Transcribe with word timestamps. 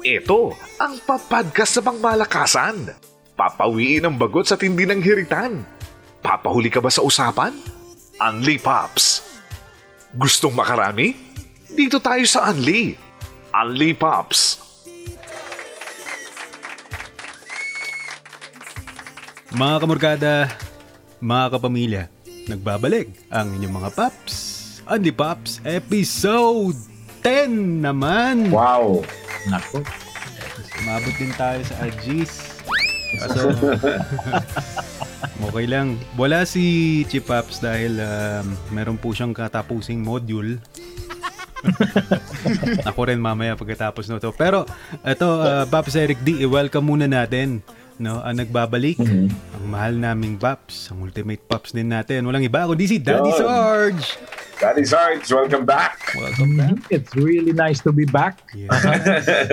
Ito 0.00 0.56
ang 0.80 0.96
papadkas 1.04 1.76
sa 1.76 1.84
pangmalakasan. 1.84 2.96
Papawiin 3.36 4.08
ang 4.08 4.16
bagot 4.16 4.48
sa 4.48 4.56
tindi 4.56 4.88
ng 4.88 4.98
hiritan. 4.98 5.60
Papahuli 6.24 6.72
ka 6.72 6.80
ba 6.80 6.88
sa 6.88 7.04
usapan? 7.04 7.52
Unli 8.16 8.56
Pops. 8.56 9.20
Gustong 10.16 10.56
makarami? 10.56 11.12
Dito 11.68 12.00
tayo 12.00 12.24
sa 12.24 12.48
Unli. 12.48 12.96
Unli 13.52 13.92
Pops. 13.92 14.69
Mga 19.50 19.82
kamorkada, 19.82 20.46
mga 21.18 21.46
kapamilya, 21.58 22.02
nagbabalik 22.46 23.10
ang 23.34 23.50
inyong 23.58 23.82
mga 23.82 23.90
Pops. 23.98 24.36
Unli 24.86 25.10
Pops, 25.10 25.58
episode 25.66 26.78
10 27.26 27.82
naman. 27.82 28.54
Wow. 28.54 29.02
Nako. 29.50 29.82
Umabot 30.86 31.14
din 31.18 31.34
tayo 31.34 31.58
sa 31.66 31.82
Agis. 31.82 32.62
Kaso, 33.18 33.50
okay 35.50 35.66
lang. 35.66 35.98
Wala 36.14 36.46
si 36.46 37.02
Chipaps 37.10 37.58
dahil 37.58 37.98
um, 37.98 38.54
meron 38.70 39.02
po 39.02 39.10
siyang 39.10 39.34
katapusing 39.34 39.98
module. 39.98 40.62
Ako 42.88 43.10
rin 43.10 43.18
mamaya 43.18 43.58
pagkatapos 43.58 44.06
nito. 44.06 44.30
Pero 44.30 44.62
ito, 45.02 45.26
uh, 45.26 45.66
Paps 45.66 45.98
Eric 45.98 46.22
D, 46.22 46.38
i-welcome 46.46 46.86
muna 46.86 47.10
natin 47.10 47.66
no, 48.00 48.18
ang 48.18 48.34
nagbabalik. 48.34 48.96
Ang 48.98 49.28
mahal 49.68 49.94
naming 49.94 50.34
Paps, 50.34 50.88
ang 50.88 51.04
ultimate 51.04 51.44
Paps 51.44 51.70
din 51.70 51.86
natin. 51.86 52.24
Walang 52.24 52.42
iba 52.42 52.64
kundi 52.64 52.88
si 52.88 52.96
Daddy 52.96 53.28
Yun. 53.28 53.38
Sarge. 53.38 54.06
Daddy 54.56 54.84
Sarge, 54.84 55.24
welcome 55.30 55.64
back. 55.64 56.12
Welcome 56.12 56.52
back. 56.54 56.76
Mhm. 56.78 56.92
It's 56.92 57.12
really 57.14 57.52
nice 57.52 57.80
to 57.80 57.92
be 57.92 58.04
back. 58.04 58.44
Yeah. 58.52 58.68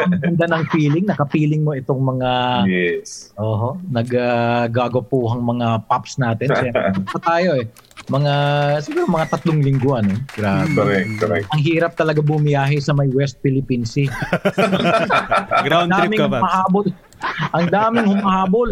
Ang 0.01 0.19
ganda 0.35 0.45
ng 0.49 0.63
feeling. 0.67 1.03
Nakapiling 1.05 1.63
mo 1.63 1.71
itong 1.71 1.99
mga 2.01 2.29
Yes. 2.65 3.31
oho, 3.35 3.79
nag-gagapuhang 3.87 5.39
mga 5.41 5.67
pops 5.85 6.15
natin. 6.17 6.51
Pa 7.13 7.19
tayo 7.21 7.55
eh. 7.55 7.67
Mga, 8.07 8.33
siguro 8.81 9.03
mga 9.05 9.27
tatlong 9.29 9.59
linggo 9.59 9.95
ano. 9.95 10.15
Grabe. 10.31 10.71
Correct, 10.71 11.11
correct. 11.19 11.45
Ang 11.51 11.61
hirap 11.61 11.91
talaga 11.93 12.19
bumiyahe 12.19 12.79
sa 12.79 12.91
may 12.91 13.07
West 13.07 13.39
Philippine 13.39 13.83
Sea. 13.83 14.07
Ground 15.67 15.91
trip 15.93 16.11
ka, 16.13 16.27
Paps. 16.27 16.39
humahabol. 16.39 16.85
Ang 17.53 17.67
daming 17.73 18.07
humahabol. 18.07 18.71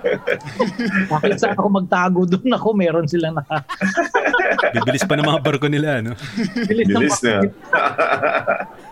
Bakit 1.12 1.32
saan 1.40 1.56
ako 1.56 1.68
magtago 1.72 2.20
doon 2.28 2.52
ako, 2.52 2.68
meron 2.76 3.06
silang 3.08 3.40
naka 3.40 3.64
Bibilis 4.76 5.04
pa 5.08 5.16
ng 5.16 5.26
mga 5.26 5.40
barko 5.40 5.66
nila, 5.70 6.04
no? 6.04 6.12
bilis 6.68 6.86
ng 6.90 7.00
Bilis 7.00 7.18
na. 7.24 7.40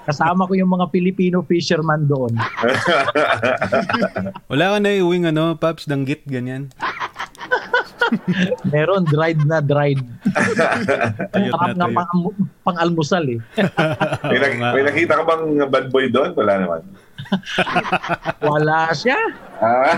Kasama 0.08 0.48
ko 0.48 0.56
yung 0.56 0.72
mga 0.72 0.88
Filipino 0.88 1.44
fisherman 1.44 2.08
doon. 2.08 2.32
Wala 4.50 4.64
ka 4.72 4.78
na 4.80 4.90
iuwing, 4.96 5.28
ano, 5.28 5.52
Paps, 5.60 5.84
danggit, 5.84 6.24
ganyan. 6.24 6.72
Meron 8.72 9.04
dried 9.04 9.40
na 9.44 9.60
dried. 9.60 10.00
Sarap 11.36 11.76
na 11.76 11.86
nga 11.88 11.88
pang, 11.92 12.32
pang 12.64 12.78
almusal 12.80 13.24
eh. 13.28 13.40
May, 14.24 14.38
nak- 14.40 14.74
may 14.74 14.84
nakita 14.88 15.12
ka 15.20 15.24
bang 15.28 15.44
bad 15.68 15.86
boy 15.92 16.08
doon? 16.08 16.32
Wala 16.32 16.52
naman. 16.56 16.80
Wala 18.48 18.92
siya. 18.92 19.18
Wala, 19.58 19.90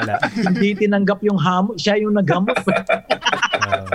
wala. 0.00 0.14
Hindi 0.32 0.68
tinanggap 0.76 1.20
yung 1.22 1.36
hamon. 1.36 1.76
Siya 1.76 2.00
yung 2.00 2.16
naghamot. 2.16 2.56
Oo. 3.66 3.86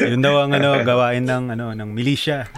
yun 0.00 0.20
daw 0.20 0.44
ang 0.44 0.52
ano, 0.52 0.80
gawain 0.82 1.24
ng 1.24 1.52
ano 1.52 1.72
ng 1.72 1.88
milisya. 1.88 2.48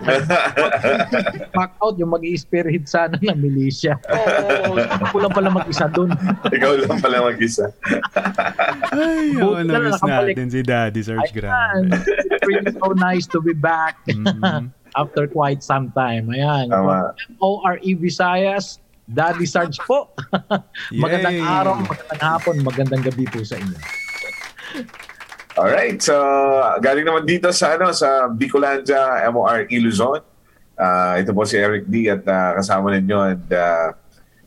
Pack 1.56 1.76
out 1.84 2.00
yung 2.00 2.08
mag 2.08 2.24
spearhead 2.32 2.88
sana 2.88 3.20
ng 3.20 3.36
milisya. 3.36 4.00
Oo, 4.08 4.80
ako 4.80 5.16
lang 5.20 5.32
pala 5.32 5.48
mag-isa 5.52 5.86
doon. 5.92 6.08
ikaw 6.48 6.72
lang 6.80 6.98
pala 7.00 7.20
mag-isa. 7.20 7.68
Ay, 8.96 9.36
oh, 9.40 9.60
na 9.60 9.76
lang 9.76 9.92
na-miss 9.92 10.00
nakabalik. 10.00 10.34
natin 10.36 10.48
si 10.48 10.60
Daddy 10.64 11.00
Ayan. 11.04 11.20
Grabe. 11.36 11.96
It's 12.00 12.44
really 12.48 12.72
so 12.72 12.88
nice 12.96 13.28
to 13.28 13.44
be 13.44 13.52
back 13.52 14.00
Mhm. 14.08 14.72
After 14.96 15.26
quite 15.26 15.62
some 15.62 15.90
time. 15.92 16.30
Ayan. 16.30 16.70
Tama. 16.70 17.14
ORE 17.42 17.90
Visayas, 17.98 18.78
Daddy 19.06 19.46
Sarge 19.46 19.78
po. 19.84 20.10
magandang 21.04 21.38
Yay! 21.38 21.46
araw, 21.46 21.74
magandang 21.82 22.22
hapon, 22.22 22.54
magandang 22.62 23.02
gabi 23.02 23.26
po 23.26 23.42
sa 23.42 23.58
inyo. 23.58 23.78
Alright, 25.58 25.98
so 25.98 26.14
galing 26.78 27.04
naman 27.04 27.26
dito 27.26 27.50
sa 27.50 27.74
ano 27.74 27.90
sa 27.90 28.30
Bicolandia 28.30 29.26
MOR 29.34 29.66
Luzon. 29.66 30.22
Ah, 30.80 31.20
ito 31.20 31.36
po 31.36 31.44
si 31.44 31.60
Eric 31.60 31.84
D 31.90 32.08
at 32.08 32.24
ah, 32.24 32.56
kasama 32.56 32.94
ninyo 32.96 33.18
and 33.36 33.48
ah, 33.52 33.92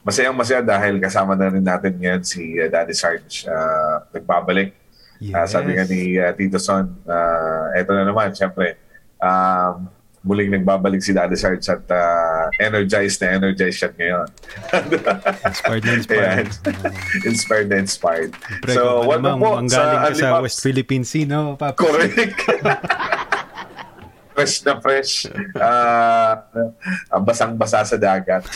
masayang 0.01 0.33
masaya 0.33 0.65
dahil 0.65 0.97
kasama 0.97 1.37
na 1.37 1.53
rin 1.53 1.61
natin 1.61 1.93
ngayon 1.99 2.23
si 2.25 2.57
ah, 2.57 2.71
Daddy 2.71 2.95
Sarge 2.95 3.45
ah, 3.45 4.07
nagbabalik. 4.09 4.73
Ah, 5.31 5.47
sabi 5.47 5.79
nga 5.79 5.87
ni 5.87 6.19
ah, 6.19 6.35
Tito 6.35 6.59
Son, 6.59 6.83
ah, 7.07 7.71
eto 7.77 7.95
na 7.95 8.03
naman, 8.03 8.35
syempre, 8.35 8.75
um, 9.23 9.87
muling 10.23 10.55
nagbabalik 10.55 11.03
si 11.03 11.11
Daddy 11.11 11.35
Sarge 11.35 11.67
at 11.67 11.83
ah, 11.91 12.47
energized 12.63 13.19
na 13.19 13.35
energized 13.35 13.83
siya 13.83 13.91
ngayon. 13.91 14.27
Inspired 15.51 15.83
na 15.83 15.93
inspired. 15.99 16.49
inspired 17.29 17.67
na 17.67 17.77
inspired. 17.83 18.31
Pre, 18.63 18.71
so, 18.71 19.03
ano, 19.03 19.11
welcome 19.11 19.39
po 19.43 19.51
ang 19.59 19.67
galing 19.67 19.99
ka 19.99 20.09
sa 20.15 20.27
Pops. 20.39 20.43
West 20.47 20.59
Philippine 20.63 21.03
Sea, 21.03 21.27
no, 21.27 21.59
Paps? 21.59 21.75
Correct. 21.75 22.39
fresh 24.33 24.55
na 24.65 24.73
fresh. 24.79 25.13
Ah, 25.59 26.47
basang-basa 27.19 27.83
sa 27.83 27.97
dagat. 27.99 28.47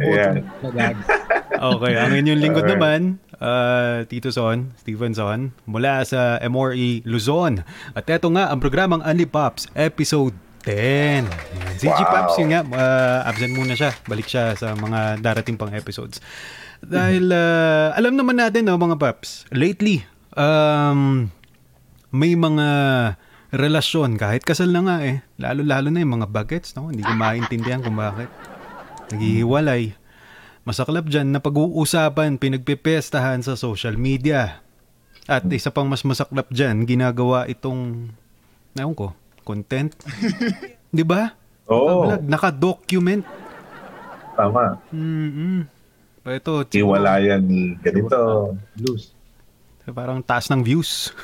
Ayan. 0.00 0.48
Okay, 1.56 1.94
ang 1.94 2.12
inyong 2.16 2.40
lingkod 2.40 2.66
Alright. 2.66 2.80
naman, 2.80 3.00
uh, 3.40 4.04
Tito 4.08 4.32
Son, 4.32 4.72
Steven 4.80 5.12
Son, 5.12 5.52
mula 5.68 6.04
sa 6.04 6.40
MRE 6.40 7.04
Luzon. 7.04 7.64
At 7.92 8.08
eto 8.08 8.28
nga, 8.32 8.52
ang 8.52 8.60
programang 8.60 9.02
Unli 9.04 9.28
Pops, 9.28 9.68
episode 9.76 10.34
10. 10.66 11.24
Ayan. 11.24 11.24
Si 11.78 11.86
Wow. 11.86 12.02
Pops, 12.02 12.34
yun 12.42 12.50
nga, 12.50 12.62
uh, 12.66 13.28
absent 13.28 13.54
muna 13.54 13.78
siya. 13.78 13.94
Balik 14.10 14.26
siya 14.26 14.58
sa 14.58 14.74
mga 14.74 15.22
darating 15.22 15.54
pang 15.54 15.70
episodes. 15.70 16.18
Dahil, 16.82 17.30
uh, 17.30 17.94
alam 17.94 18.18
naman 18.18 18.36
natin, 18.36 18.66
no, 18.66 18.74
mga 18.74 18.98
Pops, 18.98 19.46
lately, 19.54 20.02
um, 20.34 21.30
may 22.10 22.34
mga 22.34 22.68
relasyon, 23.54 24.18
kahit 24.18 24.42
kasal 24.42 24.68
na 24.74 24.82
nga 24.82 24.96
eh, 25.06 25.22
lalo-lalo 25.38 25.88
na 25.88 26.02
yung 26.02 26.20
mga 26.20 26.28
bagets, 26.28 26.74
no? 26.74 26.90
hindi 26.90 27.06
ko 27.06 27.14
maintindihan 27.14 27.80
kung 27.80 27.94
bakit. 27.94 28.28
Naghihiwalay. 29.14 29.94
Masaklap 30.66 31.06
dyan 31.06 31.30
na 31.30 31.38
pag-uusapan, 31.38 32.42
pinagpipestahan 32.42 33.38
sa 33.38 33.54
social 33.54 33.94
media. 33.94 34.58
At 35.30 35.46
isa 35.46 35.70
pang 35.70 35.86
mas 35.86 36.02
masaklap 36.02 36.50
dyan, 36.50 36.82
ginagawa 36.82 37.46
itong, 37.46 38.10
ewan 38.74 38.94
ko, 38.98 39.14
content. 39.46 39.94
Di 40.90 41.06
ba? 41.06 41.38
Oo, 41.70 42.10
Vlog, 42.10 42.26
Naka-document. 42.26 43.22
tama. 44.34 44.82
Mm-mm. 44.90 45.70
Pa 46.26 46.34
ito, 46.34 46.66
Iwalayan 46.74 47.46
ni 47.46 47.78
ganito. 47.78 48.50
Blues. 48.74 49.14
parang 49.94 50.18
taas 50.18 50.50
ng 50.50 50.66
views. 50.66 51.14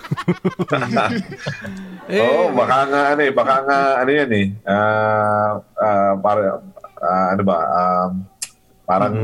eh, 2.07 2.23
Oo, 2.23 2.55
baka 2.55 2.87
nga 2.87 3.03
ano 3.11 3.21
eh, 3.27 3.33
baka 3.35 3.55
nga 3.67 3.79
ano 4.07 4.11
yan 4.15 4.31
eh. 4.39 4.47
Ah, 4.63 5.59
ah, 5.83 6.15
para 6.15 6.63
ah, 7.03 7.27
ano 7.35 7.43
ba? 7.43 7.59
Um, 7.67 8.32
parang 8.93 9.17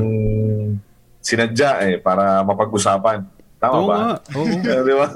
sinadya 1.20 1.70
eh 1.84 1.94
para 2.00 2.40
mapag-usapan. 2.40 3.28
Tama 3.58 3.74
oo 3.74 3.88
ba? 3.90 3.96
nga, 3.96 4.10
oo. 4.38 4.46
Eh, 4.48 4.80
Di 4.86 4.94
ba? 4.94 5.06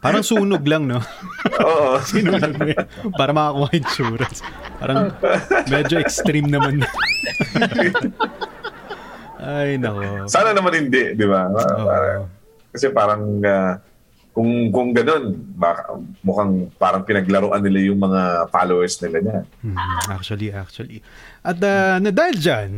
Parang 0.00 0.24
sunog 0.24 0.60
lang, 0.68 0.84
no? 0.84 1.00
Oo. 1.64 1.96
Sinunog 2.08 2.52
mo 2.60 2.66
yan 2.68 2.84
para 3.16 3.32
makakuha 3.32 3.68
insurance. 3.72 4.44
Parang 4.76 5.16
medyo 5.64 5.96
extreme 5.96 6.48
naman. 6.52 6.84
Ay, 9.40 9.80
nako. 9.80 10.28
Sana 10.28 10.52
naman 10.52 10.76
hindi, 10.76 11.16
di 11.16 11.24
ba? 11.24 11.48
Kasi 12.68 12.92
parang 12.92 13.40
ah, 13.48 13.80
kung 14.34 14.68
kung 14.74 14.90
ganun, 14.92 15.40
baka, 15.54 15.94
mukhang 16.20 16.68
parang 16.76 17.06
pinaglaruan 17.06 17.62
nila 17.62 17.78
yung 17.88 18.02
mga 18.02 18.50
followers 18.50 18.98
nila 19.00 19.18
niya. 19.22 19.40
Hmm, 19.62 19.78
actually, 20.10 20.50
actually. 20.50 20.98
At 21.40 21.56
uh, 21.62 21.96
na 22.02 22.10
dahil 22.10 22.36
dyan, 22.36 22.70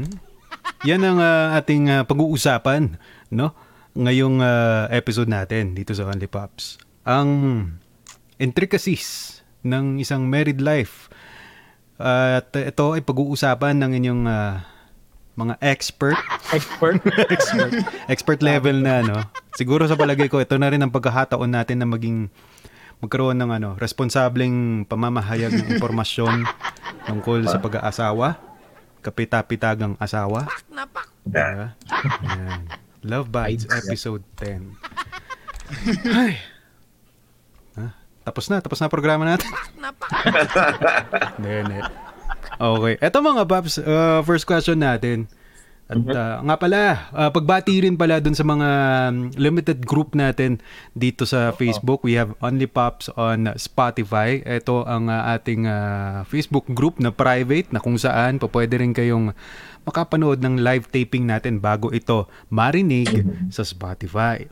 yan 0.89 1.03
ang 1.03 1.19
ah, 1.19 1.57
ating 1.59 1.91
ah, 1.91 2.03
pag-uusapan, 2.05 2.97
no? 3.33 3.53
Ngayong 3.97 4.45
ah, 4.45 4.85
episode 4.93 5.31
natin 5.31 5.73
dito 5.73 5.97
sa 5.97 6.07
Only 6.07 6.29
Pops. 6.29 6.79
Ang 7.07 7.31
intricacies 8.37 9.41
ng 9.65 9.99
isang 9.99 10.29
married 10.29 10.61
life 10.61 11.09
At 11.97 12.53
ito 12.53 12.93
ay 12.93 13.01
pag-uusapan 13.01 13.81
ng 13.81 13.91
inyong 13.97 14.23
ah, 14.29 14.69
mga 15.33 15.55
expert 15.65 16.21
Expert. 16.53 17.01
expert, 17.35 17.73
expert 18.07 18.41
level 18.45 18.85
na 18.85 19.03
no. 19.03 19.19
Siguro 19.57 19.89
sa 19.89 19.97
palagay 19.97 20.29
ko 20.29 20.39
ito 20.39 20.55
na 20.61 20.69
rin 20.71 20.79
ang 20.85 20.93
pagkakataon 20.93 21.51
natin 21.51 21.83
na 21.83 21.89
maging 21.89 22.29
magkaroon 23.01 23.37
ng 23.37 23.51
ano, 23.53 23.69
responsableng 23.77 24.89
pamamahayag 24.89 25.53
ng 25.53 25.69
impormasyon 25.77 26.49
tungkol 27.05 27.45
sa 27.45 27.61
pag-aasawa, 27.61 28.41
kapita-pitagang 29.06 29.94
asawa. 30.03 30.50
Diba? 31.23 31.79
Ayan. 32.26 32.62
Love 33.06 33.31
Bites 33.31 33.70
episode 33.70 34.26
10. 34.43 34.75
Ay. 36.11 36.35
Ha? 37.79 37.87
Tapos 38.26 38.50
na, 38.50 38.58
tapos 38.58 38.82
na 38.82 38.91
programa 38.91 39.23
natin. 39.23 39.47
Hindi, 41.38 41.50
hindi. 41.62 41.79
Okay. 42.56 42.94
Eto 42.99 43.23
mga 43.23 43.44
paps, 43.47 43.79
uh, 43.79 44.26
first 44.26 44.43
question 44.43 44.82
natin. 44.82 45.31
At 45.87 46.03
uh, 46.03 46.43
nga 46.43 46.56
pala, 46.59 47.06
uh, 47.15 47.31
pagbati 47.31 47.79
rin 47.79 47.94
pala 47.94 48.19
dun 48.19 48.35
sa 48.35 48.43
mga 48.43 48.69
um, 49.06 49.31
limited 49.38 49.87
group 49.87 50.19
natin 50.19 50.59
dito 50.99 51.23
sa 51.23 51.55
Facebook. 51.55 52.03
We 52.03 52.19
have 52.19 52.35
Only 52.43 52.67
Pops 52.67 53.06
on 53.15 53.55
Spotify. 53.55 54.43
Ito 54.43 54.83
ang 54.83 55.06
uh, 55.06 55.31
ating 55.38 55.71
uh, 55.71 56.27
Facebook 56.27 56.67
group 56.75 56.99
na 56.99 57.15
private 57.15 57.71
na 57.71 57.79
kung 57.79 57.94
saan 58.03 58.43
pa 58.43 58.50
pwede 58.50 58.83
rin 58.83 58.91
kayong 58.91 59.31
makapanood 59.87 60.43
ng 60.43 60.59
live 60.59 60.91
taping 60.91 61.31
natin 61.31 61.62
bago 61.62 61.94
ito 61.94 62.27
marinig 62.50 63.06
sa 63.55 63.62
Spotify. 63.62 64.43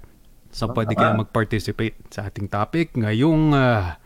So 0.54 0.70
pwede 0.70 0.94
kayong 0.94 1.26
mag-participate 1.26 1.98
sa 2.14 2.30
ating 2.30 2.46
topic 2.46 2.94
ngayong 2.94 3.50
uh, 3.50 3.98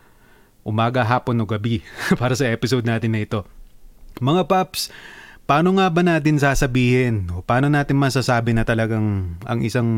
umaga, 0.65 1.05
hapon 1.05 1.37
o 1.37 1.45
gabi 1.45 1.85
para 2.21 2.33
sa 2.33 2.49
episode 2.49 2.89
natin 2.89 3.13
na 3.13 3.21
ito. 3.21 3.45
Mga 4.17 4.49
paps, 4.49 4.89
paano 5.49 5.73
nga 5.81 5.89
ba 5.89 6.05
natin 6.05 6.37
sasabihin 6.37 7.25
o 7.33 7.41
paano 7.41 7.73
natin 7.73 7.97
masasabi 7.97 8.53
na 8.53 8.61
talagang 8.61 9.33
ang 9.49 9.59
isang 9.65 9.89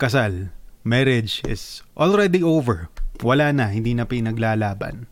kasal, 0.00 0.48
marriage 0.88 1.44
is 1.44 1.84
already 1.92 2.40
over? 2.40 2.88
Wala 3.20 3.52
na, 3.52 3.68
hindi 3.68 3.92
na 3.92 4.08
pinaglalaban. 4.08 5.04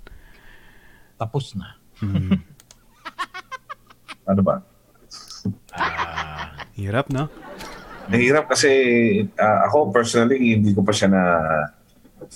Tapos 1.21 1.53
na. 1.53 1.77
Ano 4.31 4.47
ba? 4.47 4.63
Hirap, 6.79 7.11
no? 7.11 7.27
Nahirap 8.07 8.47
kasi 8.47 8.71
ah, 9.35 9.67
ako 9.67 9.91
personally 9.91 10.55
hindi 10.55 10.71
ko 10.71 10.87
pa 10.87 10.95
siya 10.95 11.11
na 11.11 11.23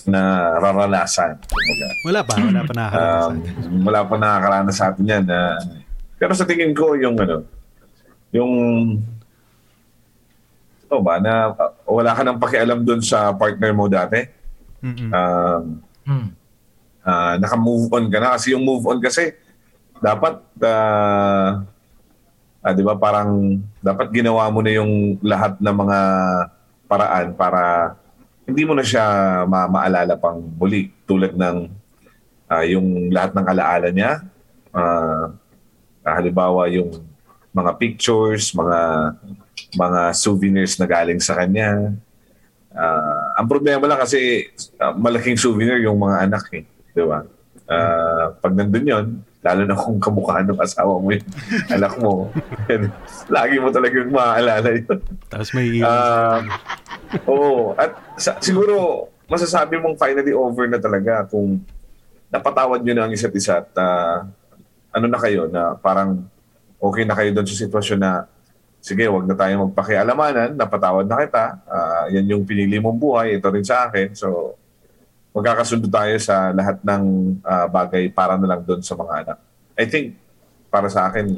nararanasan. 0.03 1.39
Kumbaga. 1.47 1.87
Wala 2.03 2.19
pa, 2.27 2.33
wala 2.35 2.61
pa 2.67 2.73
nakakaranas. 2.75 3.23
Um, 3.31 3.79
wala 3.87 3.99
pa 4.03 4.15
nakakaranas 4.19 4.75
sa 4.75 4.91
atin 4.91 5.07
yan. 5.07 5.23
na 5.23 5.55
pero 6.25 6.33
sa 6.33 6.49
tingin 6.49 6.73
ko, 6.73 6.97
yung 6.97 7.13
ano, 7.21 7.45
yung, 8.33 8.51
ito 10.81 10.97
ba, 11.05 11.21
na 11.21 11.53
uh, 11.53 11.69
wala 11.85 12.17
ka 12.17 12.25
nang 12.25 12.41
pakialam 12.41 12.81
dun 12.81 12.97
sa 12.97 13.29
partner 13.29 13.69
mo 13.77 13.85
dati. 13.85 14.25
Mm-mm. 14.81 15.13
Um, 15.13 15.63
Hmm. 16.05 16.33
ah, 17.05 17.37
naka-move 17.37 17.93
on 17.93 18.09
ka 18.09 18.17
na. 18.17 18.33
Kasi 18.33 18.57
yung 18.57 18.65
move 18.65 18.89
on 18.89 18.97
kasi, 18.97 19.37
dapat, 20.01 20.41
ah, 20.65 21.61
ah, 22.65 22.73
di 22.73 22.81
ba, 22.81 22.97
parang, 22.97 23.61
dapat 23.85 24.09
ginawa 24.09 24.49
mo 24.49 24.65
na 24.65 24.73
yung 24.73 25.21
lahat 25.21 25.61
ng 25.61 25.77
mga 25.77 25.99
paraan 26.89 27.37
para 27.37 27.61
hindi 28.49 28.65
mo 28.65 28.73
na 28.73 28.81
siya 28.81 29.05
ma- 29.45 29.69
maalala 29.69 30.17
pang 30.17 30.41
muli. 30.41 30.89
Tulad 31.05 31.37
ng 31.37 31.69
ah, 32.49 32.65
yung 32.65 33.13
lahat 33.13 33.37
ng 33.37 33.45
alaala 33.45 33.89
niya. 33.93 34.25
Ah, 34.73 35.29
ah, 36.05 36.15
halimbawa, 36.15 36.69
yung 36.69 36.93
mga 37.51 37.71
pictures, 37.75 38.53
mga 38.53 38.79
mga 39.75 40.01
souvenirs 40.13 40.77
na 40.77 40.85
galing 40.85 41.19
sa 41.19 41.35
kanya. 41.35 41.91
Ah, 42.75 43.39
ang 43.39 43.47
problema 43.47 43.87
lang 43.87 43.99
kasi 43.99 44.47
ah, 44.77 44.91
malaking 44.91 45.35
souvenir 45.35 45.79
yung 45.81 45.97
mga 45.97 46.29
anak 46.29 46.45
eh. 46.53 46.63
Di 46.93 47.03
ba? 47.03 47.23
Ah, 47.65 48.35
pag 48.37 48.53
nandun 48.53 48.85
yun, 48.85 49.05
lalo 49.41 49.61
na 49.63 49.73
kung 49.73 49.97
kamukha 49.97 50.41
ng 50.41 50.59
asawa 50.59 50.97
mo 50.97 51.09
yung 51.09 51.27
anak 51.75 51.93
mo, 51.97 52.29
lagi 53.35 53.55
mo 53.57 53.69
talagang 53.71 54.11
maaalala 54.11 54.69
yun. 54.75 54.99
Tapos 55.31 55.49
may 55.55 55.79
Ah, 55.81 56.43
oo. 57.25 57.73
At 57.73 57.95
sa- 58.19 58.37
siguro, 58.37 59.07
masasabi 59.25 59.79
mong 59.79 59.97
finally 59.97 60.35
over 60.35 60.67
na 60.67 60.77
talaga 60.77 61.25
kung 61.25 61.57
napatawad 62.29 62.83
nyo 62.83 62.93
na 62.93 63.03
ang 63.07 63.13
isa't 63.15 63.33
isa 63.33 63.63
at 63.63 63.69
ah, 63.79 64.27
ano 64.95 65.05
na 65.11 65.19
kayo 65.19 65.51
na 65.51 65.75
parang 65.75 66.23
okay 66.79 67.03
na 67.03 67.15
kayo 67.19 67.35
doon 67.35 67.47
sa 67.47 67.59
sitwasyon 67.67 67.99
na 67.99 68.11
sige, 68.85 69.09
wag 69.09 69.25
na 69.25 69.33
tayo 69.33 69.65
magpakialamanan, 69.65 70.53
napatawad 70.53 71.09
na 71.09 71.17
kita, 71.25 71.57
ah, 71.65 72.05
yan 72.13 72.37
yung 72.37 72.45
pinili 72.45 72.77
mong 72.77 73.01
buhay, 73.01 73.41
ito 73.41 73.49
rin 73.49 73.65
sa 73.65 73.89
akin. 73.89 74.13
So, 74.13 74.53
magkakasundo 75.33 75.89
tayo 75.89 76.13
sa 76.21 76.53
lahat 76.53 76.85
ng 76.85 77.03
ah, 77.41 77.65
bagay 77.65 78.13
para 78.13 78.37
na 78.37 78.45
lang 78.45 78.61
doon 78.61 78.85
sa 78.85 78.93
mga 78.93 79.13
anak. 79.25 79.37
I 79.73 79.89
think, 79.89 80.13
para 80.69 80.85
sa 80.93 81.09
akin, 81.09 81.33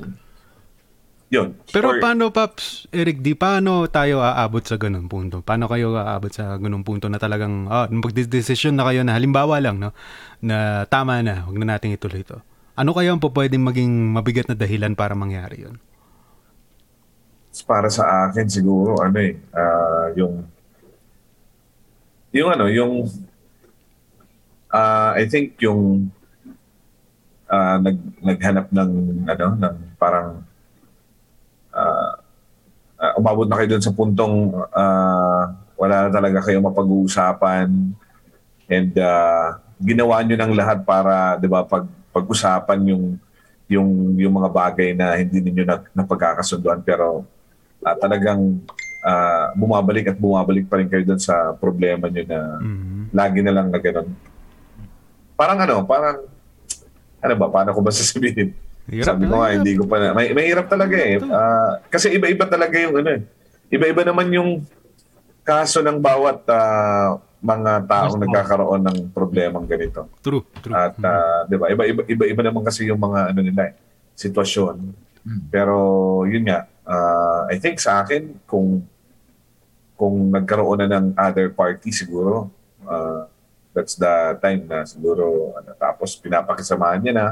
yun. 1.31 1.55
Pero 1.71 1.95
Or- 1.95 2.03
paano, 2.03 2.35
Paps, 2.35 2.91
Eric 2.91 3.23
D, 3.23 3.39
paano 3.39 3.87
tayo 3.87 4.19
aabot 4.19 4.63
sa 4.67 4.75
ganun 4.75 5.07
punto? 5.07 5.39
Paano 5.39 5.71
kayo 5.71 5.95
aabot 5.95 6.31
sa 6.31 6.59
ganun 6.59 6.83
punto 6.83 7.07
na 7.07 7.15
talagang, 7.15 7.71
ah, 7.71 7.87
nung 7.87 8.03
magdesisyon 8.03 8.75
na 8.75 8.83
kayo 8.91 9.07
na 9.07 9.15
halimbawa 9.15 9.63
lang, 9.63 9.79
no, 9.79 9.95
na 10.43 10.83
tama 10.91 11.23
na, 11.23 11.47
wag 11.47 11.55
na 11.55 11.79
nating 11.79 11.95
ituloy 11.95 12.27
ito. 12.27 12.43
Ano 12.77 12.93
kaya 12.93 13.09
ang 13.09 13.19
pwedeng 13.19 13.65
maging 13.65 14.13
mabigat 14.13 14.45
na 14.45 14.55
dahilan 14.55 14.93
para 14.93 15.17
mangyari 15.17 15.65
yun? 15.65 15.81
para 17.65 17.89
sa 17.89 18.29
akin 18.29 18.45
siguro 18.45 19.01
ano 19.01 19.17
eh 19.17 19.33
ah, 19.55 20.13
yung 20.13 20.45
yung 22.35 22.49
ano 22.53 22.69
yung 22.69 23.07
ah, 24.69 25.17
I 25.17 25.25
think 25.25 25.57
yung 25.63 26.11
ah, 27.49 27.81
nag 27.81 27.97
naghanap 28.21 28.69
ng 28.69 28.91
ano 29.25 29.45
ng 29.57 29.75
parang 29.97 30.43
ah, 31.73 32.13
ah, 33.01 33.13
umabot 33.17 33.47
na 33.47 33.57
kayo 33.57 33.77
doon 33.77 33.85
sa 33.85 33.95
puntong 33.95 34.53
ah, 34.75 35.55
wala 35.77 35.95
na 36.05 36.09
talaga 36.13 36.45
kayong 36.45 36.67
mapag-uusapan 36.67 37.95
and 38.69 38.91
ah, 39.01 39.57
ginawa 39.81 40.21
nyo 40.21 40.35
ng 40.37 40.53
lahat 40.53 40.83
para 40.85 41.37
'di 41.41 41.47
ba 41.49 41.65
pag 41.65 41.89
pag-usapan 42.17 42.79
yung 42.89 43.03
yung 43.67 43.89
yung 44.17 44.33
mga 44.33 44.49
bagay 44.49 44.89
na 44.91 45.13
hindi 45.13 45.37
ninyo 45.37 45.63
na, 45.63 45.83
napagkakasunduan 45.93 46.81
pero 46.81 47.27
ah, 47.83 47.93
talagang 47.93 48.57
ah, 49.03 49.53
bumabalik 49.53 50.09
at 50.09 50.17
bumabalik 50.17 50.65
pa 50.65 50.81
rin 50.81 50.89
kayo 50.89 51.05
doon 51.05 51.21
sa 51.21 51.53
problema 51.53 52.09
nyo 52.09 52.23
na 52.25 52.39
Mhm. 52.59 53.01
lagi 53.13 53.39
na 53.39 53.53
lang 53.53 53.67
na 53.69 53.77
ganun. 53.77 54.09
Parang 55.37 55.59
ano, 55.61 55.75
parang 55.85 56.17
ano 57.17 57.33
ba, 57.35 57.47
paano 57.47 57.69
ko 57.71 57.79
ba 57.79 57.93
sasabihin? 57.95 58.57
Hirap 58.87 59.05
Sabi 59.05 59.27
ko 59.27 59.35
nga, 59.37 59.51
hindi 59.51 59.73
ko 59.75 59.83
pa 59.83 59.99
na, 59.99 60.15
may, 60.15 60.31
mahirap 60.31 60.71
talaga 60.71 60.95
eh. 60.95 61.19
Ah, 61.27 61.83
kasi 61.87 62.09
iba-iba 62.09 62.47
talaga 62.47 62.75
yung 62.79 62.95
ano 62.95 63.09
eh. 63.15 63.21
Iba-iba 63.67 64.01
naman 64.01 64.31
yung 64.31 64.63
kaso 65.43 65.83
ng 65.83 65.99
bawat 65.99 66.39
ah, 66.47 67.19
mga 67.37 67.85
taong 67.85 68.17
nagkakaroon 68.17 68.81
ng 68.81 68.97
problemang 69.13 69.65
ganito. 69.69 70.09
True, 70.25 70.41
true. 70.61 70.73
At 70.73 70.97
ah, 71.05 71.45
'di 71.45 71.55
ba? 71.57 71.69
Iba-iba 71.69 72.01
iba-iba 72.09 72.41
naman 72.41 72.65
kasi 72.65 72.89
yung 72.89 72.97
mga 72.97 73.33
ano 73.33 73.39
nila 73.45 73.69
eh, 73.69 73.73
sitwasyon. 74.17 74.75
Hmm. 75.21 75.41
Pero 75.53 75.77
yun 76.25 76.49
nga, 76.49 76.65
ah, 76.87 77.45
I 77.51 77.61
think 77.61 77.77
sa 77.77 78.01
akin 78.01 78.41
kung 78.49 78.81
kung 79.97 80.29
nagkaroon 80.33 80.85
na 80.85 80.89
ng 80.97 81.13
other 81.17 81.53
party 81.53 81.93
siguro, 81.93 82.49
ah, 82.89 83.29
that's 83.77 83.93
the 83.93 84.37
time 84.41 84.65
na 84.65 84.89
siguro 84.89 85.53
ano, 85.53 85.77
tapos 85.77 86.17
pinapakisamahan 86.17 87.01
niya 87.05 87.13
na 87.13 87.27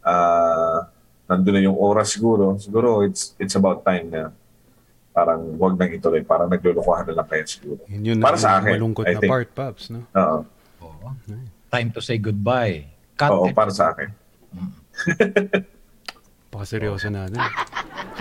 ah 0.00 0.88
nandun 1.28 1.60
na 1.60 1.66
yung 1.68 1.76
oras 1.76 2.16
siguro. 2.16 2.56
Siguro 2.56 3.04
it's 3.04 3.36
it's 3.36 3.52
about 3.52 3.84
time 3.84 4.08
na 4.08 4.32
parang 5.18 5.40
wag 5.58 5.74
nang 5.74 5.90
ituloy, 5.90 6.22
parang 6.22 6.46
naglulukuhan 6.46 7.02
na 7.10 7.14
lang 7.18 7.26
kayo 7.26 7.42
siguro. 7.42 7.82
Yun 7.90 8.02
yun 8.06 8.18
para 8.22 8.38
sa 8.38 8.62
akin, 8.62 8.78
malungkot 8.78 9.02
I 9.10 9.18
na 9.18 9.20
think. 9.20 9.30
part, 9.34 9.48
Paps, 9.50 9.90
no? 9.90 10.06
Oo. 10.14 10.38
Oo. 10.86 11.06
Time 11.74 11.88
to 11.90 11.98
say 11.98 12.22
goodbye. 12.22 12.86
Cut 13.18 13.34
Oo, 13.34 13.50
it. 13.50 13.58
para 13.58 13.74
sa 13.74 13.90
akin. 13.90 14.14
Pakaseryoso 16.54 17.10
natin. 17.10 17.42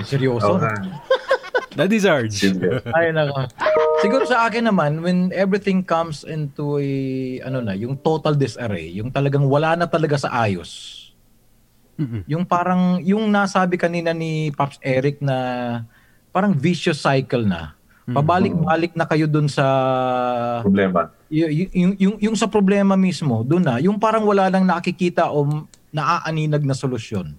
Seryoso. 0.01 0.57
Nga. 0.57 0.73
Daddy 1.77 2.01
Sarge. 2.01 2.33
Silvio. 2.33 2.81
Ay 2.89 3.13
nako. 3.13 3.45
Siguro 4.01 4.25
sa 4.25 4.49
akin 4.49 4.65
naman 4.65 5.05
when 5.05 5.29
everything 5.29 5.85
comes 5.85 6.25
into 6.25 6.81
a 6.81 6.89
ano 7.45 7.61
na, 7.61 7.77
yung 7.77 8.01
total 8.01 8.33
disarray, 8.33 8.89
yung 8.97 9.13
talagang 9.13 9.45
wala 9.45 9.77
na 9.77 9.85
talaga 9.85 10.17
sa 10.17 10.33
ayos. 10.33 11.05
Mm-mm. 11.97 12.25
Yung 12.29 12.45
parang 12.45 13.01
yung 13.01 13.29
nasabi 13.29 13.77
kanina 13.77 14.13
ni 14.13 14.49
Pops 14.53 14.77
Eric 14.81 15.21
na 15.21 15.37
parang 16.37 16.53
vicious 16.53 17.01
cycle 17.01 17.41
na. 17.49 17.73
Pabalik-balik 18.07 18.93
na 18.93 19.09
kayo 19.09 19.25
dun 19.25 19.49
sa 19.49 19.65
Problema. 20.61 21.09
y- 21.33 21.65
y- 21.65 21.71
yung, 21.73 21.93
yung, 21.97 22.15
yung 22.21 22.35
sa 22.37 22.45
problema 22.45 22.93
mismo, 22.95 23.41
dun 23.41 23.65
na, 23.65 23.81
yung 23.81 23.97
parang 23.97 24.23
wala 24.23 24.47
nang 24.53 24.63
nakikita 24.63 25.33
o 25.33 25.65
naaaninag 25.91 26.61
na 26.61 26.77
solusyon 26.77 27.33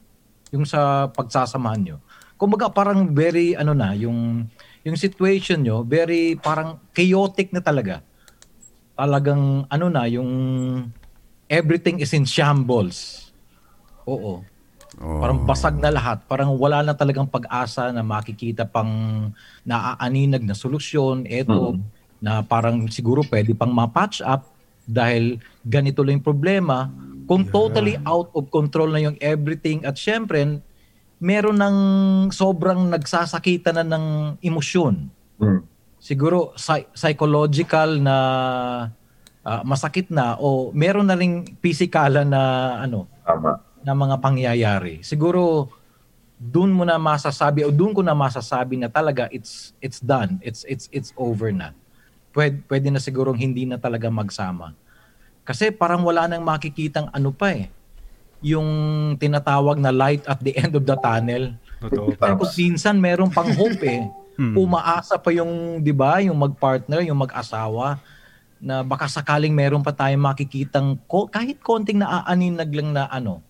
yung 0.53 0.65
sa 0.65 1.09
pagsasamahan 1.13 1.81
nyo. 1.81 1.97
Kumbaga 2.39 2.71
parang 2.71 3.11
very 3.13 3.53
ano 3.59 3.75
na 3.75 3.93
yung 3.99 4.47
yung 4.87 4.97
situation 4.97 5.61
nyo 5.61 5.85
very 5.85 6.39
parang 6.39 6.81
chaotic 6.95 7.53
na 7.53 7.61
talaga. 7.61 8.01
Talagang 8.99 9.67
ano 9.69 9.87
na 9.93 10.09
yung 10.09 10.31
everything 11.47 12.01
is 12.03 12.15
in 12.15 12.25
shambles. 12.25 13.31
Oo. 14.09 14.43
Oh. 14.99 15.23
Parang 15.23 15.39
basag 15.47 15.79
na 15.79 15.95
lahat. 15.95 16.27
Parang 16.27 16.59
wala 16.59 16.83
na 16.83 16.95
talagang 16.95 17.31
pag-asa 17.31 17.95
na 17.95 18.03
makikita 18.03 18.67
pang 18.67 18.91
naaaninag 19.63 20.43
na 20.43 20.59
solusyon. 20.59 21.23
Ito, 21.27 21.79
na 22.19 22.43
parang 22.43 22.91
siguro 22.91 23.23
pwede 23.31 23.55
pang 23.55 23.71
ma-patch 23.71 24.27
up 24.27 24.51
dahil 24.83 25.39
ganito 25.63 26.03
lang 26.03 26.19
yung 26.19 26.27
problema. 26.27 26.91
Kung 27.29 27.47
totally 27.47 28.01
out 28.09 28.33
of 28.35 28.51
control 28.51 28.91
na 28.91 29.05
yung 29.05 29.17
everything 29.21 29.85
at 29.85 29.95
syempre, 29.95 30.59
meron 31.21 31.59
ng 31.61 31.79
sobrang 32.35 32.89
nagsasakitan 32.91 33.79
na 33.79 33.85
ng 33.87 34.07
emosyon. 34.43 35.13
Mm. 35.39 35.61
Siguro 35.99 36.57
psy- 36.57 36.89
psychological 36.95 38.01
na 38.01 38.17
ah, 39.45 39.63
masakit 39.63 40.09
na 40.09 40.39
o 40.41 40.73
meron 40.75 41.07
na 41.07 41.19
ring 41.19 41.45
physical 41.63 42.25
na 42.25 42.43
ano, 42.83 43.07
Tama. 43.29 43.68
Na 43.89 43.97
mga 43.97 44.21
pangyayari. 44.21 45.01
Siguro 45.01 45.73
doon 46.37 46.77
mo 46.77 46.85
na 46.85 47.01
masasabi 47.01 47.65
o 47.65 47.73
doon 47.73 47.97
ko 47.97 48.05
na 48.05 48.13
masasabi 48.13 48.77
na 48.77 48.93
talaga 48.93 49.33
it's 49.33 49.73
it's 49.81 50.05
done. 50.05 50.37
It's 50.45 50.69
it's 50.69 50.93
it's 50.93 51.11
over 51.17 51.49
na. 51.49 51.73
Pwede, 52.37 52.61
pwede 52.69 52.93
na 52.93 53.01
siguro 53.01 53.33
hindi 53.33 53.65
na 53.65 53.81
talaga 53.81 54.13
magsama. 54.13 54.77
Kasi 55.49 55.73
parang 55.73 56.05
wala 56.05 56.29
nang 56.29 56.45
makikitang 56.45 57.09
ano 57.09 57.33
pa 57.33 57.57
eh. 57.57 57.73
Yung 58.45 58.69
tinatawag 59.17 59.81
na 59.81 59.89
light 59.89 60.23
at 60.29 60.45
the 60.45 60.53
end 60.61 60.77
of 60.77 60.85
the 60.85 60.95
tunnel. 61.01 61.57
Totoo. 61.81 62.13
Pero 62.21 62.37
kung 62.37 62.53
minsan 62.61 63.01
meron 63.01 63.33
pang 63.33 63.49
hope 63.57 63.81
eh. 63.89 64.05
Hmm. 64.39 64.55
Umaasa 64.55 65.19
pa 65.19 65.35
yung, 65.35 65.83
'di 65.83 65.91
ba, 65.91 66.23
yung 66.23 66.39
mag-partner, 66.39 67.03
yung 67.03 67.19
mag-asawa 67.19 67.99
na 68.63 68.87
baka 68.87 69.11
sakaling 69.11 69.51
meron 69.51 69.83
pa 69.83 69.91
tayong 69.91 70.23
makikitang 70.31 70.95
ko, 71.11 71.27
kahit 71.27 71.59
konting 71.59 71.99
naaaninag 71.99 72.71
lang 72.71 72.95
na 72.95 73.11
ano, 73.11 73.43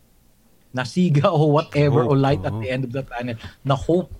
na 0.79 0.87
siga 0.87 1.27
o 1.29 1.59
whatever 1.59 2.07
o 2.07 2.15
Hope, 2.15 2.23
light 2.23 2.43
at 2.43 2.55
oo. 2.55 2.63
the 2.63 2.71
end 2.71 2.87
of 2.87 2.95
the 2.95 3.03
tunnel, 3.03 3.35
na 3.61 3.75
hope. 3.75 4.15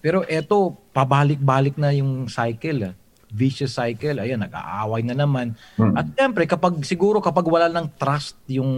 Pero 0.00 0.24
eto, 0.24 0.72
pabalik-balik 0.90 1.76
na 1.76 1.92
yung 1.92 2.26
cycle. 2.26 2.88
ah. 2.88 2.94
Vicious 3.28 3.72
cycle. 3.72 4.18
Ayan, 4.18 4.40
nag-aaway 4.40 5.04
na 5.04 5.14
naman. 5.14 5.52
Mm. 5.76 5.94
At 5.94 6.06
siyempre, 6.10 6.44
kapag 6.44 6.80
siguro 6.82 7.16
kapag 7.16 7.44
wala 7.44 7.68
ng 7.68 7.86
trust 7.96 8.40
yung 8.48 8.72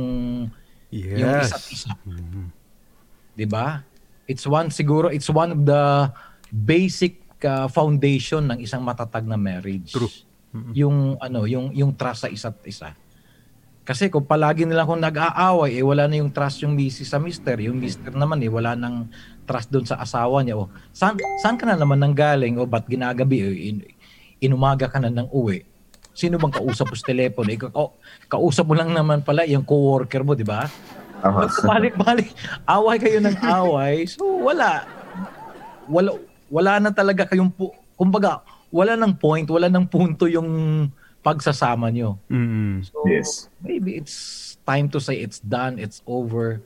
yung 0.91 1.19
Yes. 1.19 1.51
isa't 1.51 1.67
isa. 1.71 1.93
Mhm. 2.07 2.55
'Di 3.35 3.47
ba? 3.47 3.83
It's 4.27 4.47
one 4.47 4.71
siguro 4.71 5.11
it's 5.11 5.27
one 5.27 5.51
of 5.51 5.61
the 5.67 6.07
basic 6.49 7.19
uh, 7.43 7.67
foundation 7.67 8.47
ng 8.47 8.63
isang 8.63 8.79
matatag 8.81 9.27
na 9.27 9.35
marriage. 9.35 9.91
True. 9.91 10.07
Yung 10.71 11.19
ano, 11.19 11.51
yung 11.51 11.75
yung 11.75 11.91
trust 11.93 12.23
sa 12.23 12.31
isa't 12.31 12.63
isa. 12.63 12.95
Kasi 13.85 14.09
kung 14.09 14.25
palagi 14.25 14.65
nila 14.65 14.89
kung 14.89 14.97
nag-aaway, 14.97 15.77
eh 15.77 15.85
wala 15.85 16.09
na 16.09 16.17
yung 16.17 16.33
trust 16.33 16.65
yung 16.65 16.73
misis 16.73 17.13
sa 17.13 17.21
mister. 17.21 17.61
Yung 17.61 17.77
mister 17.77 18.17
naman 18.17 18.41
eh, 18.41 18.49
wala 18.49 18.73
nang 18.73 19.13
trust 19.45 19.69
doon 19.69 19.85
sa 19.85 20.01
asawa 20.01 20.41
niya. 20.41 20.57
O, 20.57 20.73
saan, 20.97 21.21
saan 21.45 21.61
ka 21.61 21.69
na 21.69 21.77
naman 21.77 22.01
nang 22.01 22.17
galing? 22.17 22.57
O 22.57 22.65
ba't 22.65 22.89
ginagabi? 22.89 23.45
O, 23.45 23.53
in, 23.53 23.85
inumaga 24.41 24.89
ka 24.89 24.97
na 24.97 25.13
ng 25.13 25.29
uwi. 25.29 25.69
Sino 26.17 26.41
bang 26.41 26.57
kausap 26.57 26.89
mo 26.89 26.97
sa 26.97 27.05
telepono? 27.13 27.53
Eh, 27.53 27.61
ka- 27.61 27.93
kausap 28.33 28.65
mo 28.65 28.73
lang 28.73 28.89
naman 28.89 29.21
pala 29.21 29.45
yung 29.45 29.69
co-worker 29.69 30.25
mo, 30.25 30.33
di 30.33 30.49
ba? 30.49 30.65
Tama. 31.21 31.45
Balik-balik. 31.53 32.33
Away 32.65 32.97
kayo 32.97 33.21
ng 33.21 33.37
away. 33.45 34.09
So, 34.09 34.25
wala. 34.41 34.89
Wala, 35.93 36.17
wala 36.49 36.73
na 36.81 36.89
talaga 36.89 37.29
kayong, 37.29 37.53
pu- 37.53 37.77
kumbaga, 38.01 38.41
wala 38.73 38.97
nang 38.97 39.13
point, 39.13 39.45
wala 39.45 39.69
nang 39.69 39.85
punto 39.85 40.25
yung 40.25 40.49
pagsasama 41.25 41.89
nyo. 41.89 42.21
Mhm. 42.29 42.85
So, 42.85 43.09
Yes. 43.09 43.49
maybe 43.59 43.97
it's 43.97 44.17
time 44.63 44.87
to 44.87 45.01
say 45.01 45.17
it's 45.17 45.41
done, 45.41 45.77
it's 45.77 46.05
over. 46.05 46.61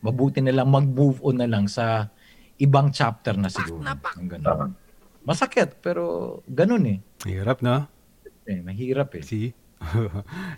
Mabuti 0.00 0.42
na 0.42 0.50
lang 0.52 0.68
mag-move 0.68 1.22
on 1.22 1.38
na 1.38 1.46
lang 1.46 1.64
sa 1.64 2.10
ibang 2.56 2.90
chapter 2.90 3.32
na 3.32 3.46
siguro. 3.46 3.80
Ang 3.86 4.28
ganun. 4.28 4.42
Tama. 4.42 4.64
Masakit, 5.22 5.78
pero 5.78 6.02
ganun 6.44 6.84
eh. 6.86 6.98
Hirap 7.22 7.60
na. 7.60 7.86
eh 8.44 8.58
mahirap 8.58 9.14
eh. 9.14 9.22
See? 9.22 9.54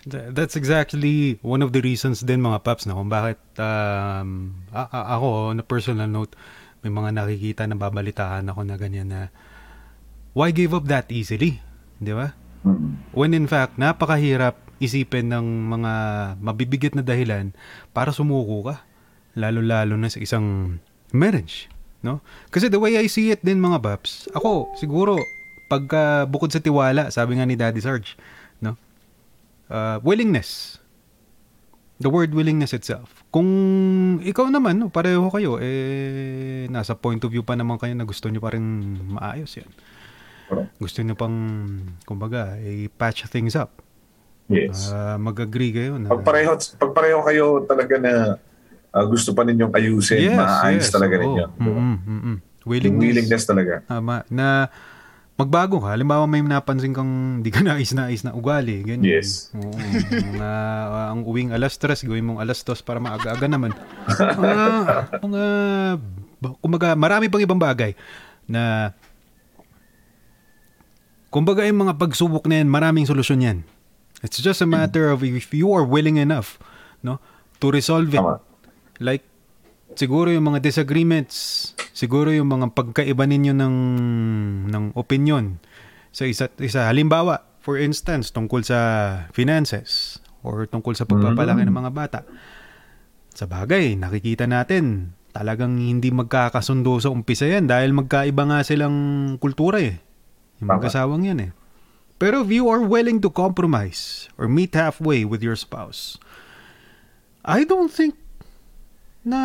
Th- 0.02 0.30
That's 0.37 0.56
exactly 0.56 1.37
one 1.44 1.61
of 1.61 1.71
the 1.71 1.78
reasons 1.78 2.25
din 2.25 2.40
mga 2.40 2.62
paps 2.62 2.88
na 2.88 2.97
kung 2.97 3.06
bakit 3.06 3.37
um, 3.54 4.56
a- 4.73 4.88
a- 4.88 5.09
ako 5.14 5.52
on 5.52 5.61
a 5.61 5.66
personal 5.66 6.09
note 6.09 6.32
may 6.80 6.88
mga 6.88 7.12
nakikita 7.12 7.62
na 7.62 7.76
babalitaan 7.76 8.49
ako 8.49 8.64
na 8.64 8.75
ganyan 8.75 9.06
na 9.06 9.21
why 10.32 10.50
give 10.50 10.73
up 10.73 10.87
that 10.87 11.06
easily? 11.09 11.61
Di 11.99 12.11
ba? 12.11 12.32
Mm. 12.62 12.99
When 13.14 13.33
in 13.35 13.47
fact, 13.50 13.78
napakahirap 13.78 14.59
isipin 14.83 15.31
ng 15.31 15.47
mga 15.71 15.92
mabibigat 16.42 16.95
na 16.99 17.07
dahilan 17.07 17.54
para 17.95 18.11
sumuko 18.11 18.75
ka. 18.75 18.76
Lalo-lalo 19.38 19.95
na 19.95 20.11
sa 20.11 20.19
isang 20.19 20.78
marriage. 21.14 21.71
No? 22.02 22.19
Kasi 22.50 22.66
the 22.66 22.83
way 22.83 22.99
I 22.99 23.07
see 23.07 23.31
it 23.31 23.47
din 23.47 23.62
mga 23.62 23.78
paps, 23.78 24.26
ako 24.35 24.75
siguro 24.75 25.23
pagka 25.71 26.26
bukod 26.26 26.50
sa 26.50 26.59
tiwala, 26.59 27.09
sabi 27.14 27.38
nga 27.38 27.47
ni 27.47 27.54
Daddy 27.57 27.81
Sarge, 27.81 28.19
no? 28.61 28.76
Uh, 29.73 30.02
willingness. 30.04 30.83
The 32.02 32.11
word 32.11 32.35
willingness 32.35 32.75
itself. 32.75 33.23
Kung 33.31 33.47
ikaw 34.21 34.50
naman, 34.50 34.83
no, 34.83 34.90
pareho 34.90 35.31
kayo, 35.31 35.62
eh, 35.62 36.66
nasa 36.69 36.99
point 36.99 37.23
of 37.23 37.31
view 37.31 37.47
pa 37.47 37.54
naman 37.54 37.78
kayo 37.78 37.95
na 37.95 38.04
gusto 38.04 38.26
nyo 38.28 38.42
pa 38.42 38.52
rin 38.52 38.99
maayos 39.14 39.54
yan. 39.54 39.71
Gusto 40.76 40.99
nyo 41.00 41.14
pang, 41.14 41.37
kumbaga, 42.04 42.56
i-patch 42.61 43.26
things 43.28 43.54
up. 43.54 43.82
Yes. 44.50 44.92
Ah, 44.92 45.16
mag-agree 45.16 45.73
kayo 45.73 45.97
na... 45.97 46.12
Pag 46.12 46.23
pareho, 46.26 46.52
pag 46.54 46.92
pareho 46.92 47.18
kayo 47.25 47.47
talaga 47.64 47.94
na 47.97 48.12
ah, 48.92 49.04
gusto 49.09 49.32
pa 49.32 49.47
ninyong 49.47 49.73
ayusin, 49.73 50.37
maayos 50.37 50.92
talaga 50.92 51.16
oo. 51.16 51.23
ninyo. 51.25 51.47
Mm-mm. 51.56 52.37
Yung 52.62 52.68
Willingness. 52.68 53.02
willingness 53.02 53.44
talaga. 53.49 53.75
Tama. 53.88 54.23
Na 54.30 54.68
magbago 55.35 55.82
ka. 55.82 55.97
Halimbawa 55.97 56.28
may 56.30 56.44
napansin 56.44 56.94
kang 56.94 57.42
di 57.42 57.50
ka 57.50 57.64
nais-nais 57.66 58.23
na 58.23 58.37
ugali. 58.37 58.85
Ganyan. 58.85 59.18
Yes. 59.18 59.50
Oo. 59.56 59.73
Mga, 59.73 60.50
ah, 60.92 61.11
ang 61.11 61.25
uwing 61.26 61.50
alas 61.50 61.75
3, 61.80 62.04
gawin 62.06 62.23
mong 62.23 62.38
alas 62.44 62.61
2 62.62 62.87
para 62.87 63.00
maaga-aga 63.00 63.47
naman. 63.49 63.73
Mga, 64.42 64.64
mga, 65.25 65.44
ba- 66.42 66.59
kumbaga, 66.61 66.88
marami 66.94 67.26
pang 67.32 67.42
ibang 67.42 67.59
bagay 67.59 67.97
na 68.47 68.92
kumbaga 71.33 71.65
yung 71.65 71.89
mga 71.89 71.97
pagsubok 71.97 72.45
na 72.47 72.61
yan, 72.61 72.69
maraming 72.69 73.09
solusyon 73.09 73.41
yan. 73.41 73.59
It's 74.23 74.39
just 74.39 74.62
a 74.62 74.69
matter 74.69 75.11
of 75.11 75.27
if 75.27 75.51
you 75.51 75.75
are 75.75 75.83
willing 75.83 76.21
enough 76.21 76.61
no 77.03 77.19
to 77.59 77.75
resolve 77.75 78.07
it. 78.12 78.23
Tama. 78.23 78.39
Like, 79.03 79.27
siguro 79.99 80.31
yung 80.31 80.47
mga 80.47 80.62
disagreements, 80.62 81.73
siguro 81.91 82.31
yung 82.31 82.53
mga 82.53 82.71
pagkaiba 82.71 83.27
ninyo 83.27 83.51
ng, 83.51 83.77
ng 84.71 84.85
opinion 84.95 85.59
sa 86.15 86.29
isa't 86.29 86.55
isa. 86.62 86.87
Halimbawa, 86.87 87.43
for 87.59 87.81
instance, 87.81 88.31
tungkol 88.31 88.62
sa 88.62 88.79
finances 89.35 90.21
or 90.47 90.71
tungkol 90.71 90.95
sa 90.95 91.09
pagpapalaki 91.09 91.67
ng 91.67 91.75
mga 91.75 91.91
bata. 91.91 92.21
Sa 93.33 93.49
bagay, 93.49 93.97
nakikita 93.97 94.45
natin, 94.45 95.17
talagang 95.33 95.81
hindi 95.81 96.12
magkakasundo 96.12 97.01
sa 97.01 97.09
umpisa 97.09 97.49
yan 97.49 97.65
dahil 97.65 97.97
magkaiba 97.97 98.45
nga 98.45 98.61
silang 98.61 99.35
kultura 99.41 99.81
eh. 99.81 100.12
Yung 100.62 100.71
mag-asawang 100.71 101.26
yan 101.26 101.50
eh. 101.50 101.52
Pero 102.23 102.47
if 102.47 102.54
you 102.54 102.71
are 102.71 102.78
willing 102.78 103.19
to 103.19 103.26
compromise 103.26 104.31
or 104.38 104.47
meet 104.47 104.78
halfway 104.78 105.26
with 105.26 105.42
your 105.42 105.59
spouse, 105.59 106.23
I 107.42 107.66
don't 107.66 107.90
think 107.90 108.14
na 109.26 109.38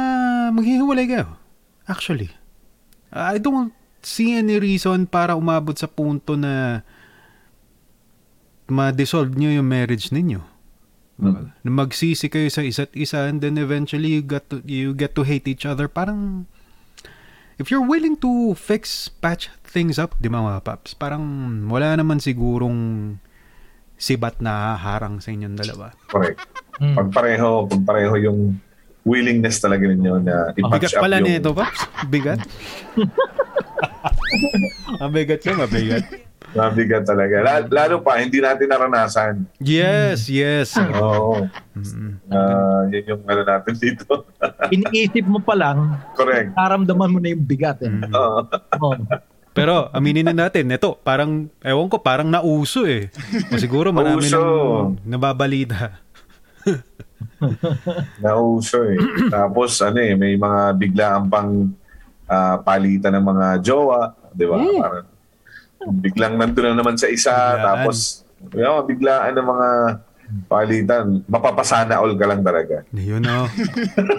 maghihiwalay 0.53 1.09
kayo. 1.09 1.41
Actually. 1.89 2.29
I 3.09 3.41
don't 3.41 3.73
see 4.05 4.37
any 4.37 4.61
reason 4.61 5.09
para 5.09 5.33
umabot 5.33 5.73
sa 5.73 5.89
punto 5.89 6.37
na 6.37 6.85
ma-dissolve 8.69 9.33
nyo 9.33 9.49
yung 9.49 9.65
marriage 9.65 10.13
ninyo. 10.13 10.45
Mm. 11.17 11.49
Na 11.65 11.69
magsisi 11.73 12.29
kayo 12.29 12.45
sa 12.53 12.61
isa't 12.61 12.93
isa 12.93 13.25
and 13.25 13.41
then 13.41 13.57
eventually 13.57 14.21
you 14.21 14.21
get 14.21 14.45
to, 14.53 14.61
you 14.69 14.93
get 14.93 15.17
to 15.17 15.25
hate 15.25 15.49
each 15.49 15.65
other. 15.65 15.89
Parang 15.89 16.45
if 17.57 17.69
you're 17.73 17.85
willing 17.85 18.17
to 18.21 18.53
fix, 18.53 19.09
patch 19.09 19.49
things 19.65 19.97
up, 19.97 20.13
di 20.21 20.29
ba 20.29 20.41
mga 20.41 20.61
paps? 20.63 20.93
Parang 20.93 21.21
wala 21.67 21.97
naman 21.97 22.21
sigurong 22.21 22.77
sibat 23.97 24.37
na 24.41 24.77
harang 24.77 25.17
sa 25.17 25.33
inyong 25.33 25.57
dalawa. 25.57 25.93
Correct. 26.09 26.37
Mm. 26.77 26.93
Pag 26.93 27.07
pareho, 27.09 27.65
pag 27.65 27.81
pareho 27.81 28.13
yung 28.21 28.61
willingness 29.01 29.57
talaga 29.57 29.89
ninyo 29.89 30.13
na 30.21 30.53
i-patch 30.53 30.93
Bigat 30.93 30.93
up 30.99 31.01
pala 31.01 31.17
yung... 31.17 31.25
nito, 31.25 31.49
Paps. 31.55 31.81
Bigat. 32.05 32.39
Mabigat 35.01 35.39
siya, 35.41 35.55
mabigat. 35.55 36.26
Mabigat 36.57 37.03
talaga. 37.05 37.35
La- 37.45 37.69
Lalo 37.69 38.01
pa, 38.01 38.17
hindi 38.17 38.41
natin 38.41 38.67
naranasan. 38.67 39.33
Yes, 39.61 40.25
yes. 40.27 40.73
Oo. 40.97 41.45
Mm. 41.77 42.17
Ah, 42.33 42.83
yun 42.89 43.03
yung 43.15 43.23
ano 43.29 43.41
natin 43.45 43.73
dito. 43.77 44.25
Iniisip 44.75 45.25
mo 45.29 45.37
pa 45.37 45.53
lang, 45.53 46.01
Correct. 46.17 46.57
naramdaman 46.57 47.13
mo 47.13 47.17
na 47.21 47.29
yung 47.31 47.45
bigat. 47.45 47.79
Eh. 47.85 47.89
Mm. 47.89 48.11
Oo. 48.11 48.39
Oh. 48.81 48.97
Pero 49.57 49.89
aminin 49.89 50.21
na 50.29 50.45
natin, 50.45 50.69
ito, 50.69 50.93
parang, 51.01 51.49
ewan 51.65 51.89
ko, 51.89 51.97
parang 51.97 52.29
nauso 52.29 52.85
eh. 52.85 53.09
O 53.49 53.57
siguro 53.57 53.89
marami 53.89 54.29
nang 54.29 55.01
nababalita. 55.01 55.97
Nauso 58.21 58.85
eh. 58.85 59.01
Tapos 59.33 59.81
ano 59.81 59.97
eh, 59.97 60.13
may 60.13 60.37
mga 60.37 60.61
biglaan 60.77 61.25
pang 61.25 61.73
ah, 62.29 62.61
palitan 62.61 63.17
ng 63.17 63.25
mga 63.25 63.47
jowa. 63.65 64.13
Di 64.29 64.45
ba? 64.45 64.57
Parang 64.61 65.16
biglang 66.01 66.35
nandun 66.35 66.73
na 66.73 66.75
naman 66.77 66.95
sa 66.97 67.07
isa. 67.07 67.31
Biglaan. 67.33 67.63
Tapos 67.63 67.97
yun, 68.53 68.81
biglaan 68.85 69.33
ng 69.37 69.47
mga 69.47 69.69
palitan. 70.45 71.05
Mapapasana 71.25 72.01
all 72.01 72.13
ka 72.19 72.25
lang 72.27 72.41
talaga. 72.43 72.83
Yun 72.91 73.23
o. 73.23 73.47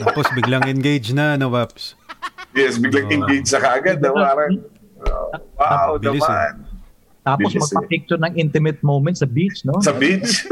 Tapos 0.02 0.26
biglang 0.32 0.64
engage 0.66 1.12
na, 1.12 1.36
no, 1.36 1.52
Paps? 1.52 1.94
Yes, 2.56 2.80
biglang 2.80 3.12
engage 3.12 3.46
sa 3.46 3.60
kaagad. 3.60 4.00
Na 4.00 4.10
parang, 4.10 4.58
oh, 5.04 5.30
wow 5.60 5.88
Bilis 6.00 6.24
eh. 6.24 6.28
naman. 6.28 6.54
Tapos 7.22 7.52
Bilis 7.52 7.60
eh. 7.60 7.60
magpa-picture 7.60 8.20
ng 8.24 8.32
intimate 8.40 8.80
moment 8.80 9.16
sa 9.18 9.28
beach, 9.28 9.62
no? 9.68 9.78
Sa 9.84 9.92
beach. 9.92 10.48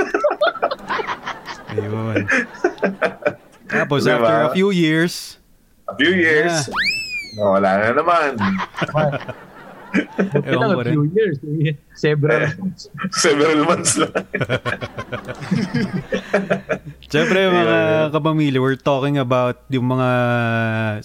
Ayun. 1.72 2.28
Tapos 3.66 4.06
Diba? 4.06 4.20
after 4.20 4.36
a 4.46 4.50
few 4.54 4.70
years, 4.70 5.40
A 5.86 5.94
few 5.94 6.10
years. 6.18 6.66
Oh, 7.38 7.54
wala 7.54 7.78
na 7.78 7.90
naman. 7.94 8.30
Ewan 10.46 10.68
ko 10.76 10.80
rin. 10.82 10.92
few 10.92 11.04
years. 11.12 11.36
eh, 11.42 11.74
Several 11.96 12.44
months. 12.60 12.82
Several 13.16 13.60
months 13.64 13.92
lang. 13.96 14.12
Siyempre 17.06 17.38
mga 17.48 17.78
kapamilya, 18.12 18.58
we're 18.58 18.76
talking 18.76 19.16
about 19.16 19.62
yung 19.70 19.86
mga 19.88 20.08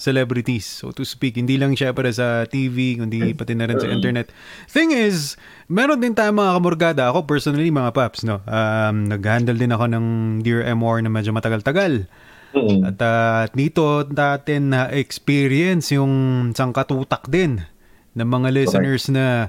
celebrities, 0.02 0.66
so 0.66 0.90
to 0.90 1.06
speak. 1.06 1.38
Hindi 1.38 1.56
lang 1.56 1.72
syempre 1.78 2.10
sa 2.12 2.44
TV, 2.44 2.98
kundi 2.98 3.32
pati 3.32 3.54
na 3.54 3.70
rin 3.70 3.78
sa 3.78 3.88
internet. 3.88 4.34
Thing 4.68 4.92
is, 4.92 5.38
meron 5.70 6.02
din 6.02 6.12
tayong 6.12 6.36
mga 6.36 6.52
kamorgada. 6.58 7.02
Ako 7.08 7.24
personally, 7.24 7.70
mga 7.70 7.94
paps, 7.94 8.26
no? 8.26 8.42
Um, 8.44 9.08
nag-handle 9.08 9.56
din 9.56 9.72
ako 9.72 9.84
ng 9.88 10.06
Dear 10.42 10.66
M.O.R. 10.74 11.00
na 11.00 11.08
medyo 11.08 11.30
matagal-tagal. 11.32 12.04
Mm. 12.52 12.84
At 12.84 12.98
uh, 13.00 13.42
dito 13.56 14.04
natin 14.12 14.76
na 14.76 14.92
experience 14.92 15.88
yung 15.88 16.12
sangkatutak 16.52 17.24
din 17.32 17.64
ng 18.12 18.28
mga 18.28 18.48
listeners 18.52 19.08
na 19.08 19.48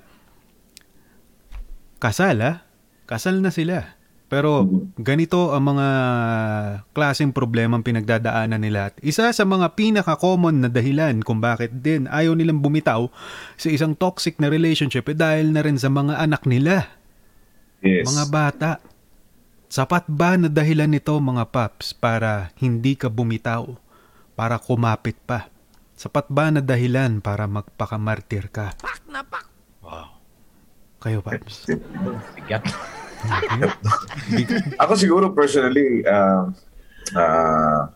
kasal 2.00 2.40
ha? 2.40 2.54
Kasal 3.04 3.40
na 3.44 3.52
sila. 3.52 4.00
Pero 4.34 4.66
ganito 4.98 5.54
ang 5.54 5.78
mga 5.78 5.88
klaseng 6.90 7.30
problemang 7.30 7.86
pinagdadaanan 7.86 8.58
nila. 8.58 8.90
At 8.90 8.98
isa 9.06 9.30
sa 9.30 9.46
mga 9.46 9.78
pinaka-common 9.78 10.66
na 10.66 10.70
dahilan 10.74 11.22
kung 11.22 11.38
bakit 11.38 11.70
din 11.86 12.10
ayaw 12.10 12.34
nilang 12.34 12.58
bumitaw 12.58 13.14
sa 13.62 13.70
isang 13.70 13.94
toxic 13.94 14.42
na 14.42 14.50
relationship 14.50 15.06
eh 15.06 15.14
dahil 15.14 15.54
na 15.54 15.62
rin 15.62 15.78
sa 15.78 15.94
mga 15.94 16.18
anak 16.18 16.50
nila, 16.50 16.90
Yes. 17.84 18.08
mga 18.10 18.26
bata. 18.32 18.72
Sapat 19.68 20.08
ba 20.08 20.40
na 20.40 20.48
dahilan 20.48 20.88
nito 20.88 21.14
mga 21.20 21.52
paps 21.52 21.92
para 21.94 22.50
hindi 22.58 22.96
ka 22.96 23.12
bumitaw, 23.12 23.76
para 24.34 24.56
kumapit 24.58 25.20
pa? 25.30 25.52
Sapat 26.04 26.28
ba 26.28 26.52
na 26.52 26.60
dahilan 26.60 27.24
para 27.24 27.48
magpakamartir 27.48 28.52
ka? 28.52 28.76
Pak 28.76 29.08
na 29.08 29.24
pak! 29.24 29.48
Wow. 29.80 30.20
Kayo 31.00 31.24
paps. 31.24 31.64
Bigat. 32.36 32.68
Ako 34.84 35.00
siguro 35.00 35.32
personally, 35.32 36.04
uh, 36.04 36.52
uh, 37.16 37.88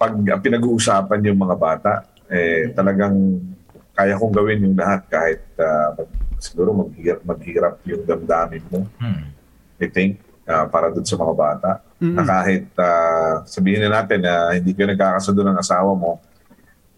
pag 0.00 0.12
pinag-uusapan 0.16 1.20
yung 1.28 1.36
mga 1.36 1.56
bata, 1.60 2.08
eh, 2.32 2.72
talagang 2.72 3.44
kaya 3.92 4.16
kong 4.16 4.32
gawin 4.32 4.64
yung 4.64 4.76
lahat 4.80 5.04
kahit 5.12 5.44
uh, 5.60 6.00
mag, 6.00 6.08
siguro 6.40 6.72
maghirap, 6.80 7.20
maghirap 7.28 7.76
yung 7.84 8.08
damdamin 8.08 8.64
mo. 8.72 8.88
Hmm. 8.96 9.36
I 9.84 9.92
think, 9.92 10.24
uh, 10.48 10.64
para 10.72 10.88
dun 10.88 11.04
sa 11.04 11.20
mga 11.20 11.34
bata. 11.36 11.70
Mm-mm. 12.00 12.16
Na 12.16 12.24
kahit 12.24 12.72
uh, 12.80 13.44
sabihin 13.44 13.84
na 13.84 14.00
natin 14.00 14.24
na 14.24 14.56
hindi 14.56 14.72
kayo 14.72 14.88
nagkakasundo 14.88 15.44
ng 15.44 15.60
asawa 15.60 15.92
mo, 15.92 16.24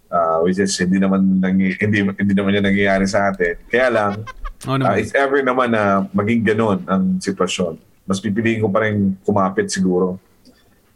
uh, 0.08 0.38
which 0.44 0.58
is 0.58 0.72
hindi 0.80 0.98
naman 0.98 1.40
nangy- 1.40 1.76
hindi 1.78 2.04
hindi 2.04 2.34
naman 2.34 2.56
yan 2.58 2.66
nangyayari 2.66 3.06
sa 3.08 3.30
atin. 3.30 3.60
Kaya 3.68 3.88
lang, 3.88 4.12
Ano 4.66 4.82
uh, 4.84 4.92
naman? 4.92 5.04
if 5.04 5.10
ever 5.14 5.40
naman 5.44 5.68
na 5.70 6.04
maging 6.10 6.42
ganun 6.42 6.78
ang 6.88 7.22
sitwasyon, 7.22 7.78
mas 8.08 8.18
pipiliin 8.18 8.64
ko 8.64 8.68
pa 8.72 8.88
rin 8.88 9.14
kumapit 9.22 9.68
siguro 9.68 10.16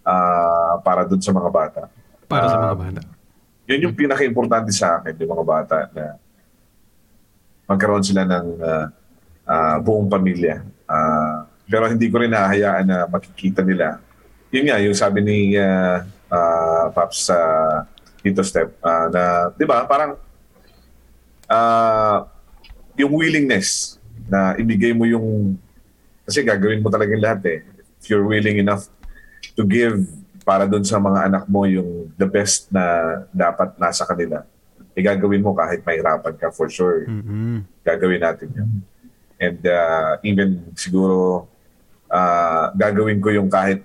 uh, 0.02 0.74
para 0.80 1.04
dun 1.04 1.20
sa 1.20 1.30
mga 1.30 1.50
bata. 1.52 1.82
Para 2.26 2.48
sa 2.48 2.58
mga 2.58 2.76
bata. 2.76 3.00
Yun 3.68 3.88
yung 3.88 3.94
pinaka-importante 3.94 4.72
sa 4.74 4.98
akin, 4.98 5.14
yung 5.20 5.32
mga 5.38 5.46
bata 5.46 5.76
na 5.94 6.18
magkaroon 7.70 8.02
sila 8.04 8.26
ng 8.26 8.46
uh, 8.58 8.86
uh, 9.46 9.76
buong 9.80 10.10
pamilya. 10.10 10.66
Uh, 10.88 11.46
pero 11.70 11.88
hindi 11.88 12.10
ko 12.10 12.20
rin 12.20 12.32
nahahayaan 12.32 12.84
na 12.84 12.98
makikita 13.06 13.62
nila. 13.64 14.02
Yun 14.52 14.68
nga, 14.68 14.76
yung 14.82 14.92
sabi 14.92 15.24
ni 15.24 15.38
uh, 15.56 16.04
uh, 16.28 16.84
Paps 16.92 17.32
sa 17.32 17.38
Tito 18.22 18.42
Step, 18.46 18.78
uh, 18.80 19.06
na, 19.10 19.22
di 19.58 19.66
ba, 19.66 19.82
parang 19.84 20.14
uh, 21.50 22.18
yung 22.94 23.12
willingness 23.12 23.98
na 24.30 24.54
ibigay 24.56 24.94
mo 24.94 25.04
yung, 25.04 25.58
kasi 26.22 26.46
gagawin 26.46 26.80
mo 26.80 26.88
talaga 26.88 27.12
lahat 27.18 27.42
eh. 27.50 27.60
If 27.98 28.10
you're 28.10 28.26
willing 28.26 28.62
enough 28.62 28.86
to 29.58 29.66
give 29.66 30.06
para 30.42 30.66
doon 30.66 30.86
sa 30.86 30.98
mga 30.98 31.26
anak 31.30 31.44
mo 31.50 31.66
yung 31.66 32.10
the 32.18 32.26
best 32.26 32.70
na 32.70 33.26
dapat 33.34 33.74
nasa 33.78 34.06
kanila, 34.06 34.46
eh 34.92 35.02
gagawin 35.02 35.42
mo 35.42 35.54
kahit 35.54 35.82
mahirapan 35.82 36.34
ka 36.38 36.54
for 36.54 36.70
sure. 36.70 37.06
Mhm. 37.10 37.66
Gagawin 37.82 38.22
natin 38.22 38.48
yun. 38.54 38.70
And 39.42 39.60
uh, 39.66 40.22
even 40.22 40.70
siguro 40.78 41.50
uh, 42.06 42.70
gagawin 42.78 43.18
ko 43.18 43.34
yung 43.34 43.50
kahit 43.50 43.82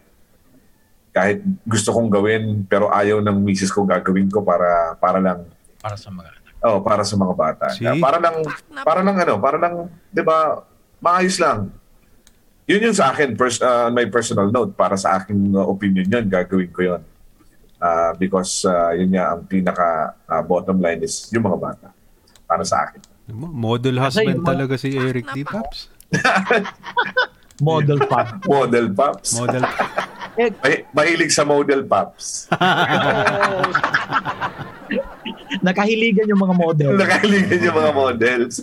kahit 1.18 1.42
gusto 1.66 1.90
kong 1.90 2.14
gawin 2.14 2.44
pero 2.64 2.94
ayaw 2.94 3.18
ng 3.20 3.38
misis 3.42 3.74
ko 3.74 3.82
gagawin 3.84 4.30
ko 4.30 4.46
para 4.46 4.94
para 4.96 5.18
lang 5.18 5.50
Para 5.82 5.98
sa 5.98 6.14
mga 6.14 6.30
anak. 6.30 6.54
oh 6.62 6.78
para 6.80 7.02
sa 7.02 7.16
mga 7.16 7.34
bata. 7.34 7.66
See? 7.74 7.82
Uh, 7.84 7.98
para 7.98 8.22
lang 8.22 8.36
para 8.86 9.02
lang 9.02 9.18
ano, 9.18 9.34
para 9.38 9.58
lang 9.58 9.74
'di 10.14 10.22
ba 10.22 10.62
maayos 11.02 11.38
lang. 11.38 11.74
Yun 12.68 12.92
yung 12.92 12.98
sa 12.98 13.10
akin 13.10 13.34
pers- 13.34 13.64
uh, 13.64 13.90
my 13.90 14.06
personal 14.08 14.46
note 14.48 14.76
para 14.76 14.94
sa 14.94 15.18
aking 15.18 15.54
uh, 15.54 15.66
opinion 15.66 16.06
yun 16.06 16.26
gagawin 16.28 16.70
ko 16.70 16.82
yun. 16.86 17.02
Uh, 17.78 18.12
because 18.16 18.66
uh, 18.66 18.90
yun 18.92 19.10
nga 19.10 19.34
ang 19.34 19.42
pinaka 19.44 19.88
uh, 20.26 20.42
bottom 20.42 20.78
line 20.78 21.02
is 21.02 21.30
yung 21.30 21.46
mga 21.46 21.58
bata 21.58 21.88
para 22.46 22.62
sa 22.62 22.86
akin. 22.86 23.02
Model 23.34 23.98
husband 23.98 24.42
talaga 24.42 24.78
si 24.78 24.94
Eric 24.94 25.30
D. 25.32 25.44
Paps. 25.44 25.90
Model 27.60 28.00
pa. 28.06 28.38
Model 28.46 28.88
Pops. 28.94 29.34
Model. 29.34 29.62
eh, 29.62 29.76
May, 30.38 30.86
mahilig 30.94 31.34
sa 31.34 31.42
model 31.42 31.82
Pops. 31.90 32.46
nakahiligan 35.66 36.30
yung 36.30 36.38
mga 36.38 36.56
model. 36.56 36.94
Nakahiligan 36.94 37.60
yung 37.66 37.78
mga 37.78 37.94
models. 37.98 38.62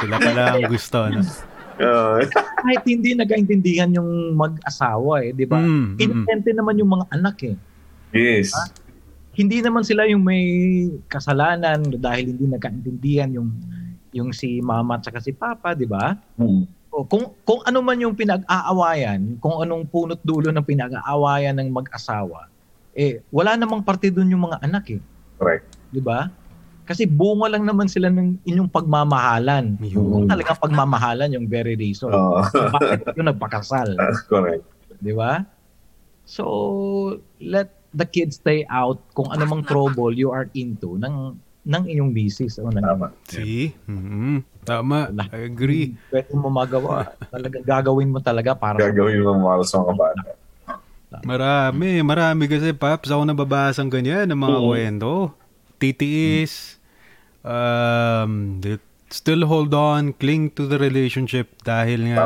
Sila 0.00 0.16
pala 0.16 0.56
ang 0.56 0.64
gusto. 0.72 0.98
No? 1.12 1.20
Uh, 1.82 2.22
Kahit 2.32 2.84
hindi 2.88 3.12
nagkaintindihan 3.16 3.90
yung 3.92 4.36
mag-asawa 4.36 5.24
eh, 5.24 5.32
di 5.36 5.46
ba? 5.48 5.58
Mm, 5.60 5.68
mm, 5.68 5.96
Inintente 6.00 6.50
naman 6.56 6.78
yung 6.80 6.90
mga 6.96 7.06
anak 7.12 7.36
eh. 7.44 7.56
yes. 8.16 8.56
Hindi 9.32 9.64
naman 9.64 9.80
sila 9.80 10.04
yung 10.04 10.20
may 10.20 10.44
kasalanan 11.08 11.80
dahil 11.96 12.36
hindi 12.36 12.44
nagkaintindihan 12.44 13.32
yung 13.32 13.48
yung 14.12 14.28
si 14.28 14.60
mama 14.60 15.00
at 15.00 15.08
saka 15.08 15.24
si 15.24 15.32
papa, 15.32 15.72
di 15.72 15.88
ba? 15.88 16.12
Hmm. 16.36 16.68
O, 16.92 17.08
kung 17.08 17.32
kung 17.48 17.64
ano 17.64 17.80
man 17.80 17.96
yung 17.96 18.12
pinag-aawayan, 18.12 19.40
kung 19.40 19.64
anong 19.64 19.88
punot 19.88 20.20
dulo 20.20 20.52
ng 20.52 20.60
pinag-aawayan 20.60 21.56
ng 21.56 21.72
mag-asawa, 21.72 22.52
eh 22.92 23.24
wala 23.32 23.56
namang 23.56 23.80
parte 23.80 24.12
doon 24.12 24.28
yung 24.28 24.44
mga 24.44 24.60
anak 24.60 24.84
eh, 24.92 25.00
Correct. 25.40 25.64
di 25.88 26.04
ba? 26.04 26.28
Kasi 26.84 27.08
bunga 27.08 27.48
lang 27.48 27.64
naman 27.64 27.88
sila 27.88 28.12
ng 28.12 28.44
inyong 28.44 28.68
pagmamahalan. 28.68 29.80
Yun. 29.80 30.04
Kung 30.12 30.26
talagang 30.28 30.58
pagmamahalan 30.60 31.32
yung 31.32 31.48
very 31.48 31.78
reason. 31.80 32.12
Uh, 32.12 32.44
Bakit 32.76 33.16
yung 33.16 33.32
nagpakasal, 33.32 33.96
correct. 34.28 34.66
di 35.00 35.16
ba? 35.16 35.48
So, 36.28 36.44
let 37.40 37.72
the 37.96 38.04
kids 38.04 38.36
stay 38.36 38.68
out 38.68 39.00
kung 39.16 39.32
anumang 39.32 39.64
trouble 39.64 40.12
you 40.12 40.28
are 40.28 40.52
into 40.52 41.00
ng 41.00 41.40
ng 41.62 41.82
inyong 41.88 42.10
misis 42.12 42.60
o 42.60 42.68
ng 42.68 42.84
Tama. 42.84 43.16
See? 43.30 43.72
Mhm. 43.88 44.44
Tama. 44.62 45.10
I 45.34 45.50
agree. 45.50 45.98
pwede 46.14 46.32
mo 46.38 46.46
magawa. 46.46 47.18
Talagang 47.34 47.66
gagawin 47.66 48.10
mo 48.14 48.22
talaga 48.22 48.54
para 48.54 48.78
Gagawin 48.78 49.26
mo 49.26 49.34
para 49.42 49.62
sa 49.66 49.82
mga 49.82 49.94
bata. 49.98 50.22
Marami. 51.26 52.00
Marami 52.00 52.46
kasi, 52.46 52.70
Paps. 52.72 53.10
Ako 53.10 53.26
nababasang 53.26 53.90
ganyan 53.90 54.30
ng 54.30 54.38
mga 54.38 54.58
Oo. 54.62 54.66
kwento. 54.70 55.10
Titiis. 55.82 56.78
Um, 57.42 58.62
still 59.10 59.44
hold 59.50 59.74
on, 59.74 60.14
cling 60.16 60.54
to 60.54 60.70
the 60.70 60.78
relationship 60.78 61.50
dahil 61.66 62.14
nga 62.14 62.24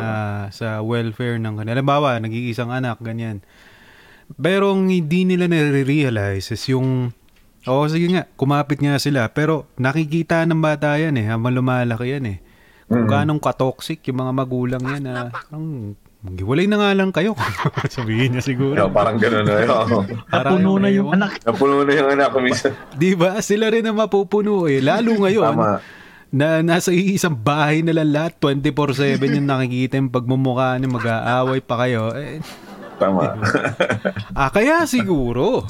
sa 0.53 0.85
welfare 0.85 1.41
ng 1.41 1.57
kanila. 1.57 1.81
Halimbawa, 1.81 2.21
nag-iisang 2.21 2.69
anak, 2.69 3.01
ganyan. 3.01 3.41
Pero 4.37 4.77
ang 4.77 4.93
hindi 4.93 5.25
nila 5.25 5.49
nare-realize 5.49 6.53
is 6.53 6.65
yung, 6.69 7.16
oo 7.67 7.85
sige 7.87 8.07
nga, 8.11 8.25
kumapit 8.35 8.79
nga 8.81 8.99
sila. 8.99 9.29
Pero 9.31 9.71
nakikita 9.77 10.43
ng 10.47 10.63
bata 10.63 10.97
yan 10.97 11.19
eh, 11.19 11.27
habang 11.27 11.55
lumalaki 11.55 12.17
yan 12.17 12.27
eh. 12.27 12.39
Kung 12.87 13.11
ganong 13.11 13.43
katoxic 13.43 13.99
yung 14.07 14.23
mga 14.23 14.33
magulang 14.33 14.83
yan 14.87 15.03
na, 15.03 15.35
ang, 15.51 15.99
Magiwalay 16.27 16.67
na 16.67 16.83
nga 16.83 16.91
lang 16.97 17.11
kayo. 17.15 17.39
Sabihin 17.93 18.35
niya 18.35 18.43
siguro. 18.43 18.75
Yeah, 18.75 18.91
parang 18.91 19.21
gano'n 19.23 19.47
na 19.47 19.63
yun. 19.63 20.05
Parang 20.27 20.59
Puno 20.59 20.73
na 20.83 20.89
yung 20.91 21.09
anak. 21.15 21.39
Napuno 21.47 21.87
na 21.87 21.93
yung 21.95 22.11
anak 22.19 22.29
ko 22.35 22.39
minsan. 22.43 22.73
Di 22.99 23.15
ba? 23.15 23.39
Sila 23.39 23.71
rin 23.71 23.87
ang 23.87 23.95
mapupuno 23.95 24.67
eh. 24.67 24.83
Lalo 24.83 25.23
ngayon. 25.23 25.55
Tama. 25.55 25.79
Na 26.35 26.59
nasa 26.67 26.91
isang 26.91 27.39
bahay 27.39 27.87
na 27.87 27.95
lang 27.95 28.11
lahat, 28.11 28.35
24-7 28.43 29.39
yung 29.39 29.47
nakikita 29.47 29.95
yung 30.03 30.11
pagmumukha 30.11 30.75
niyo, 30.77 30.91
mag-aaway 30.91 31.63
pa 31.63 31.87
kayo. 31.87 32.11
Eh, 32.19 32.43
Tama. 32.99 33.39
ah, 34.35 34.51
kaya 34.51 34.83
siguro. 34.91 35.63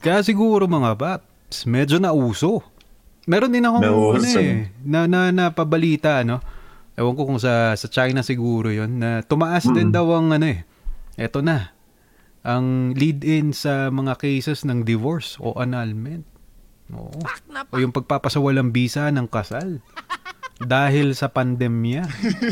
Kaya 0.00 0.24
siguro 0.24 0.64
mga 0.64 0.96
paps, 0.96 1.68
medyo 1.68 2.00
nauso. 2.00 2.64
Meron 3.28 3.52
din 3.52 3.62
akong 3.62 3.84
Nauso. 3.84 4.16
ano 4.16 4.40
eh, 4.40 4.72
na, 4.80 5.04
na, 5.04 5.28
napabalita, 5.30 6.24
no? 6.24 6.40
Ewan 6.96 7.14
ko 7.14 7.28
kung 7.28 7.38
sa, 7.38 7.76
sa 7.76 7.86
China 7.86 8.24
siguro 8.24 8.72
yon 8.72 8.98
na 8.98 9.20
tumaas 9.22 9.68
din 9.68 9.92
daw 9.92 10.08
ang 10.10 10.32
ano 10.34 10.48
eh. 10.48 10.64
Eto 11.14 11.44
na. 11.44 11.76
Ang 12.40 12.96
lead-in 12.96 13.52
sa 13.52 13.92
mga 13.92 14.16
cases 14.16 14.64
ng 14.64 14.82
divorce 14.82 15.36
o 15.38 15.52
annulment. 15.60 16.24
Oo. 16.90 17.12
O 17.70 17.76
yung 17.78 17.92
pagpapasawalang 17.92 18.72
bisa 18.72 19.06
ng 19.12 19.28
kasal. 19.28 19.84
Dahil 20.58 21.12
sa 21.12 21.28
pandemya. 21.28 22.04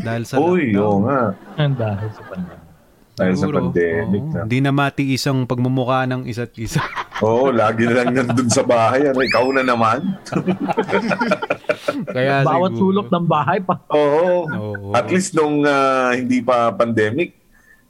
Dahil 0.04 0.24
sa 0.24 0.36
Uy, 0.38 0.72
lockdown. 0.72 0.80
oo 0.84 0.98
nga. 1.04 1.22
Dahil 1.58 2.10
sa 2.12 2.22
pandemya. 2.28 2.67
Dahil 3.18 3.34
sa 3.34 3.46
pandemic 3.50 4.22
oo. 4.22 4.32
na. 4.32 4.40
Hindi 4.46 4.58
na 4.62 4.70
matiis 4.70 5.26
ang 5.26 5.42
pagmumukha 5.42 6.06
ng 6.06 6.22
isa't 6.24 6.54
isa. 6.54 6.78
Oo, 7.26 7.50
lagi 7.50 7.82
na 7.82 7.98
lang 7.98 8.14
nandun 8.14 8.46
sa 8.46 8.62
bahay. 8.62 9.10
Ano, 9.10 9.18
ikaw 9.18 9.50
na 9.50 9.66
naman. 9.66 10.06
Kaya 12.14 12.46
Bawat 12.46 12.78
siguro- 12.78 13.02
sulok 13.02 13.08
ng 13.10 13.26
bahay 13.26 13.58
pa. 13.58 13.82
Oo. 13.90 14.46
Oo. 14.46 14.88
At 14.94 15.10
least 15.10 15.34
nung 15.34 15.66
ah, 15.66 16.14
hindi 16.14 16.38
pa 16.38 16.70
pandemic, 16.70 17.34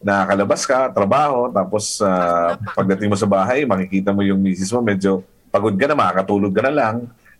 nakakalabas 0.01 0.64
ka, 0.64 0.88
trabaho, 0.88 1.53
tapos 1.53 2.01
ah, 2.01 2.57
pagdating 2.73 3.12
mo 3.12 3.17
sa 3.21 3.29
bahay, 3.29 3.69
makikita 3.69 4.17
mo 4.17 4.25
yung 4.25 4.41
misis 4.41 4.73
mo, 4.73 4.81
medyo 4.81 5.21
pagod 5.53 5.77
ka 5.77 5.85
na, 5.85 5.93
makakatulog 5.93 6.53
ka 6.57 6.62
na 6.64 6.73
lang. 6.73 6.97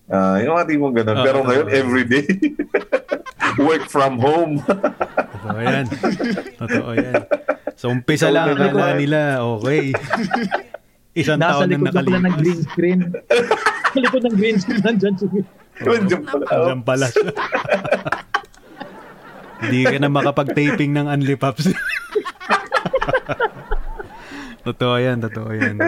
Ah, 0.09 0.37
yung 0.41 0.57
mga 0.57 0.69
tipong 0.69 0.93
ganun. 0.93 1.17
Oo, 1.17 1.25
Pero 1.25 1.39
ngayon, 1.45 1.67
everyday, 1.69 2.25
work 3.69 3.89
from 3.89 4.21
home. 4.21 4.61
Totoo 4.61 5.61
yan. 5.61 5.85
Totoo 6.57 6.91
yan. 6.93 7.23
So, 7.79 7.95
umpisa 7.95 8.27
lang, 8.35 8.59
naman. 8.59 8.99
nila, 8.99 9.39
okay. 9.39 9.95
Isang 11.19 11.39
Nasa 11.39 11.63
taon 11.63 11.71
na 11.71 11.79
likod 11.79 11.95
ko 11.95 11.95
lang 11.95 12.11
ng 12.11 12.23
nakalipas. 12.27 12.43
green 12.43 12.61
screen. 12.67 13.01
Sa 13.95 13.99
likod 14.03 14.23
ng 14.27 14.35
green 14.35 14.57
screen, 14.59 14.83
nandyan 14.83 15.15
si 15.15 15.27
Nandiyan 15.79 16.23
pala. 16.27 16.45
Diyan 16.51 16.83
pala 16.83 17.07
siya. 17.07 17.31
Hindi 19.63 19.81
ka 19.87 19.97
na 19.99 20.11
makapag-taping 20.11 20.91
ng 20.91 21.07
Unlipaps. 21.07 21.71
totoo 24.67 24.95
yan, 24.99 25.23
totoo 25.23 25.51
yan. 25.55 25.79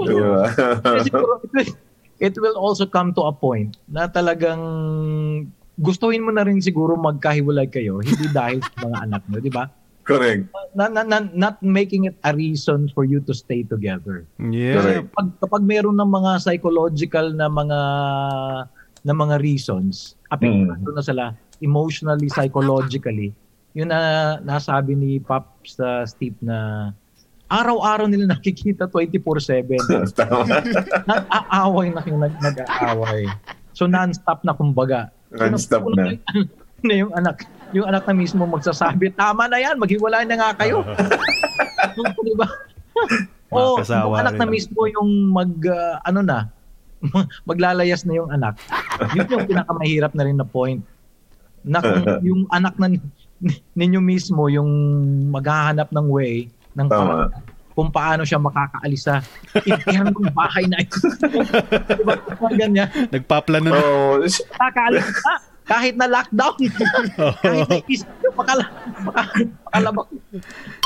Will- 0.00 0.48
it 2.20 2.36
will 2.36 2.56
also 2.56 2.84
come 2.84 3.12
to 3.12 3.24
a 3.24 3.32
point 3.32 3.76
na 3.84 4.08
talagang 4.08 4.60
gustuhin 5.76 6.20
mo 6.20 6.32
na 6.32 6.44
rin 6.44 6.60
siguro 6.60 6.96
magkahiwalay 6.96 7.68
kayo, 7.68 8.00
hindi 8.00 8.28
dahil 8.28 8.60
sa 8.60 8.84
mga 8.84 8.96
anak 9.08 9.22
mo, 9.28 9.40
di 9.40 9.48
ba? 9.48 9.64
Correct. 10.12 10.42
Na, 10.70 10.86
na, 10.86 11.02
na- 11.02 11.30
not 11.30 11.58
making 11.60 12.04
it 12.04 12.16
a 12.20 12.30
reason 12.30 12.86
for 12.88 13.02
you 13.02 13.18
to 13.20 13.32
stay 13.32 13.62
together. 13.62 14.26
Yeah. 14.36 14.76
Correct. 14.76 15.04
Kapag, 15.08 15.26
kapag 15.40 15.62
meron 15.62 15.94
ng 15.94 16.06
mga 16.08 16.30
psychological 16.40 17.30
na 17.30 17.46
mga 17.46 17.80
na 19.00 19.12
mga 19.12 19.36
reasons, 19.38 20.14
apektado 20.28 20.88
na 20.90 21.00
sila 21.00 21.24
emotionally, 21.58 22.28
psychologically, 22.28 23.32
yun 23.72 23.88
na 23.88 24.00
nasabi 24.40 24.92
ni 24.92 25.16
Pops 25.18 25.76
sa 25.76 26.04
Steve 26.04 26.36
na 26.40 26.90
araw-araw 27.46 28.06
nila 28.06 28.30
nakikita 28.34 28.86
24-7. 28.86 29.74
Tama. 30.14 30.60
nag-aaway 31.04 31.90
na 31.90 32.00
yung 32.04 32.20
nag- 32.20 32.38
nag-aaway. 32.38 33.26
So 33.72 33.86
non-stop 33.86 34.44
na 34.44 34.52
kumbaga. 34.52 35.08
Non-stop 35.30 35.82
So, 35.82 35.94
na. 35.94 36.14
na 36.86 36.94
yung 36.96 37.12
anak, 37.12 37.44
yung 37.72 37.86
anak 37.86 38.04
na 38.06 38.14
mismo 38.14 38.42
magsasabi, 38.46 39.14
tama 39.14 39.46
na 39.46 39.58
yan, 39.58 39.78
maghiwalay 39.78 40.26
na 40.26 40.36
nga 40.38 40.50
kayo. 40.58 40.82
Di 42.26 42.34
ba? 42.34 42.48
Oo, 43.54 43.82
Makakasawa 43.82 44.06
yung 44.06 44.20
anak 44.22 44.34
na 44.38 44.46
mismo 44.46 44.80
yung 44.86 45.10
mag, 45.34 45.52
ah, 45.66 45.98
ano 46.06 46.20
na, 46.22 46.46
maglalayas 47.50 48.06
na 48.06 48.14
yung 48.14 48.30
anak. 48.30 48.58
Yun 49.16 49.26
yung 49.26 49.46
pinakamahirap 49.48 50.12
na 50.14 50.22
rin 50.22 50.38
na 50.38 50.46
point. 50.46 50.82
Na 51.66 51.82
kung 51.82 52.04
yung 52.22 52.42
anak 52.52 52.78
na 52.78 52.92
ninyo 53.74 54.00
mismo 54.00 54.48
yung 54.52 54.70
maghahanap 55.32 55.88
ng 55.90 56.06
way 56.12 56.46
ng 56.76 56.88
Tama. 56.88 57.28
paraan 57.28 57.42
kung 57.70 57.88
paano 57.88 58.28
siya 58.28 58.36
makakaalis 58.36 59.08
sa 59.08 59.24
impihan 59.64 60.12
ng 60.12 60.34
bahay 60.36 60.68
na 60.68 60.84
ito. 60.84 61.00
diba? 61.96 62.12
Ganyan. 62.52 62.92
Nagpaplano 63.08 63.72
na. 63.72 63.80
Oo. 63.80 64.26
Kakaalis 64.60 65.08
na. 65.24 65.34
Kahit 65.70 65.94
na 65.94 66.10
lockdown. 66.10 66.58
kahit 67.46 67.68
na 67.70 67.78
isip 67.86 68.10
nyo, 68.18 68.30
makala, 68.34 68.64
maka, 69.06 69.22
makalabas. 69.70 70.06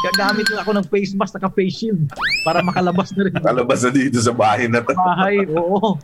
Gagamit 0.04 0.46
lang 0.52 0.60
ako 0.60 0.70
ng 0.76 0.86
face 0.92 1.12
mask, 1.16 1.32
naka 1.40 1.48
face 1.56 1.72
shield 1.80 2.04
para 2.44 2.60
makalabas 2.60 3.08
na 3.16 3.24
rin. 3.24 3.32
Kalabas 3.32 3.80
na 3.80 3.90
dito 3.96 4.20
sa 4.20 4.36
bahay 4.36 4.68
na 4.68 4.84
to. 4.84 4.92
Bahay, 4.92 5.48
oo. 5.56 5.96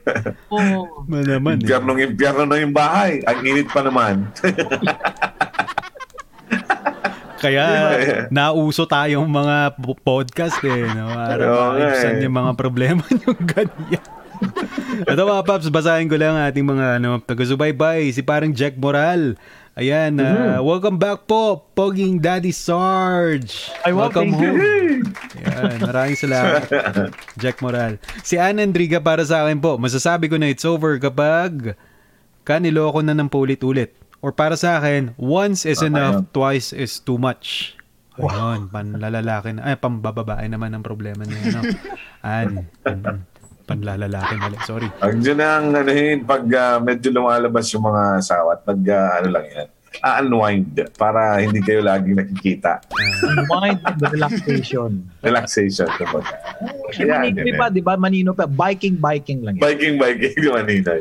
Oo. 0.54 1.02
Ma 1.10 1.18
naman 1.26 1.58
eh. 1.58 1.66
Impyernong 1.66 1.98
impyerno 1.98 2.46
na 2.46 2.62
yung 2.62 2.70
bahay. 2.70 3.18
Ang 3.26 3.38
init 3.42 3.66
pa 3.66 3.82
naman. 3.82 4.30
Kaya 7.38 7.64
Diba? 7.70 8.34
nauso 8.34 8.82
tayong 8.82 9.30
mga 9.30 9.78
po- 9.78 9.94
podcast 9.94 10.58
eh. 10.66 10.90
No? 10.90 11.06
Para 11.06 11.44
nga 11.46 11.66
maibsan 11.70 12.14
eh. 12.18 12.22
yung 12.26 12.34
mga 12.34 12.52
problema 12.58 13.02
yung 13.14 13.38
ganyan. 13.46 14.17
Ito 15.10 15.22
mga 15.22 15.44
paps, 15.44 15.68
basahin 15.68 16.08
ko 16.08 16.16
lang 16.16 16.36
ating 16.36 16.64
mga 16.64 16.98
ano, 16.98 17.18
taga-subaybay. 17.20 18.10
Si 18.10 18.20
parang 18.20 18.50
Jack 18.50 18.76
Moral. 18.76 19.36
Ayan, 19.78 20.18
Mm-hmm. 20.18 20.58
ah, 20.58 20.60
welcome 20.60 20.98
back 20.98 21.30
po, 21.30 21.62
Poging 21.72 22.18
Daddy 22.18 22.50
Sarge. 22.50 23.70
Wow, 23.86 24.10
welcome 24.10 24.34
home. 24.34 25.06
Ayan, 25.38 25.78
maraming 25.78 26.18
salamat. 26.18 26.66
Jack 27.42 27.62
Moral. 27.62 28.02
Si 28.26 28.34
Ann 28.34 28.58
Andriga 28.58 28.98
para 28.98 29.22
sa 29.22 29.46
akin 29.46 29.62
po, 29.62 29.78
masasabi 29.78 30.26
ko 30.26 30.34
na 30.34 30.50
it's 30.50 30.66
over 30.66 30.98
kapag 30.98 31.78
kaniloko 32.42 32.98
na 33.06 33.14
ng 33.14 33.30
paulit-ulit. 33.30 33.94
Or 34.18 34.34
para 34.34 34.58
sa 34.58 34.82
akin, 34.82 35.14
once 35.14 35.62
is 35.62 35.78
enough, 35.78 36.26
twice 36.34 36.74
is 36.74 36.98
too 36.98 37.14
much. 37.14 37.78
Ayun, 38.18 38.66
panlalalaki 38.66 39.54
na. 39.54 39.62
Ay, 39.62 39.78
pambababae 39.78 40.50
naman 40.50 40.74
ang 40.74 40.82
problema 40.82 41.22
niya. 41.22 41.54
Ano? 41.54 41.70
An. 42.26 42.66
Panlalalaki 43.68 44.34
mali. 44.40 44.56
Sorry. 44.64 44.88
Ang 45.04 45.20
dyan 45.20 45.44
ang 45.44 45.76
anuhin, 45.76 46.24
pag 46.24 46.48
ah, 46.56 46.80
medyo 46.80 47.12
lumalabas 47.12 47.68
yung 47.76 47.84
mga 47.84 48.24
sawat, 48.24 48.64
nag, 48.64 48.80
ah, 48.88 49.20
ano 49.20 49.28
lang 49.36 49.44
yan, 49.52 49.68
unwind 50.04 50.78
para 50.96 51.42
hindi 51.42 51.60
kayo 51.60 51.82
laging 51.82 52.16
nakikita. 52.16 52.80
Unwind 53.24 53.80
and 53.84 54.00
relaxation. 54.08 54.90
Relaxation. 55.26 55.88
Kumbaga. 55.98 56.32
Ayan, 56.96 57.34
Manino 57.34 57.44
yun 57.44 57.56
pa, 57.58 57.66
di 57.68 57.82
ba? 57.82 57.94
Manino 57.98 58.30
pa. 58.32 58.46
Biking, 58.46 58.96
biking 58.96 59.42
lang 59.42 59.58
yan. 59.58 59.62
Biking, 59.64 59.94
biking, 59.98 60.32
maninay. 60.48 61.00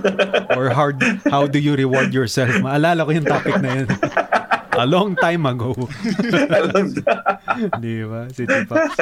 Or 0.58 0.70
hard, 0.70 1.00
how 1.26 1.48
do 1.48 1.58
you 1.58 1.74
reward 1.74 2.12
yourself? 2.12 2.52
Maalala 2.60 3.02
ko 3.02 3.10
yung 3.10 3.26
topic 3.26 3.56
na 3.58 3.82
yun. 3.82 3.88
A 4.76 4.84
long 4.84 5.16
time 5.16 5.48
ago. 5.48 5.72
Alam 6.52 6.92
na. 6.92 7.40
Di 7.80 8.04
ba? 8.04 8.28
Si 8.28 8.44
Tipax. 8.44 9.00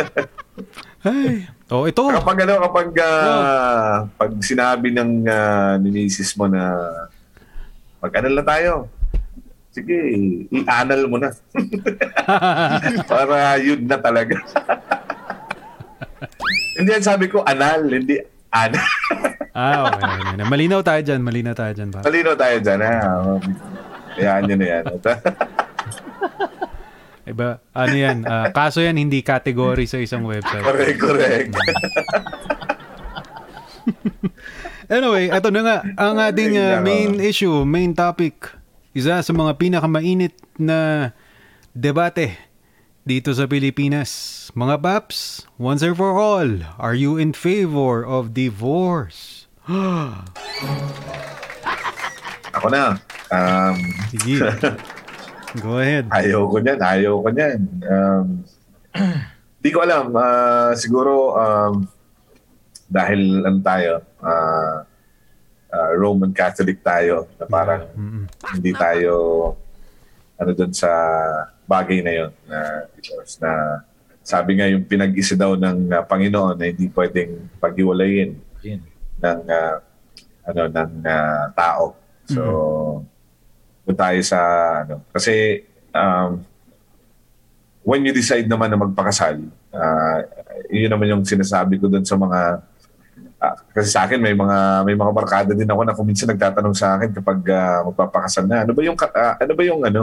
Ay. 1.04 1.44
Oh, 1.68 1.84
ito. 1.84 2.00
kapag 2.00 2.48
ano, 2.48 2.64
kapag 2.64 2.88
ah, 3.00 4.08
pag 4.16 4.32
sinabi 4.40 4.88
ng 4.92 5.28
uh, 5.28 5.76
ni 5.80 5.88
misis 5.92 6.32
mo 6.36 6.48
na 6.48 6.80
mag-anal 8.00 8.34
na 8.36 8.44
tayo, 8.44 8.72
sige, 9.72 9.96
i-anal 10.48 11.08
mo 11.08 11.16
na. 11.20 11.32
Para 13.10 13.60
yun 13.60 13.84
na 13.84 14.00
talaga. 14.00 14.36
hindi 16.78 16.88
yan 16.88 17.04
sabi 17.04 17.28
ko, 17.28 17.44
anal, 17.44 17.84
hindi 17.88 18.20
anal. 18.52 18.80
ah, 19.56 19.88
okay. 19.88 20.04
okay, 20.04 20.20
okay. 20.36 20.46
Malinaw 20.46 20.80
tayo 20.80 21.00
dyan. 21.00 21.20
Malinaw 21.20 21.54
tayo 21.56 21.72
dyan. 21.74 21.88
Pa. 21.90 22.00
Malino 22.06 22.30
tayo 22.36 22.56
dyan, 22.60 22.80
ha? 22.80 22.94
Yan 24.20 24.42
yun 24.46 24.58
na 24.62 24.66
yan. 24.68 24.84
Iba, 27.24 27.64
ano 27.72 27.94
yan? 27.96 28.24
ah, 28.28 28.52
kaso 28.52 28.84
yan, 28.84 29.00
hindi 29.00 29.24
category 29.24 29.88
sa 29.88 29.96
isang 29.96 30.28
website. 30.28 30.60
correct, 30.60 30.98
correct. 31.00 31.50
Anyway, 34.84 35.32
eto 35.32 35.48
na 35.48 35.64
nga 35.64 35.76
ang 35.96 36.20
ating 36.20 36.60
uh, 36.60 36.84
main 36.84 37.16
issue, 37.16 37.64
main 37.64 37.96
topic. 37.96 38.52
Isa 38.92 39.24
sa 39.24 39.32
mga 39.32 39.56
pinakamainit 39.56 40.36
na 40.60 41.10
debate 41.72 42.36
dito 43.02 43.32
sa 43.32 43.48
Pilipinas. 43.48 44.52
Mga 44.52 44.84
paps, 44.84 45.48
once 45.56 45.80
and 45.80 45.96
for 45.96 46.20
all, 46.20 46.60
are 46.76 46.94
you 46.94 47.16
in 47.16 47.32
favor 47.32 48.04
of 48.04 48.36
divorce? 48.36 49.48
Ako 52.54 52.68
na. 52.70 53.00
Um, 53.32 53.76
Sige. 54.12 54.44
Go 55.62 55.78
ahead. 55.78 56.10
Ayaw 56.10 56.50
ko 56.50 56.56
niyan, 56.58 56.80
ayaw 56.82 57.14
ko 57.22 57.28
niyan. 57.30 57.60
Um, 57.86 58.26
di 59.62 59.70
ko 59.70 59.78
alam. 59.86 60.10
Uh, 60.10 60.72
siguro, 60.74 61.38
um, 61.38 61.86
dahil 62.90 63.42
ano 63.42 63.58
tayo, 63.62 63.92
uh, 64.18 64.76
uh, 65.70 65.90
Roman 65.94 66.34
Catholic 66.34 66.82
tayo, 66.82 67.30
na 67.38 67.44
parang 67.46 67.86
Mm-mm. 67.94 68.26
hindi 68.58 68.70
tayo 68.74 69.14
ano 70.34 70.50
doon 70.50 70.74
sa 70.74 70.90
bagay 71.64 72.02
na 72.02 72.12
yon 72.12 72.32
na 72.50 72.58
na 73.38 73.50
sabi 74.24 74.58
nga 74.58 74.66
yung 74.66 74.82
pinag-isa 74.82 75.38
daw 75.38 75.54
ng 75.54 75.94
uh, 75.94 76.02
Panginoon 76.02 76.58
na 76.58 76.66
hindi 76.74 76.90
pwedeng 76.90 77.46
paghiwalayin 77.62 78.34
ng 79.22 79.40
uh, 79.46 79.76
ano 80.50 80.62
ng 80.68 80.92
uh, 81.06 81.44
tao. 81.54 81.94
So 82.26 82.42
doon 83.84 83.96
tayo 83.96 84.20
sa 84.24 84.38
ano. 84.84 85.04
Kasi 85.12 85.60
um, 85.92 86.40
when 87.84 88.00
you 88.04 88.12
decide 88.16 88.48
naman 88.48 88.72
na 88.72 88.80
magpakasal, 88.80 89.44
uh, 89.70 90.18
yun 90.72 90.88
naman 90.88 91.12
yung 91.12 91.24
sinasabi 91.24 91.76
ko 91.76 91.86
doon 91.92 92.04
sa 92.04 92.16
mga 92.16 92.64
ah, 93.44 93.54
kasi 93.76 93.92
sa 93.92 94.08
akin 94.08 94.16
may 94.16 94.32
mga 94.32 94.88
may 94.88 94.96
mga 94.96 95.12
barkada 95.12 95.52
din 95.52 95.68
ako 95.68 95.80
na 95.84 95.92
kung 95.92 96.08
minsan 96.08 96.32
nagtatanong 96.32 96.72
sa 96.72 96.96
akin 96.96 97.12
kapag 97.12 97.38
ah, 97.52 97.84
magpapakasal 97.84 98.48
na 98.48 98.64
ano 98.64 98.72
ba 98.72 98.80
yung 98.80 98.96
ah, 98.96 99.36
ano 99.36 99.52
ba 99.52 99.62
yung 99.68 99.80
ano? 99.84 100.02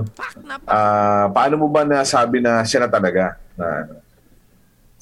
Ah, 0.70 1.26
paano 1.34 1.58
mo 1.58 1.68
ba 1.68 1.82
nasabi 1.82 2.38
na 2.38 2.62
siya 2.62 2.86
na 2.86 2.90
talaga? 2.94 3.36
Na 3.58 3.66
ano? 3.66 3.94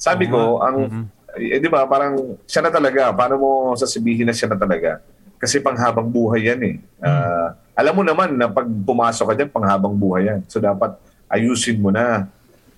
sabi 0.00 0.24
ko 0.32 0.64
ang 0.64 0.88
Mhm. 0.88 1.04
eh, 1.36 1.60
di 1.60 1.68
ba 1.68 1.84
parang 1.84 2.40
siya 2.48 2.64
na 2.64 2.72
talaga 2.72 3.12
paano 3.12 3.36
mo 3.36 3.50
sasabihin 3.76 4.24
na 4.24 4.32
siya 4.32 4.48
na 4.48 4.56
talaga 4.56 5.04
kasi 5.40 5.56
panghabang 5.64 6.12
buhay 6.12 6.52
yan 6.52 6.60
eh. 6.60 6.76
Ah, 7.00 7.56
alam 7.72 7.96
mo 7.96 8.04
naman 8.04 8.36
na 8.36 8.52
pag 8.52 8.68
pumasok 8.68 9.32
ka 9.32 9.34
dyan 9.40 9.48
panghabang 9.48 9.96
buhay 9.96 10.28
yan. 10.28 10.40
So 10.52 10.60
dapat 10.60 11.00
ayusin 11.32 11.80
mo 11.80 11.88
na. 11.88 12.28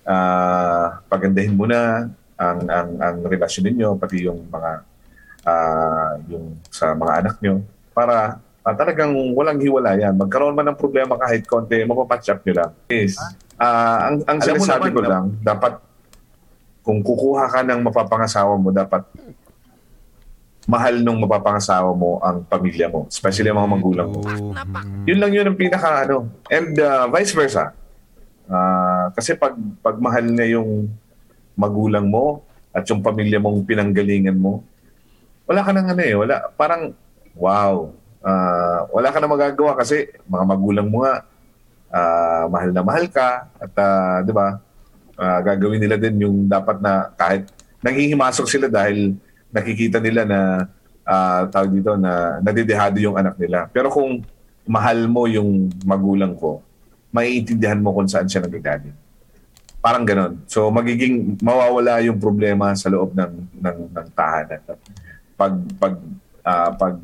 Ah, 0.07 1.03
pagandahin 1.11 1.59
mo 1.59 1.67
na 1.67 2.07
ang 2.39 2.59
ang 2.67 2.89
ang 2.99 3.17
relasyon 3.23 3.67
ninyo 3.67 3.99
pati 3.99 4.23
yung 4.23 4.47
mga 4.47 4.71
ah, 5.43 6.15
yung 6.31 6.55
sa 6.71 6.95
mga 6.95 7.13
anak 7.19 7.35
nyo. 7.43 7.59
Para 7.91 8.39
ah, 8.63 8.75
talagang 8.79 9.11
walang 9.35 9.59
hiwalayan. 9.59 10.15
Magkaroon 10.15 10.55
man 10.55 10.71
ng 10.71 10.79
problema 10.79 11.19
kahit 11.19 11.43
konti, 11.43 11.83
mapapatch 11.83 12.31
up 12.31 12.39
nyo 12.47 12.53
lang. 12.63 12.71
Yes. 12.87 13.19
Ah, 13.59 14.07
ang 14.07 14.23
ang 14.23 14.39
Alam 14.39 14.47
sinasabi 14.55 14.87
ko 14.95 15.03
lang, 15.03 15.35
dapat 15.43 15.83
kung 16.83 16.99
kukuha 16.99 17.47
ka 17.47 17.59
ng 17.63 17.79
mapapangasawa 17.79 18.55
mo, 18.59 18.71
dapat 18.71 19.03
mahal 20.63 20.95
nung 21.03 21.19
mapapangasawa 21.19 21.91
mo 21.91 22.23
ang 22.23 22.47
pamilya 22.47 22.87
mo, 22.87 23.07
especially 23.11 23.51
ang 23.51 23.59
mga 23.59 23.71
magulang 23.75 24.07
mo. 24.09 24.19
Oh. 24.23 24.55
Yun 25.03 25.19
lang 25.19 25.31
yun 25.35 25.47
ang 25.51 25.57
pinaka 25.59 26.07
ano. 26.07 26.31
And 26.47 26.75
uh, 26.79 27.11
vice 27.11 27.35
versa. 27.35 27.75
Ah, 28.47 29.11
kasi 29.15 29.35
pag 29.39 29.55
pag 29.79 29.95
mahal 29.99 30.27
na 30.27 30.43
yung 30.47 30.91
magulang 31.55 32.07
mo 32.07 32.43
at 32.75 32.83
yung 32.87 32.99
pamilya 32.99 33.39
mong 33.39 33.63
pinanggalingan 33.63 34.35
mo, 34.35 34.63
wala 35.47 35.63
ka 35.63 35.71
nang 35.71 35.87
ano 35.91 36.01
eh, 36.03 36.15
wala 36.15 36.35
parang 36.55 36.95
wow. 37.35 37.91
Ah, 38.23 38.87
wala 38.91 39.11
ka 39.11 39.19
na 39.19 39.27
magagawa 39.27 39.75
kasi 39.75 40.07
mga 40.27 40.45
magulang 40.47 40.87
mo 40.87 41.03
nga 41.03 41.27
ah, 41.91 42.45
mahal 42.47 42.71
na 42.71 42.83
mahal 42.83 43.05
ka 43.11 43.51
at 43.59 43.73
ah, 43.79 44.23
'di 44.23 44.31
ba? 44.31 44.59
Ah, 45.19 45.39
gagawin 45.43 45.79
nila 45.83 45.99
din 45.99 46.23
yung 46.23 46.47
dapat 46.47 46.79
na 46.79 47.11
kahit 47.19 47.51
nanghihimasok 47.83 48.47
sila 48.47 48.67
dahil 48.71 49.19
nakikita 49.53 50.01
nila 50.01 50.25
na 50.25 50.39
ah, 51.05 51.45
tawag 51.47 51.71
dito 51.71 51.93
na 51.95 52.41
nadidehado 52.41 52.97
yung 52.97 53.15
anak 53.15 53.37
nila. 53.37 53.69
Pero 53.69 53.93
kung 53.93 54.25
mahal 54.65 55.05
mo 55.05 55.29
yung 55.29 55.69
magulang 55.85 56.33
ko, 56.33 56.65
maiintindihan 57.13 57.77
mo 57.77 57.93
kung 57.93 58.09
saan 58.09 58.25
siya 58.25 58.41
nagagaling. 58.41 58.95
Parang 59.83 60.07
ganon. 60.07 60.41
So 60.49 60.71
magiging 60.73 61.37
mawawala 61.43 62.01
yung 62.01 62.17
problema 62.17 62.73
sa 62.73 62.89
loob 62.89 63.13
ng 63.13 63.33
ng, 63.61 63.77
ng 63.93 64.07
tahanan. 64.17 64.61
Pag 65.37 65.53
pag 65.77 65.93
ah, 66.41 66.71
pag 66.73 66.95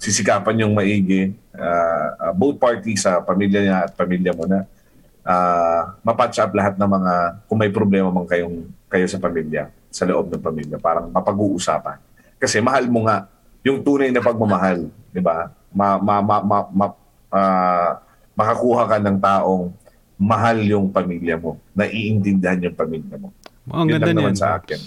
sisikapan 0.00 0.66
yung 0.66 0.74
maigi 0.74 1.36
ah, 1.54 2.32
both 2.34 2.58
parties 2.58 3.04
sa 3.06 3.22
pamilya 3.22 3.60
niya 3.62 3.78
at 3.86 3.92
pamilya 3.94 4.32
mo 4.34 4.44
na 4.48 4.66
ah, 5.22 5.94
mapatch 6.00 6.40
up 6.40 6.52
lahat 6.56 6.74
ng 6.80 6.90
mga 6.90 7.12
kung 7.46 7.58
may 7.60 7.70
problema 7.70 8.08
man 8.08 8.26
kayong 8.26 8.68
kayo 8.88 9.06
sa 9.06 9.20
pamilya 9.20 9.68
sa 9.94 10.02
loob 10.04 10.26
ng 10.26 10.42
pamilya 10.42 10.82
parang 10.82 11.06
mapag-uusapan 11.14 12.02
kasi 12.42 12.58
mahal 12.58 12.90
mo 12.90 13.06
nga 13.06 13.30
yung 13.62 13.78
tunay 13.78 14.10
na 14.10 14.18
pagmamahal 14.18 14.90
di 15.14 15.22
ba 15.22 15.54
ma, 15.70 15.94
ma, 16.02 16.18
ma, 16.18 16.36
ma, 16.42 16.58
ma- 16.66 16.98
ah, 17.30 18.02
makakuha 18.34 18.90
ka 18.90 18.96
ng 18.98 19.18
taong 19.22 19.70
mahal 20.18 20.58
yung 20.58 20.90
pamilya 20.90 21.38
mo 21.38 21.62
naiintindihan 21.72 22.58
yung 22.58 22.74
pamilya 22.74 23.14
mo 23.14 23.30
Ang 23.70 23.88
Yun 23.88 23.96
ganda 23.96 24.06
lang 24.10 24.16
naman 24.18 24.34
niyan. 24.34 24.42
sa 24.44 24.60
akin. 24.60 24.80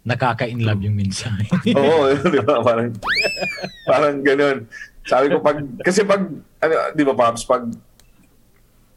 Nakaka-inlove 0.00 0.84
yung 0.84 0.96
mensahe. 0.96 1.48
Oo, 1.80 2.12
di 2.28 2.40
ba? 2.40 2.60
Parang, 2.60 2.88
parang 3.84 4.16
ganun. 4.20 4.68
Sabi 5.04 5.28
ko, 5.28 5.40
pag, 5.40 5.60
kasi 5.80 6.04
pag, 6.04 6.24
ano, 6.60 6.74
di 6.92 7.04
ba, 7.04 7.16
Pops, 7.16 7.44
pag, 7.44 7.68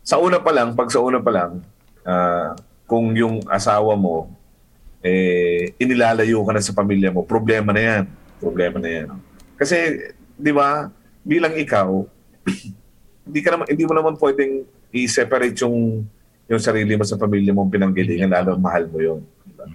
sa 0.04 0.20
una 0.20 0.40
pa 0.40 0.52
lang, 0.52 0.76
pag 0.76 0.92
sa 0.92 1.00
una 1.00 1.20
pa 1.20 1.32
lang, 1.32 1.52
ah, 2.04 2.56
kung 2.84 3.16
yung 3.16 3.40
asawa 3.48 3.96
mo, 3.96 4.32
eh, 5.04 5.76
inilalayo 5.78 6.40
ka 6.48 6.52
na 6.56 6.64
sa 6.64 6.72
pamilya 6.72 7.12
mo, 7.12 7.28
problema 7.28 7.76
na 7.76 7.82
yan. 7.84 8.04
Problema 8.40 8.80
na 8.80 8.90
yan. 8.90 9.08
Kasi, 9.60 9.76
di 10.40 10.52
ba, 10.56 10.88
bilang 11.28 11.54
ikaw, 11.60 12.08
hindi 13.28 13.40
ka 13.44 13.50
naman, 13.54 13.68
hindi 13.68 13.84
mo 13.84 13.94
naman 13.94 14.16
pwedeng 14.16 14.64
i-separate 14.96 15.60
yung 15.64 16.08
yung 16.48 16.62
sarili 16.62 16.94
mo 17.00 17.08
sa 17.08 17.16
pamilya 17.16 17.56
mo 17.56 17.66
pinanggalingan 17.66 18.30
lalo 18.30 18.60
mahal 18.60 18.86
mo 18.92 19.00
yun. 19.00 19.20
Di 19.48 19.54
ba? 19.56 19.66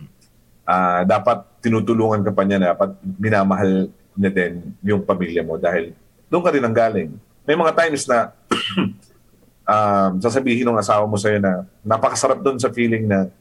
Ah, 0.68 1.00
dapat 1.02 1.48
tinutulungan 1.64 2.20
ka 2.20 2.30
pa 2.30 2.44
niya 2.44 2.76
dapat 2.76 2.92
minamahal 3.16 3.88
niya 4.12 4.30
din 4.30 4.52
yung 4.84 5.00
pamilya 5.00 5.40
mo 5.40 5.56
dahil 5.56 5.96
doon 6.28 6.44
ka 6.44 6.52
rin 6.52 6.64
ang 6.64 6.76
galing. 6.76 7.10
May 7.48 7.56
mga 7.56 7.72
times 7.72 8.04
na 8.04 8.36
um, 9.72 10.10
sasabihin 10.20 10.68
ng 10.68 10.76
asawa 10.76 11.08
mo 11.08 11.16
sa'yo 11.16 11.40
na 11.40 11.64
napakasarap 11.80 12.44
doon 12.44 12.60
sa 12.60 12.68
feeling 12.68 13.08
na 13.08 13.32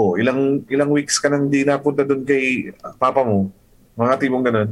oh, 0.00 0.12
ilang 0.16 0.64
ilang 0.72 0.90
weeks 0.90 1.20
ka 1.20 1.28
nang 1.28 1.52
di 1.52 1.60
napunta 1.62 2.00
doon 2.08 2.24
kay 2.24 2.72
papa 2.96 3.20
mo. 3.20 3.52
Mga 4.00 4.16
tipong 4.16 4.44
ganun. 4.44 4.70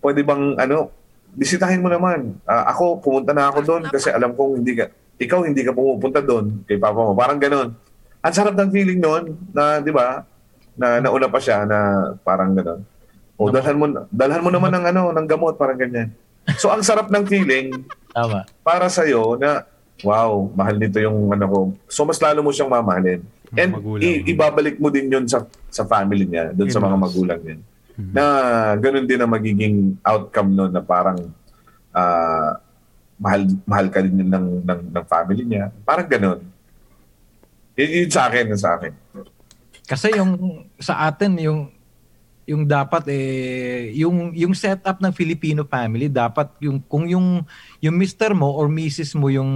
Pwede 0.00 0.24
bang 0.24 0.56
ano, 0.56 0.88
bisitahin 1.36 1.84
mo 1.84 1.92
naman. 1.92 2.40
Ah, 2.48 2.72
ako, 2.72 3.04
pumunta 3.04 3.36
na 3.36 3.52
ako 3.52 3.60
doon 3.62 3.82
kasi 3.92 4.08
alam 4.08 4.32
kong 4.32 4.64
hindi 4.64 4.80
ka, 4.80 4.88
ikaw 5.20 5.44
hindi 5.44 5.62
ka 5.62 5.76
pumupunta 5.76 6.24
doon 6.24 6.64
kay 6.64 6.80
papa 6.80 7.00
mo. 7.00 7.12
Parang 7.12 7.36
ganun. 7.36 7.76
Ang 8.22 8.34
sarap 8.34 8.54
ng 8.56 8.70
feeling 8.70 9.02
noon 9.02 9.34
na, 9.50 9.82
di 9.82 9.90
ba, 9.90 10.24
na 10.76 11.00
nauna 11.02 11.28
pa 11.28 11.40
siya 11.40 11.68
na 11.68 12.10
parang 12.24 12.56
gano'n. 12.56 12.80
O 13.36 13.50
dalhan 13.50 13.76
mo 13.76 13.86
dalhan 14.12 14.44
mo 14.44 14.50
naman 14.52 14.70
ng 14.72 14.84
ano 14.94 15.02
ng 15.12 15.26
gamot 15.26 15.58
parang 15.58 15.76
ganyan. 15.76 16.12
So 16.60 16.70
ang 16.70 16.84
sarap 16.84 17.10
ng 17.10 17.24
feeling 17.26 17.86
Tama. 18.12 18.46
para 18.62 18.86
sa 18.88 19.06
na 19.38 19.66
wow, 20.00 20.48
mahal 20.52 20.76
nito 20.76 20.96
yung 20.96 21.30
ano 21.30 21.44
ko. 21.44 21.58
So 21.86 22.02
mas 22.02 22.16
lalo 22.16 22.40
mo 22.40 22.50
siyang 22.50 22.72
mamahalin. 22.72 23.20
And 23.52 23.70
i- 24.00 24.24
ibabalik 24.26 24.80
mo 24.80 24.88
din 24.88 25.12
'yon 25.12 25.28
sa 25.28 25.44
sa 25.68 25.84
family 25.84 26.24
niya, 26.24 26.56
doon 26.56 26.72
sa 26.72 26.80
mga 26.80 26.96
magulang 26.96 27.40
niya. 27.40 27.56
Na 27.92 28.24
ganun 28.74 29.04
din 29.04 29.20
ang 29.20 29.28
magiging 29.28 29.76
outcome 30.00 30.50
noon 30.50 30.72
na 30.72 30.80
parang 30.80 31.20
ah, 31.92 32.56
mahal 33.20 33.44
mahal 33.62 33.86
ka 33.86 34.00
din 34.00 34.24
ng 34.24 34.64
ng 34.64 34.80
ng 34.90 35.04
family 35.06 35.44
niya. 35.44 35.68
Parang 35.84 36.08
ganun. 36.08 36.40
Yun, 37.76 37.90
yun 38.04 38.10
sa 38.10 38.28
akin, 38.28 38.44
yun 38.48 38.60
sa 38.60 38.70
akin. 38.76 38.92
Kasi 39.84 40.08
yung 40.16 40.32
sa 40.80 41.04
atin 41.04 41.36
yung 41.36 41.68
yung 42.42 42.66
dapat 42.66 43.06
eh 43.06 43.94
yung 43.94 44.34
yung 44.34 44.50
setup 44.50 44.98
ng 44.98 45.14
Filipino 45.14 45.62
family 45.62 46.10
dapat 46.10 46.50
yung 46.58 46.82
kung 46.82 47.06
yung 47.06 47.46
yung 47.78 47.94
mister 47.94 48.34
mo 48.34 48.50
or 48.50 48.66
missis 48.66 49.14
mo 49.14 49.30
yung 49.30 49.50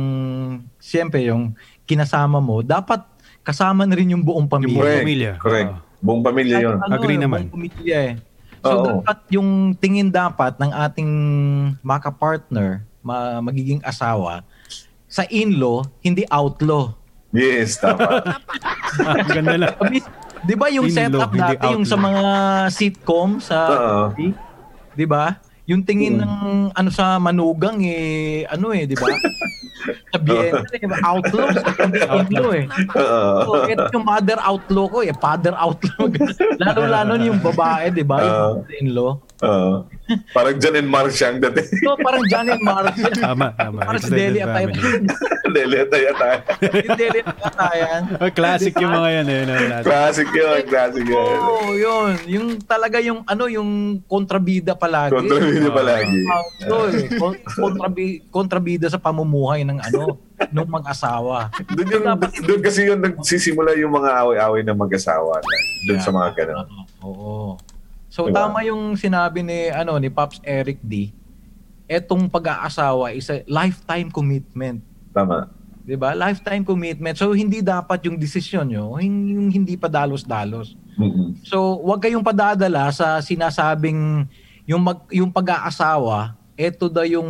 siyempre 0.79 1.27
yung 1.27 1.51
kinasama 1.83 2.38
mo 2.38 2.62
dapat 2.62 3.03
kasama 3.46 3.87
na 3.87 3.94
rin 3.94 4.11
yung 4.11 4.27
buong 4.27 4.51
pamilya. 4.51 4.75
buong 4.75 4.99
pamilya. 4.99 5.33
Correct. 5.38 5.70
Oo. 5.70 5.83
Buong 6.03 6.22
pamilya 6.27 6.57
yun. 6.59 6.77
Ano, 6.83 6.99
Agree 6.99 7.14
yung 7.14 7.25
naman. 7.31 7.40
buong 7.46 7.55
pamilya 7.55 7.99
eh. 8.11 8.14
So 8.59 8.70
Oo. 8.75 8.87
dapat 8.99 9.18
yung 9.31 9.49
tingin 9.79 10.11
dapat 10.11 10.59
ng 10.59 10.75
ating 10.75 11.11
maka-partner, 11.87 12.83
ma- 13.07 13.38
magiging 13.38 13.79
asawa 13.87 14.42
sa 15.07 15.22
in-law, 15.31 15.87
hindi 16.03 16.27
outlaw. 16.27 16.90
Yes, 17.31 17.79
tama. 17.79 18.27
Ang 18.99 19.29
ganda 19.38 19.55
lang. 19.55 19.75
'Di 20.46 20.54
ba 20.54 20.66
yung 20.70 20.87
setup 20.87 21.35
hindi 21.35 21.59
dati 21.59 21.74
yung 21.74 21.82
sa 21.82 21.98
mga 21.98 22.22
sitcom 22.70 23.42
sa 23.42 23.59
Oo. 23.74 24.14
'di 24.94 25.06
ba? 25.11 25.42
Yung 25.66 25.82
tingin 25.82 26.22
ng 26.22 26.70
ano 26.70 26.90
sa 26.94 27.18
manugang 27.18 27.82
eh 27.82 28.46
ano 28.46 28.70
eh, 28.70 28.87
'di 28.87 28.94
ba? 28.94 29.11
Sa 30.11 30.18
Vienna, 30.18 30.66
eh, 30.66 30.82
outlaw, 31.04 31.46
sa 31.52 31.70
outlaw 32.18 32.50
eh. 32.54 32.64
Oo. 32.96 33.30
So, 33.44 33.50
ito 33.70 33.87
yung 33.94 34.06
mother 34.06 34.38
outlaw 34.42 34.87
ko 34.88 34.98
eh, 35.04 35.14
father 35.14 35.54
outlaw. 35.54 36.11
Lalo-lalo 36.62 37.14
yung 37.22 37.38
babae, 37.38 37.92
'di 37.94 38.02
ba? 38.02 38.18
Yung 38.24 38.35
Oo. 38.35 38.66
in-law. 38.82 39.25
Oo. 39.44 39.85
Parang 40.33 40.57
Jan 40.57 40.81
and 40.81 40.88
Marcia 40.88 41.29
ang 41.29 41.42
dati. 41.42 41.61
So, 41.85 41.92
parang 42.01 42.25
Johnny 42.25 42.57
and 42.57 42.64
Marcia. 42.64 43.11
Tama, 43.12 43.53
tama. 43.53 43.85
Parang 43.85 44.01
si 44.01 44.09
Extended 44.09 44.33
Deli 44.33 44.40
at 44.40 44.49
tayo. 44.49 44.66
family. 44.72 44.90
Deli 45.53 45.77
at 45.77 45.88
tayo 45.88 46.09
tayo. 46.16 46.37
Deli 46.96 47.20
at. 47.20 48.03
Oh, 48.16 48.31
classic 48.33 48.72
yung 48.81 48.92
mga 48.96 49.09
yan 49.12 49.27
eh. 49.29 49.40
No? 49.44 49.53
Classic. 49.53 49.85
Classic 49.85 50.29
yun, 50.33 50.61
classic 50.64 51.05
yun. 51.05 51.37
Oo, 51.37 51.70
yun. 51.75 52.12
Yung 52.25 52.46
talaga 52.64 52.96
yung 53.03 53.20
ano, 53.29 53.44
yung 53.44 54.01
kontrabida 54.09 54.72
palagi. 54.72 55.12
Kontrabida 55.12 55.68
palagi. 55.68 56.20
Ito 56.64 56.77
eh. 56.88 57.05
Kon- 57.20 57.42
kontrabi- 57.44 58.20
kontrabida 58.33 58.87
sa 58.88 58.96
pamumuhay 58.96 59.68
ng 59.68 59.85
ano, 59.85 60.16
nung 60.49 60.68
mag-asawa. 60.68 61.53
Doon 61.72 61.88
yung 61.92 62.05
doon 62.44 62.61
kasi 62.61 62.88
yun 62.88 63.01
nagsisimula 63.01 63.77
yung 63.77 63.92
mga 63.92 64.25
away-away 64.25 64.64
ng 64.64 64.77
mag-asawa. 64.77 65.40
Doon 65.85 66.01
sa 66.01 66.12
mga 66.12 66.29
ganun. 66.37 66.66
Oo. 67.05 67.57
So 68.16 68.33
Diba? 68.33 68.48
tama 68.48 68.64
yung 68.64 68.96
sinabi 68.96 69.44
ni 69.44 69.68
ano 69.68 70.00
ni 70.00 70.09
Pops 70.09 70.40
Eric 70.40 70.81
D. 70.81 71.12
Etong 71.85 72.33
pag-aasawa 72.33 73.12
is 73.12 73.29
a 73.29 73.44
lifetime 73.44 74.09
commitment. 74.09 74.81
Tama. 75.12 75.52
'Di 75.85 76.00
ba? 76.00 76.16
Lifetime 76.16 76.64
commitment. 76.64 77.12
So 77.20 77.37
hindi 77.37 77.61
dapat 77.61 78.09
yung 78.09 78.16
desisyon 78.16 78.72
nyo 78.72 78.96
yung 78.96 79.52
hindi 79.52 79.76
pa 79.76 79.92
dalos-dalos. 79.92 80.81
Mm-mm. 80.96 81.44
So 81.44 81.76
wag 81.85 82.00
kayong 82.00 82.24
padadala 82.24 82.88
sa 82.88 83.20
sinasabing 83.20 84.24
yung 84.64 84.81
mag, 84.81 85.05
yung 85.12 85.29
pag-aasawa, 85.29 86.40
eto 86.57 86.88
daw 86.88 87.05
yung 87.05 87.29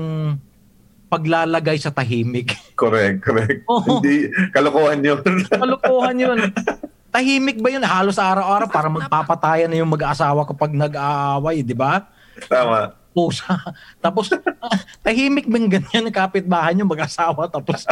paglalagay 1.10 1.82
sa 1.82 1.90
tahimik. 1.90 2.54
Correct, 2.78 3.26
correct. 3.26 3.66
Oo. 3.74 3.98
Hindi, 3.98 4.30
kalokohan 4.54 5.02
yun. 5.02 5.18
Kalokohan 5.50 6.14
yun. 6.14 6.38
Tahimik 7.16 7.64
ba 7.64 7.72
yun? 7.72 7.80
Halos 7.80 8.20
araw-araw 8.20 8.68
para 8.68 8.92
magpapatayan 8.92 9.72
na 9.72 9.80
yung 9.80 9.88
mag-aasawa 9.88 10.44
kapag 10.44 10.76
nag-aaway, 10.76 11.64
di 11.64 11.72
ba? 11.72 12.12
Tama. 12.44 12.92
Pusa. 13.16 13.56
Tapos, 14.04 14.28
tahimik 15.06 15.48
yung 15.48 15.72
ganyan 15.72 16.04
ng 16.04 16.12
kapitbahay 16.12 16.76
nyo 16.76 16.84
mag-asawa? 16.84 17.48
Tapos, 17.48 17.88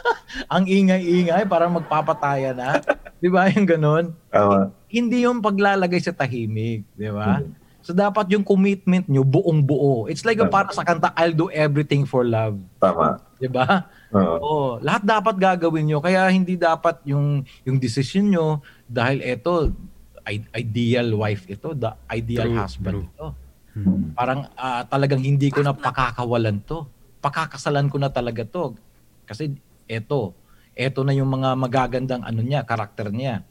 ang 0.54 0.62
ingay-ingay 0.62 1.42
para 1.50 1.66
magpapatayan 1.66 2.54
na. 2.54 2.78
Di 3.18 3.26
ba 3.26 3.50
yung 3.50 3.66
ganun? 3.66 4.04
Tama. 4.30 4.70
Hindi 4.86 5.26
yung 5.26 5.42
paglalagay 5.42 5.98
sa 5.98 6.14
tahimik. 6.14 6.86
Di 6.94 7.10
ba? 7.10 7.42
Mhm. 7.42 7.58
So, 7.82 7.90
dapat 7.90 8.30
yung 8.30 8.46
commitment 8.46 9.10
nyo 9.10 9.26
buong 9.26 9.58
buo. 9.58 10.06
It's 10.06 10.22
like 10.22 10.38
yung 10.38 10.54
para 10.54 10.70
sa 10.70 10.86
kanta, 10.86 11.10
I'll 11.18 11.34
do 11.34 11.50
everything 11.50 12.06
for 12.06 12.22
love. 12.22 12.62
Tama. 12.78 13.18
Di 13.42 13.50
ba? 13.50 13.90
Oo. 14.08 14.36
Oo, 14.40 14.58
lahat 14.80 15.04
dapat 15.04 15.36
gagawin 15.36 15.84
nyo. 15.84 15.98
Kaya 16.00 16.24
hindi 16.28 16.56
dapat 16.56 17.04
yung 17.04 17.44
yung 17.62 17.76
decision 17.76 18.24
nyo 18.26 18.46
dahil 18.84 19.20
ito 19.20 19.68
i- 20.24 20.48
ideal 20.56 21.12
wife 21.12 21.44
ito, 21.44 21.72
the 21.72 21.92
ideal 22.08 22.48
True, 22.48 22.56
husband 22.56 22.96
true. 22.96 23.08
ito. 23.08 23.26
Hmm. 23.76 24.16
Parang 24.16 24.48
ah, 24.54 24.82
talagang 24.82 25.20
hindi 25.20 25.52
ko 25.52 25.60
na 25.60 25.76
pakakawalan 25.76 26.64
to. 26.64 26.88
Pakakasalan 27.20 27.86
ko 27.86 28.00
na 28.00 28.08
talaga 28.08 28.42
to. 28.42 28.72
Kasi 29.22 29.52
ito, 29.84 30.32
ito 30.72 31.00
na 31.02 31.12
yung 31.12 31.28
mga 31.28 31.52
magagandang 31.52 32.22
ano 32.22 32.40
niya, 32.40 32.64
karakter 32.64 33.12
niya. 33.12 33.44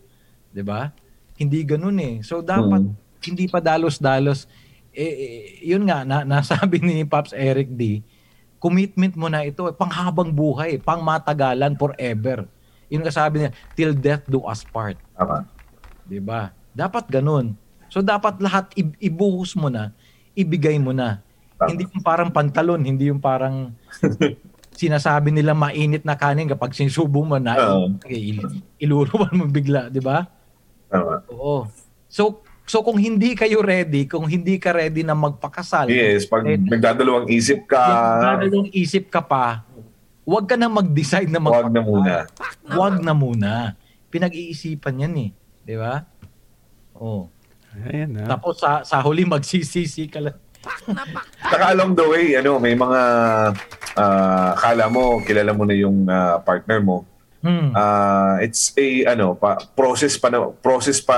'Di 0.50 0.66
ba? 0.66 0.90
Hindi 1.38 1.62
ganoon 1.62 1.98
eh. 2.00 2.16
So 2.26 2.42
dapat 2.42 2.82
Hmm. 2.82 2.98
hindi 3.22 3.46
pa 3.46 3.62
dalos-dalos 3.62 4.50
eh, 4.90 5.06
eh, 5.06 5.36
yun 5.62 5.86
nga 5.86 6.02
na, 6.02 6.26
nasabi 6.34 6.82
ni 6.82 7.06
Pops 7.06 7.30
Eric 7.30 7.70
D 7.70 8.02
commitment 8.68 9.16
mo 9.16 9.32
na 9.32 9.48
ito, 9.48 9.64
panghabang 9.80 10.28
buhay, 10.28 10.76
pang 10.76 11.00
matagalan 11.00 11.72
forever. 11.80 12.44
Yun 12.92 13.00
nga 13.08 13.16
sabi 13.16 13.48
niya, 13.48 13.52
till 13.80 13.96
death 13.96 14.28
do 14.28 14.44
us 14.44 14.68
part. 14.68 15.00
Tama. 15.16 15.48
'Di 16.04 16.20
ba? 16.20 16.52
Dapat 16.76 17.08
ganun. 17.08 17.56
So 17.88 18.04
dapat 18.04 18.44
lahat 18.44 18.76
i- 18.76 19.08
ibuhos 19.08 19.56
mo 19.56 19.72
na, 19.72 19.96
ibigay 20.36 20.76
mo 20.76 20.92
na. 20.92 21.24
Tama. 21.56 21.72
Hindi 21.72 21.88
yung 21.88 22.04
parang 22.04 22.30
pantalon, 22.30 22.84
hindi 22.84 23.08
yung 23.08 23.24
parang 23.24 23.72
sinasabi 24.80 25.32
nila 25.32 25.56
mainit 25.58 26.04
na 26.04 26.14
kanin 26.14 26.46
kapag 26.46 26.76
sinusubo 26.76 27.24
mo 27.24 27.40
na 27.40 27.56
Oo. 27.58 27.98
il- 28.06 28.62
iluruan 28.78 29.32
mo 29.32 29.48
bigla, 29.48 29.88
'di 29.88 30.04
ba? 30.04 30.28
Tama. 30.92 31.24
Oo. 31.32 31.66
So 32.08 32.44
so 32.68 32.84
kung 32.84 33.00
hindi 33.00 33.34
kayo 33.34 33.64
ready, 33.64 34.06
kung 34.06 34.28
hindi 34.28 34.60
ka 34.60 34.76
ready 34.76 35.02
na 35.02 35.16
magpakasal, 35.16 35.88
Yes, 35.88 36.28
pag 36.28 36.44
eh, 36.46 36.60
nagdadalawang 36.60 37.32
isip 37.32 37.66
ka, 37.66 37.82
yung 38.44 38.70
isip 38.76 39.08
ka 39.08 39.24
pa, 39.24 39.64
huwag 40.28 40.46
ka 40.46 40.60
na 40.60 40.68
mag-decide 40.68 41.32
na 41.32 41.40
huwag 41.40 41.72
na 41.72 41.80
magpakasal. 41.80 41.88
muna. 41.88 42.16
Huwag 42.68 42.96
na 43.00 43.14
muna. 43.16 43.54
Pinag-iisipan 44.12 45.08
yan 45.08 45.16
eh. 45.16 45.30
Di 45.64 45.76
ba? 45.80 46.04
Oh. 46.96 47.32
Ayan 47.88 48.18
na. 48.18 48.26
Tapos 48.26 48.60
sa, 48.60 48.82
sa 48.82 49.00
huli 49.00 49.24
magsisisi 49.24 50.10
ka 50.12 50.20
lang. 50.20 50.38
Saka 51.48 51.72
along 51.72 51.94
the 51.96 52.06
way, 52.08 52.36
ano, 52.36 52.60
may 52.60 52.74
mga 52.74 53.02
ah, 53.96 54.50
akala 54.58 54.92
mo, 54.92 55.22
kilala 55.24 55.52
mo 55.54 55.64
na 55.64 55.76
yung 55.78 56.04
ah, 56.10 56.42
partner 56.42 56.82
mo. 56.82 57.06
Hmm. 57.48 57.72
Ah, 57.72 58.44
it's 58.44 58.76
a 58.76 59.16
ano, 59.16 59.32
pa, 59.32 59.56
process 59.72 60.20
pa 60.20 60.28
na, 60.28 60.52
process 60.60 61.00
pa 61.00 61.16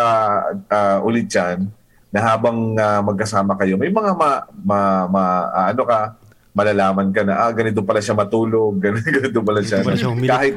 ah, 0.69 1.01
ulit 1.01 1.25
'yan 1.25 1.65
na 2.13 2.19
habang 2.21 2.77
ah, 2.77 3.01
magkasama 3.01 3.57
kayo. 3.57 3.81
May 3.81 3.89
mga 3.89 4.13
ma, 4.13 4.45
ma, 4.53 4.79
ma- 5.09 5.49
ah, 5.49 5.65
ano 5.73 5.81
ka 5.89 6.13
malalaman 6.49 7.13
ka 7.13 7.21
na 7.21 7.45
ah 7.45 7.51
ganito 7.53 7.81
pala 7.81 8.01
siya 8.01 8.13
matulog, 8.13 8.77
ganito, 8.83 9.09
ganito 9.09 9.41
pala 9.41 9.61
siya. 9.65 9.81
Ganito 9.81 9.89
pala 9.89 9.97
siya 9.97 10.11
humilig. 10.13 10.29
Kahit 10.29 10.55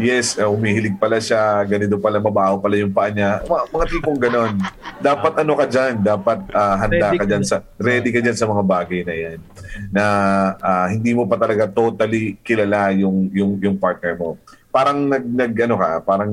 yes, 0.00 0.40
ah, 0.40 0.48
umihilig 0.48 0.96
pala 0.96 1.20
siya, 1.20 1.60
ganito 1.68 2.00
pala 2.00 2.16
mabaho 2.16 2.56
pala 2.56 2.80
yung 2.80 2.92
paa 2.92 3.12
niya. 3.12 3.44
Mga, 3.44 3.62
mga 3.76 3.86
tipong 3.92 4.20
ganon. 4.20 4.52
Dapat 5.00 5.32
ano 5.44 5.52
ka 5.52 5.64
diyan, 5.68 5.94
dapat 6.00 6.38
ah, 6.56 6.76
handa 6.80 7.12
Ready 7.12 7.16
ka 7.20 7.24
diyan 7.28 7.44
sa 7.44 7.56
ready 7.76 8.08
ka 8.08 8.20
diyan 8.24 8.36
sa 8.36 8.48
mga 8.48 8.62
bagay 8.64 9.00
na 9.04 9.14
'yan. 9.16 9.38
Na 9.92 10.04
ah, 10.64 10.86
hindi 10.88 11.12
mo 11.12 11.28
pa 11.28 11.36
talaga 11.36 11.68
totally 11.68 12.40
kilala 12.40 12.92
yung 12.96 13.28
yung 13.36 13.60
yung 13.60 13.76
partner 13.76 14.16
mo. 14.16 14.40
Parang 14.70 15.10
nag, 15.10 15.26
nag 15.26 15.52
ano 15.66 15.76
ka, 15.78 15.90
parang 16.06 16.32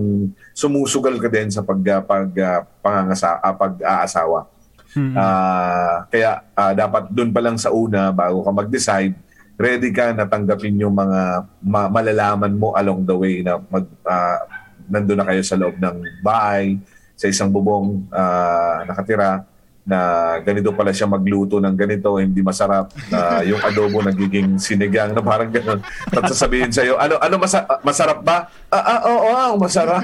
sumusugal 0.53 1.17
ka 1.17 1.29
din 1.29 1.49
sa 1.49 1.65
pag 1.65 1.81
ah, 1.89 2.01
pag 2.05 2.29
ah, 2.37 2.61
pangangasa 2.85 3.41
ah, 3.41 3.53
pag-aasawa. 3.53 4.45
Hmm. 4.93 5.13
Ah, 5.17 6.05
kaya 6.09 6.45
ah, 6.53 6.73
dapat 6.77 7.09
doon 7.09 7.33
pa 7.33 7.41
lang 7.41 7.57
sa 7.57 7.73
una 7.73 8.13
bago 8.13 8.45
ka 8.45 8.51
mag-decide, 8.53 9.17
ready 9.57 9.89
ka 9.89 10.13
na 10.13 10.29
tanggapin 10.29 10.77
yung 10.77 10.93
mga 10.93 11.49
ma- 11.65 11.89
malalaman 11.89 12.53
mo 12.53 12.77
along 12.77 13.01
the 13.03 13.15
way 13.17 13.41
na 13.41 13.57
mag 13.57 13.85
ah, 14.05 14.45
nandun 14.87 15.19
na 15.19 15.27
kayo 15.27 15.41
sa 15.43 15.57
loob 15.57 15.75
ng 15.81 15.97
bahay, 16.21 16.77
sa 17.17 17.25
isang 17.25 17.49
bubong 17.49 18.05
ah, 18.13 18.85
nakatira 18.85 19.43
na 19.87 19.99
ganito 20.43 20.75
pala 20.75 20.91
siya 20.91 21.07
magluto 21.07 21.63
ng 21.63 21.71
ganito, 21.71 22.19
hindi 22.19 22.43
masarap, 22.43 22.91
na 23.07 23.39
yung 23.47 23.63
adobo 23.63 24.03
nagiging 24.03 24.59
sinigang 24.59 25.15
na 25.15 25.23
parang 25.23 25.47
gano'n. 25.47 25.79
Tapos 26.11 26.35
sasabihin 26.35 26.75
sa'yo, 26.75 26.99
ano, 26.99 27.15
ano 27.23 27.35
masa- 27.39 27.63
masarap 27.87 28.19
ba? 28.19 28.51
Ah, 28.67 28.83
ah, 28.83 28.99
oo, 29.07 29.27
oo, 29.31 29.55
masarap. 29.55 30.03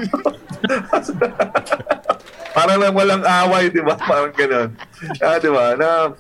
parang 2.56 2.80
lang 2.80 2.96
walang 2.96 3.24
away, 3.28 3.68
di 3.68 3.84
ba? 3.84 4.00
Parang 4.00 4.32
gano'n. 4.32 4.72
Ah, 5.20 5.36
di 5.44 5.52
ba? 5.52 5.76
Na, 5.76 6.16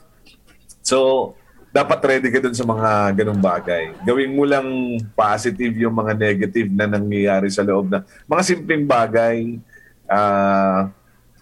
so, 0.83 1.31
dapat 1.71 2.03
ready 2.03 2.27
ka 2.35 2.43
dun 2.43 2.53
sa 2.53 2.67
mga 2.67 3.15
ganung 3.15 3.39
bagay. 3.39 3.95
Gawin 4.03 4.35
mo 4.35 4.43
lang 4.43 4.67
positive 5.15 5.71
yung 5.79 5.95
mga 5.95 6.19
negative 6.19 6.67
na 6.67 6.85
nangyayari 6.85 7.47
sa 7.47 7.63
loob 7.63 7.87
na 7.87 8.03
mga 8.27 8.43
simpleng 8.43 8.83
bagay. 8.83 9.55
Ah, 10.03 10.91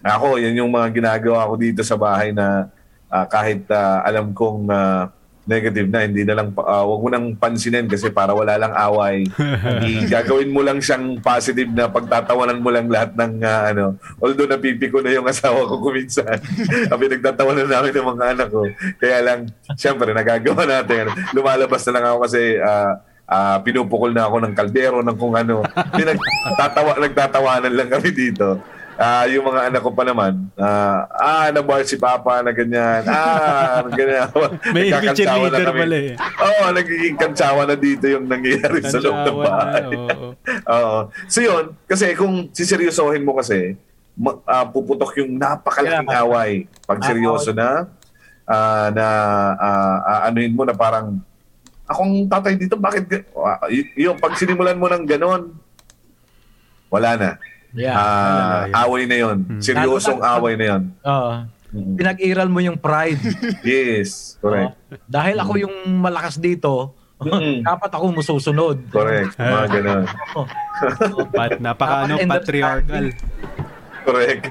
ako, 0.02 0.42
yan 0.42 0.58
yung 0.58 0.72
mga 0.74 0.90
ginagawa 0.90 1.46
ko 1.46 1.54
dito 1.54 1.80
sa 1.86 1.94
bahay 1.94 2.34
na 2.34 2.66
ah, 3.06 3.26
kahit 3.26 3.66
ah, 3.70 4.02
alam 4.02 4.34
kong 4.34 4.66
ah, 4.68 5.10
negative 5.42 5.90
na, 5.90 6.06
hindi 6.06 6.22
na 6.22 6.38
lang, 6.38 6.54
ah, 6.54 6.86
wag 6.86 7.00
mo 7.02 7.08
nang 7.10 7.34
pansinin 7.34 7.90
kasi 7.90 8.14
para 8.14 8.30
wala 8.30 8.54
lang 8.54 8.70
away. 8.78 9.26
Gagawin 10.14 10.54
mo 10.54 10.62
lang 10.62 10.78
siyang 10.78 11.18
positive 11.18 11.70
na 11.74 11.90
pagtatawanan 11.90 12.62
mo 12.62 12.70
lang 12.70 12.86
lahat 12.86 13.10
ng 13.18 13.42
ah, 13.42 13.74
ano. 13.74 13.84
Although 14.22 14.46
napipiko 14.46 15.02
na 15.02 15.10
yung 15.10 15.26
asawa 15.26 15.66
ko 15.66 15.82
kuminsan. 15.82 16.38
Kami 16.90 17.04
nagtatawanan 17.18 17.66
namin 17.66 17.90
ng 17.90 18.08
mga 18.14 18.24
anak 18.38 18.48
ko. 18.54 18.62
Kaya 19.02 19.18
lang, 19.18 19.40
siyempre, 19.74 20.14
nagagawa 20.14 20.62
natin. 20.62 21.10
Ano, 21.10 21.12
lumalabas 21.34 21.82
na 21.90 21.92
lang 21.98 22.04
ako 22.06 22.18
kasi 22.30 22.42
ah, 22.62 23.02
ah, 23.26 23.58
pinupukol 23.66 24.14
na 24.14 24.30
ako 24.30 24.46
ng 24.46 24.54
kaldero 24.54 24.98
ng 25.02 25.18
kung 25.18 25.34
ano. 25.34 25.66
Pinagtatawa, 25.90 27.02
nagtatawanan 27.02 27.74
lang 27.74 27.90
kami 27.90 28.14
dito. 28.14 28.62
Ah, 29.02 29.26
yung 29.26 29.42
mga 29.42 29.66
anak 29.66 29.82
ko 29.82 29.90
pa 29.90 30.06
naman, 30.06 30.46
ah, 30.54 31.10
ah, 31.10 31.46
nabar 31.50 31.82
si 31.82 31.98
Papa 31.98 32.38
na 32.38 32.54
ganyan. 32.54 33.02
Ah, 33.04 33.82
ganyan. 33.98 34.30
May 34.70 34.88
Nagkakantsawan 34.88 35.10
na 35.50 35.58
cheerleader 35.58 35.66
kami. 35.66 35.80
pala 35.80 35.96
eh. 35.98 36.14
Oo, 36.38 36.64
nagiging 36.70 37.16
kantsawa 37.16 37.60
na 37.64 37.74
dito 37.74 38.06
yung 38.06 38.26
nangyayari 38.26 38.78
sa 38.80 39.02
loob 39.02 39.10
ng 39.10 39.26
Kantsawan 39.26 39.42
na, 39.42 39.50
bahay. 39.50 39.82
oo. 39.90 40.26
Oo. 40.78 40.98
So 41.26 41.38
yun, 41.40 41.64
kasi 41.82 42.14
kung 42.14 42.46
siseryosohin 42.48 43.26
mo 43.26 43.34
kasi, 43.34 43.74
ma- 44.14 44.38
ah, 44.44 44.62
puputok 44.64 45.18
yung 45.18 45.34
napakalaking 45.34 46.06
Yeah. 46.06 46.22
away. 46.22 46.52
Pag 46.84 47.02
seryoso 47.02 47.50
na, 47.50 47.90
ah, 48.44 48.86
na 48.88 49.06
ah, 49.58 49.96
ah, 50.00 50.20
anuhin 50.24 50.54
mo 50.54 50.62
na 50.62 50.74
parang, 50.74 51.18
akong 51.84 52.30
tatay 52.30 52.54
dito, 52.54 52.78
bakit? 52.78 53.02
ga-" 53.04 53.26
Ah, 53.34 53.66
y- 53.66 53.90
yung 53.98 54.14
pag 54.14 54.38
sinimulan 54.38 54.78
mo 54.78 54.86
ng 54.86 55.02
ganon, 55.02 55.58
wala 56.86 57.10
na. 57.16 57.30
Yeah. 57.72 57.96
Ah, 57.96 58.04
na 58.62 58.68
yun. 58.68 58.74
away 58.78 59.02
na 59.04 59.16
yon. 59.16 59.38
Seryosong 59.58 60.20
Lalo 60.20 60.28
na- 60.28 60.38
away 60.38 60.54
na 60.56 60.66
yon. 60.66 60.82
Oo. 61.02 61.32
Mm. 61.72 61.96
pinag-iral 61.96 62.52
mo 62.52 62.60
yung 62.60 62.76
pride. 62.76 63.16
Yes, 63.64 64.36
correct. 64.44 64.76
Oo. 64.76 65.00
Dahil 65.08 65.40
ako 65.40 65.52
yung 65.56 65.74
malakas 65.98 66.36
dito, 66.36 66.92
Mm. 67.22 67.62
dapat 67.70 67.90
ako 67.94 68.18
mususunod. 68.18 68.82
Correct. 68.90 69.38
Mga 69.40 69.66
ganon. 69.78 70.04
Pat, 71.30 71.62
napaka 71.62 71.96
ano, 72.02 72.18
patriarchal. 72.18 73.14
Correct. 74.02 74.50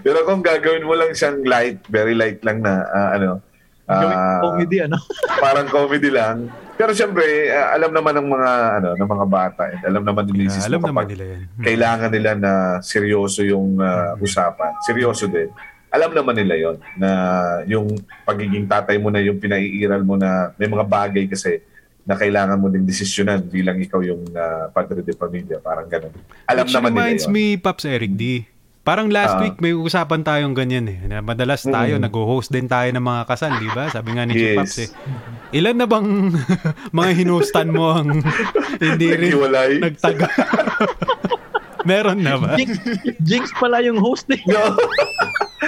Pero 0.00 0.18
kung 0.24 0.40
gagawin 0.40 0.88
mo 0.88 0.96
lang 0.96 1.12
siyang 1.12 1.44
light, 1.44 1.84
very 1.92 2.16
light 2.16 2.40
lang 2.40 2.64
na 2.64 2.88
ah, 2.88 3.08
ano, 3.12 3.30
ah, 3.84 4.40
comedy, 4.40 4.80
ano? 4.80 4.96
parang 5.36 5.68
comedy 5.68 6.08
lang. 6.08 6.48
Pero 6.80 6.96
siyempre, 6.96 7.52
ah, 7.52 7.76
alam 7.76 7.92
naman 7.92 8.16
ng 8.16 8.28
mga 8.32 8.50
ano, 8.80 8.88
ng 8.96 9.10
mga 9.12 9.26
bata, 9.28 9.62
and 9.68 9.84
alam 9.84 10.00
naman 10.00 10.24
ni 10.32 10.48
Yeah, 10.48 10.64
alam 10.64 10.80
naman 10.80 11.12
nila 11.12 11.24
yan. 11.36 11.42
kailangan 11.60 12.08
nila 12.08 12.30
na 12.40 12.52
seryoso 12.80 13.44
yung 13.44 13.76
ah, 13.84 14.16
usapan. 14.16 14.72
Seryoso 14.80 15.28
din. 15.28 15.52
Alam 15.92 16.16
naman 16.16 16.40
nila 16.40 16.56
yon 16.56 16.76
na 16.96 17.10
yung 17.68 18.00
pagiging 18.24 18.64
tatay 18.64 18.96
mo 18.96 19.12
na 19.12 19.20
yung 19.20 19.36
pinaiiral 19.36 20.00
mo 20.00 20.16
na 20.16 20.56
may 20.56 20.72
mga 20.72 20.86
bagay 20.88 21.28
kasi 21.28 21.60
na 22.08 22.16
kailangan 22.16 22.56
mo 22.56 22.72
ding 22.72 22.88
desisyonan 22.88 23.44
bilang 23.44 23.76
ikaw 23.76 24.00
yung 24.00 24.24
ah, 24.32 24.72
padre 24.72 25.04
de 25.04 25.12
pamilya. 25.12 25.60
Parang 25.60 25.84
ganun. 25.84 26.16
Alam 26.48 26.64
Which 26.64 26.72
naman 26.72 26.96
nila 26.96 27.00
reminds 27.04 27.24
yun. 27.28 27.34
me, 27.36 27.44
Pops 27.60 27.84
Eric 27.84 28.16
D. 28.16 28.48
Parang 28.80 29.12
last 29.12 29.36
Ah. 29.36 29.40
week 29.42 29.60
may 29.60 29.70
usapan 29.70 30.24
tayong 30.24 30.56
ganyan 30.56 30.88
eh. 30.88 30.98
Na 31.04 31.20
madalas 31.20 31.60
tayo, 31.62 32.00
Mm. 32.00 32.02
nag-host 32.02 32.48
din 32.48 32.64
tayo 32.64 32.88
ng 32.88 33.04
mga 33.04 33.22
kasal, 33.24 33.52
di 33.54 33.68
ba? 33.68 33.86
Sabi 33.86 34.16
nga 34.16 34.24
ni 34.24 34.32
Chief 34.32 34.50
Yes. 34.50 34.58
Pops 34.58 34.76
eh. 34.78 34.88
Ilan 35.52 35.76
na 35.76 35.84
bang 35.84 36.32
mga 36.96 37.10
hinustan 37.14 37.68
mo 37.68 37.92
ang 37.92 38.24
hindi 38.80 39.08
rin 39.10 39.36
nagtaga? 39.78 40.26
Meron 41.88 42.20
na 42.20 42.36
ba? 42.36 42.56
Jinx, 42.56 42.72
Jinx 43.20 43.44
pala 43.56 43.80
yung 43.80 43.96
host 43.96 44.28
eh. 44.28 44.40
No. 44.44 44.76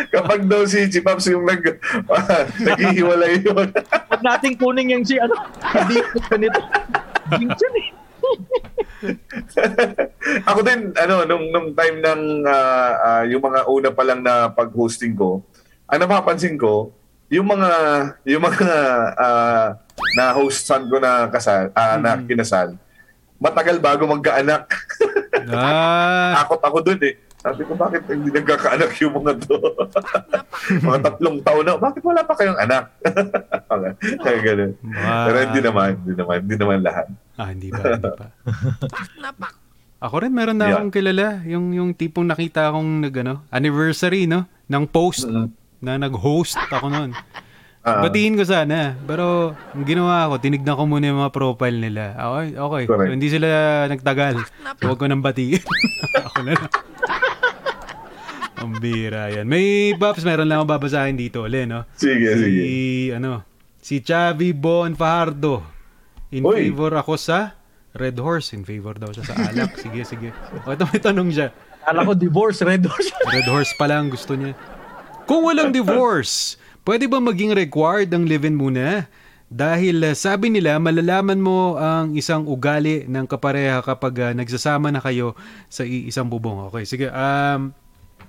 Kapag 0.09 0.45
daw 0.45 0.65
si 0.65 0.85
Chipaps 0.87 1.25
yung 1.27 1.45
nag, 1.45 1.65
naghihiwalay 2.59 3.41
yun. 3.41 3.69
Huwag 3.73 4.23
nating 4.23 4.57
kunin 4.57 4.93
yung 4.93 5.05
si 5.05 5.17
ano. 5.17 5.33
Hindi 5.63 6.01
ko 6.05 6.37
nito. 6.37 6.61
Jinx 7.33 7.57
yun 7.57 7.77
eh. 7.77 7.89
Ako 10.51 10.59
din, 10.63 10.95
ano, 10.95 11.27
nung, 11.27 11.45
nung 11.51 11.69
time 11.75 11.99
ng 11.99 12.23
ah, 12.47 12.93
ah, 12.99 13.23
yung 13.27 13.43
mga 13.43 13.61
una 13.67 13.89
pa 13.91 14.03
lang 14.07 14.21
na 14.23 14.49
pag-hosting 14.51 15.15
ko, 15.19 15.43
ang 15.91 16.01
napapansin 16.01 16.57
ko, 16.57 16.95
yung 17.33 17.49
mga 17.49 17.71
yung 18.29 18.43
mga 18.45 18.71
ah, 19.17 19.67
na 20.17 20.33
hostan 20.37 20.87
ko 20.89 21.01
na 21.01 21.29
kasal, 21.33 21.73
ah, 21.73 21.97
na 21.97 22.21
kinasal, 22.21 22.77
matagal 23.43 23.77
bago 23.83 24.07
magkaanak. 24.07 24.69
Ah, 25.51 26.33
Takot 26.45 26.63
ako 26.63 26.79
dun 26.85 27.03
eh. 27.03 27.17
Sabi 27.43 27.67
ko, 27.67 27.75
bakit 27.75 28.07
hindi 28.07 28.31
nagkakaanak 28.31 28.95
yung 29.03 29.19
mga 29.19 29.35
to? 29.43 29.59
mga 30.87 30.99
tatlong 31.11 31.43
taon 31.43 31.67
na, 31.67 31.75
bakit 31.75 32.03
wala 32.07 32.23
pa 32.23 32.39
kayong 32.39 32.55
anak? 32.55 32.95
Kaya 34.23 34.39
ganun. 34.39 34.73
Ah. 34.95 35.27
Pero 35.27 35.37
hindi 35.51 35.61
naman, 35.61 35.91
hindi 35.99 36.15
naman, 36.15 36.37
hindi 36.47 36.57
naman 36.57 36.79
lahat. 36.87 37.07
Ah, 37.35 37.49
hindi 37.49 37.69
pa, 37.69 37.81
hindi 37.83 38.11
pa. 38.11 38.27
Ako 40.03 40.19
rin 40.19 40.35
meron 40.35 40.59
na 40.59 40.67
Yeah. 40.67 40.77
akong 40.77 40.91
kilala, 40.91 41.47
yung 41.47 41.71
yung 41.71 41.95
tipong 41.95 42.27
nakita 42.27 42.67
akong 42.67 43.07
nag 43.07 43.15
ano, 43.17 43.47
anniversary 43.49 44.27
no 44.27 44.45
ng 44.67 44.85
post 44.85 45.25
Mm. 45.25 45.47
na 45.79 45.95
nag-host 45.97 46.59
ako 46.71 46.91
noon. 46.91 47.15
Ah. 47.83 48.03
Batiin 48.03 48.35
ko 48.35 48.43
sana, 48.43 48.95
pero 49.07 49.55
ang 49.71 49.83
ginawa 49.83 50.27
ko, 50.27 50.39
tinignan 50.39 50.75
ko 50.75 50.87
muna 50.87 51.07
yung 51.07 51.19
mga 51.19 51.31
profile 51.31 51.79
nila. 51.79 52.15
Okay, 52.15 52.49
okay. 52.55 52.83
Correct. 52.87 53.11
So, 53.11 53.15
hindi 53.15 53.29
sila 53.29 53.49
nagtagal. 53.87 54.35
So, 54.79 54.87
huwag 54.87 54.99
ko 54.99 55.07
nang 55.07 55.19
batiin. 55.19 55.59
ako 56.27 56.39
na 56.41 56.55
lang. 56.55 56.71
Ang 58.59 58.79
bira 58.79 59.27
yan. 59.29 59.47
May 59.47 59.99
Pops, 59.99 60.23
meron 60.23 60.47
lang 60.47 60.63
akong 60.63 60.79
babasahin 60.79 61.19
dito 61.19 61.43
ulit, 61.43 61.67
no? 61.67 61.83
Sige, 61.99 62.39
si, 62.39 62.43
sige. 62.45 62.63
ano, 63.13 63.43
si 63.79 63.99
Chavi 63.99 64.55
Bon 64.55 64.95
Fajardo. 64.95 65.67
In 66.33 66.49
Uy. 66.49 66.73
favor 66.73 66.97
ako 66.97 67.21
sa 67.21 67.61
Red 67.93 68.17
Horse. 68.17 68.57
In 68.57 68.65
favor 68.65 68.97
daw 68.97 69.13
siya 69.13 69.25
sa 69.29 69.37
alak. 69.37 69.77
sige, 69.85 70.01
sige. 70.09 70.33
O, 70.65 70.73
ito 70.73 70.89
may 70.89 71.01
tanong 71.01 71.29
siya. 71.29 71.49
Kala 71.85 72.09
ko 72.09 72.17
divorce, 72.17 72.65
red 72.65 72.89
horse. 72.89 73.13
Red 73.29 73.45
Horse 73.45 73.77
pa 73.77 73.85
lang 73.85 74.09
gusto 74.09 74.33
niya. 74.33 74.57
Kung 75.29 75.45
walang 75.45 75.75
divorce, 75.75 76.57
pwede 76.89 77.05
ba 77.05 77.21
maging 77.21 77.53
required 77.53 78.09
ang 78.17 78.25
live-in 78.25 78.57
muna? 78.57 79.07
Dahil 79.53 80.01
uh, 80.01 80.17
sabi 80.17 80.49
nila, 80.49 80.81
malalaman 80.81 81.37
mo 81.37 81.77
ang 81.77 82.17
isang 82.17 82.49
ugali 82.49 83.05
ng 83.05 83.29
kapareha 83.29 83.85
kapag 83.85 84.15
uh, 84.17 84.33
nagsasama 84.33 84.89
na 84.89 85.05
kayo 85.05 85.37
sa 85.69 85.85
iisang 85.85 86.33
bubong. 86.33 86.73
Okay, 86.73 86.89
sige. 86.89 87.07
Um, 87.13 87.77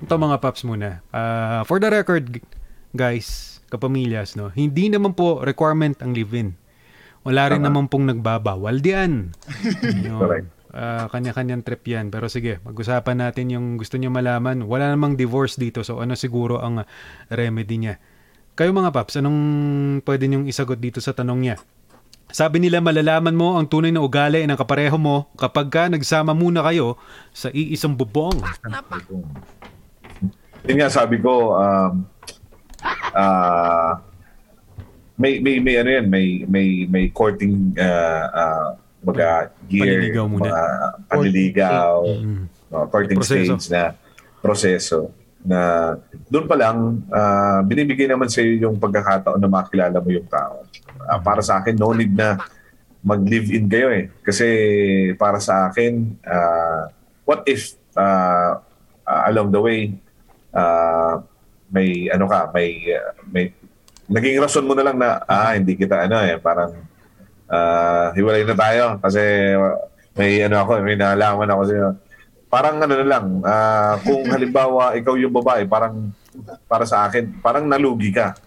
ito 0.03 0.11
mga 0.11 0.43
paps 0.43 0.67
muna. 0.67 0.99
Uh, 1.15 1.63
for 1.63 1.79
the 1.79 1.87
record, 1.87 2.43
guys, 2.91 3.61
kapamilyas, 3.71 4.35
no, 4.35 4.51
hindi 4.51 4.91
naman 4.91 5.15
po 5.15 5.39
requirement 5.39 5.95
ang 6.03 6.11
live-in. 6.11 6.59
Wala 7.23 7.47
rin 7.47 7.63
Tama. 7.63 7.71
naman 7.71 7.87
pong 7.87 8.05
nagbabawal 8.11 8.83
diyan. 8.83 9.31
Correct. 10.21 10.47
Ah, 10.73 11.07
kanya-kanyang 11.07 11.63
trip 11.63 11.85
yan. 11.87 12.11
Pero 12.11 12.27
sige, 12.27 12.59
mag-usapan 12.67 13.23
natin 13.23 13.53
yung 13.53 13.79
gusto 13.79 13.95
niyo 13.95 14.11
malaman. 14.11 14.65
Wala 14.67 14.91
namang 14.91 15.15
divorce 15.15 15.55
dito. 15.55 15.85
So 15.87 16.03
ano 16.03 16.19
siguro 16.19 16.59
ang 16.59 16.83
remedy 17.31 17.79
niya? 17.79 17.95
Kayo 18.53 18.69
mga 18.69 18.93
paps, 18.93 19.17
anong 19.17 19.39
pwede 20.05 20.29
niyong 20.29 20.45
isagot 20.45 20.77
dito 20.77 21.01
sa 21.01 21.15
tanong 21.15 21.39
niya? 21.41 21.55
Sabi 22.33 22.57
nila 22.57 22.81
malalaman 22.81 23.37
mo 23.37 23.61
ang 23.61 23.69
tunay 23.69 23.93
na 23.93 24.01
ugali 24.01 24.41
ng 24.45 24.57
kapareho 24.57 24.97
mo 24.97 25.29
kapag 25.37 25.69
ka 25.69 25.85
nagsama 25.85 26.33
muna 26.33 26.65
kayo 26.65 26.97
sa 27.29 27.53
iisang 27.53 27.93
bubong. 27.93 28.33
Yun 30.65 30.77
nga 30.81 30.89
sabi 30.89 31.21
ko, 31.21 31.53
um, 31.53 32.09
ah, 33.13 34.01
may 35.23 35.39
may 35.39 35.55
may 35.57 35.75
ano 35.79 35.89
yan, 35.89 36.05
may 36.05 36.27
may 36.45 36.67
may 36.85 37.05
courting 37.09 37.71
uh, 37.79 38.23
uh, 38.29 38.67
baga 38.99 39.47
gear, 39.65 39.99
Panliligaw 40.03 40.25
muna. 40.27 40.43
mga 40.43 40.63
panliligaw, 41.07 41.93
Mm. 42.19 42.41
uh, 42.69 42.85
courting 42.87 43.17
Proseso. 43.17 43.55
stage 43.55 43.67
na 43.71 43.83
proseso 44.39 44.99
na 45.43 45.59
doon 46.27 46.47
pa 46.47 46.55
lang 46.55 47.03
ah, 47.11 47.59
binibigay 47.61 48.07
naman 48.07 48.27
sa 48.27 48.39
iyo 48.39 48.63
yung 48.63 48.79
pagkakataon 48.79 49.35
na 49.35 49.47
makilala 49.49 49.99
mo 49.99 50.07
yung 50.07 50.27
tao. 50.27 50.63
Ah, 51.03 51.19
para 51.19 51.39
sa 51.39 51.59
akin 51.59 51.75
no 51.75 51.91
need 51.91 52.11
na 52.11 52.39
mag-live-in 53.03 53.67
kayo 53.67 53.91
eh. 53.91 54.07
Kasi 54.23 54.47
para 55.15 55.39
sa 55.39 55.67
akin 55.67 56.15
ah, 56.23 56.87
what 57.23 57.43
if 57.43 57.75
ah, 57.93 58.63
ah, 59.03 59.21
along 59.27 59.51
the 59.51 59.59
way 59.59 59.79
ah, 60.51 61.19
may 61.67 62.07
ano 62.07 62.23
ka, 62.23 62.47
may 62.51 62.69
ah, 62.89 63.11
may 63.27 63.51
naging 64.11 64.39
rason 64.41 64.67
mo 64.67 64.73
na 64.75 64.83
lang 64.83 64.97
na 64.99 65.23
ah 65.23 65.55
hindi 65.55 65.79
kita 65.79 66.07
ano 66.07 66.19
eh 66.23 66.35
parang 66.41 66.75
ah, 67.47 68.11
hiwalay 68.17 68.43
na 68.43 68.55
tayo 68.55 68.85
kasi 68.99 69.21
may 70.13 70.45
ano 70.45 70.61
ako, 70.61 70.81
may 70.85 70.97
nalaman 70.97 71.49
ako 71.49 71.63
sa 71.65 71.77
Parang 72.53 72.77
ano 72.77 72.93
na 72.93 73.07
lang, 73.09 73.25
ah, 73.41 73.97
kung 74.05 74.29
halimbawa 74.33 74.93
ikaw 74.93 75.17
yung 75.17 75.33
babae, 75.33 75.65
parang 75.65 76.13
para 76.69 76.85
sa 76.85 77.09
akin, 77.09 77.41
parang 77.41 77.65
nalugi 77.65 78.13
ka. 78.13 78.37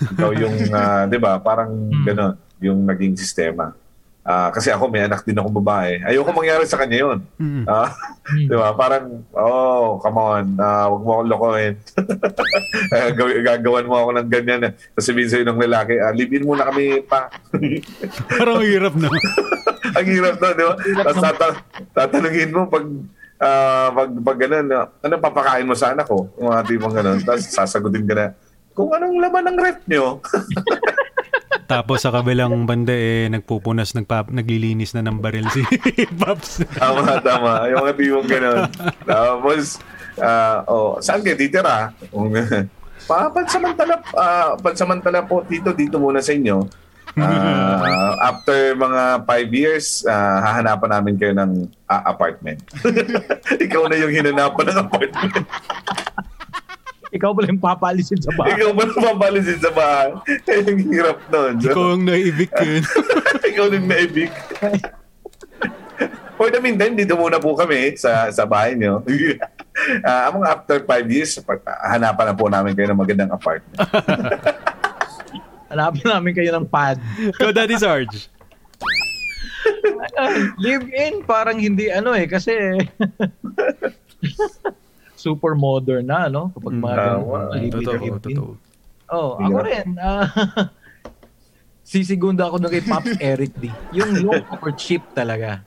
Ikaw 0.00 0.30
yung, 0.32 0.56
ah, 0.72 1.04
'di 1.04 1.20
ba? 1.20 1.36
Parang 1.36 1.68
gano'n 1.92 2.32
yung 2.64 2.88
naging 2.88 3.12
sistema. 3.12 3.76
Ah, 4.22 4.54
kasi 4.54 4.70
ako 4.70 4.86
may 4.86 5.02
anak 5.02 5.26
din 5.26 5.34
akong 5.34 5.58
babae. 5.58 5.98
Ayoko 6.00 6.30
mangyari 6.30 6.62
sa 6.62 6.78
kanya 6.78 6.94
'yon. 6.96 7.18
Mm. 7.36 7.66
Ah, 7.66 7.90
'Di 8.22 8.54
ba? 8.54 8.70
Parang 8.72 9.26
oh, 9.34 9.98
come 9.98 10.14
on, 10.16 10.44
ah, 10.56 10.86
wag 10.88 11.02
mo 11.02 11.10
akong 11.12 11.30
lokohin. 11.30 11.74
Gaw- 13.18 13.42
gagawan 13.42 13.84
mo 13.84 13.98
ako 13.98 14.10
ng 14.14 14.28
ganyan. 14.28 14.62
eh. 14.62 14.72
Tapos 14.94 15.04
sabihin 15.04 15.26
sa'yo 15.26 15.44
ng 15.44 15.58
lalaki, 15.60 15.98
ah, 15.98 16.14
live-in 16.14 16.46
muna 16.46 16.62
kami 16.64 17.02
pa. 17.02 17.34
Parang 18.30 18.62
hirap 18.62 18.94
na. 18.94 19.10
Ang 19.98 20.06
hirap 20.06 20.38
na, 20.38 20.48
di 20.54 20.62
ba? 20.62 20.74
Tapos 21.02 21.18
tata- 21.20 21.62
tatanungin 21.90 22.54
mo 22.54 22.70
pag 22.70 22.86
ah, 23.36 23.90
pag, 23.90 24.08
pag 24.22 24.38
ganun, 24.38 24.66
ah, 24.70 24.86
ano 25.02 25.14
papakain 25.18 25.66
mo 25.66 25.74
sa 25.74 25.90
anak 25.90 26.06
ko? 26.06 26.30
Mga 26.38 26.62
tipong 26.64 26.94
ganun. 26.94 27.18
Tapos 27.20 27.42
sasagutin 27.44 28.06
ka 28.06 28.14
na, 28.14 28.26
kung 28.70 28.86
anong 28.88 29.18
laman 29.18 29.50
ng 29.50 29.58
rep 29.58 29.82
nyo? 29.84 30.22
Tapos 31.72 31.98
sa 32.04 32.12
kabilang 32.12 32.52
banda 32.68 32.92
eh 32.92 33.32
nagpupunas, 33.32 33.96
nagpa, 33.96 34.28
naglilinis 34.28 34.92
na 34.92 35.08
ng 35.08 35.16
baril 35.22 35.48
si 35.48 35.64
Pops. 36.20 36.68
tama, 36.76 37.16
tama. 37.24 37.52
Yung 37.72 37.80
mga 37.80 37.94
tipong 37.96 38.28
ganun. 38.28 38.60
Tapos, 39.08 39.80
ah, 40.20 40.60
oh, 40.68 41.00
saan 41.00 41.24
kayo 41.24 41.36
titira? 41.40 41.90
Pa, 43.10 43.26
pansamantala, 43.34 43.98
ah, 44.14 44.54
pansamantala 44.62 45.26
po 45.26 45.42
dito, 45.42 45.74
dito 45.74 45.98
muna 45.98 46.22
sa 46.22 46.30
inyo. 46.30 46.62
Ah, 47.18 48.16
after 48.32 48.72
mga 48.72 49.26
five 49.28 49.48
years, 49.52 50.06
ah, 50.08 50.40
hahanapan 50.40 50.90
namin 50.96 51.14
kayo 51.20 51.32
ng 51.36 51.68
ah, 51.90 52.08
apartment. 52.08 52.62
Ikaw 53.66 53.82
na 53.90 54.00
yung 54.00 54.12
hinanapan 54.14 54.64
ng 54.72 54.78
apartment. 54.80 55.34
Ikaw 57.12 57.30
pala 57.36 57.46
yung 57.52 57.60
papalisin 57.60 58.20
sa 58.24 58.32
bahay. 58.32 58.56
Ikaw 58.56 58.70
ba 58.72 58.82
napapalisin 58.88 59.60
sa 59.60 59.68
bahay? 59.68 60.10
Ang 60.48 60.80
hirap 60.88 61.18
nun. 61.28 61.54
Ikaw 61.60 61.84
ang 61.92 62.02
na-evict 62.08 62.56
yun. 62.64 62.82
Ikaw 63.52 63.64
nang 63.68 63.86
naibig. 63.86 64.32
For 66.40 66.48
the 66.48 66.58
meantime, 66.58 66.96
dito 66.96 67.12
muna 67.14 67.36
po 67.36 67.52
kami 67.52 67.94
sa 68.00 68.32
sa 68.32 68.48
bahay 68.48 68.74
niyo. 68.74 69.04
Ah, 70.04 70.28
among 70.28 70.44
after 70.44 70.84
five 70.84 71.08
years, 71.08 71.32
pag- 71.40 71.64
hanapan 71.64 72.28
na 72.28 72.36
po 72.36 72.44
namin 72.44 72.76
kayo 72.76 72.92
ng 72.92 73.00
magandang 73.00 73.32
apartment. 73.32 73.72
Hanapin 75.72 76.04
namin 76.04 76.32
kayo 76.36 76.52
ng 76.52 76.68
pad. 76.68 77.00
Go, 77.40 77.56
Daddy 77.56 77.80
Sarge. 77.80 78.28
live 80.60 80.84
in 80.92 81.24
parang 81.24 81.56
hindi 81.56 81.88
ano 81.88 82.12
eh 82.12 82.28
kasi 82.28 82.52
super 85.22 85.54
modern 85.54 86.02
na 86.04 86.26
no 86.26 86.50
kapag 86.50 86.74
mga 86.74 86.92
Mm, 86.92 86.98
ganun, 86.98 87.22
live 87.52 87.62
in, 87.62 87.72
Totoo, 87.78 88.06
totoo. 88.18 88.52
Oh, 89.08 89.30
ako 89.36 89.58
rin. 89.62 89.86
ah, 89.96 90.26
sisigunda 91.84 92.48
ako 92.48 92.56
na 92.58 92.68
kay 92.68 92.82
Pops 92.82 93.14
Eric 93.32 93.52
D. 93.54 93.68
Yung 93.92 94.24
long 94.24 94.42
courtship 94.50 95.04
talaga. 95.12 95.62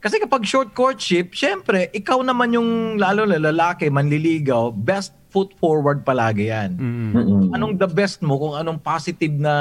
Kasi 0.00 0.16
kapag 0.16 0.42
short 0.42 0.72
courtship, 0.72 1.34
syempre, 1.34 1.92
ikaw 1.92 2.22
naman 2.22 2.56
yung 2.56 2.70
lalo 2.96 3.28
na 3.28 3.36
lalaki, 3.36 3.92
manliligaw, 3.92 4.72
best 4.72 5.12
foot 5.28 5.52
forward 5.54 6.00
palagi 6.00 6.48
yan. 6.48 6.72
Mm. 6.72 7.10
Mm-mm. 7.12 7.42
Anong 7.52 7.76
the 7.76 7.86
best 7.86 8.18
mo, 8.20 8.40
kung 8.40 8.54
anong 8.56 8.80
positive 8.80 9.30
na 9.32 9.52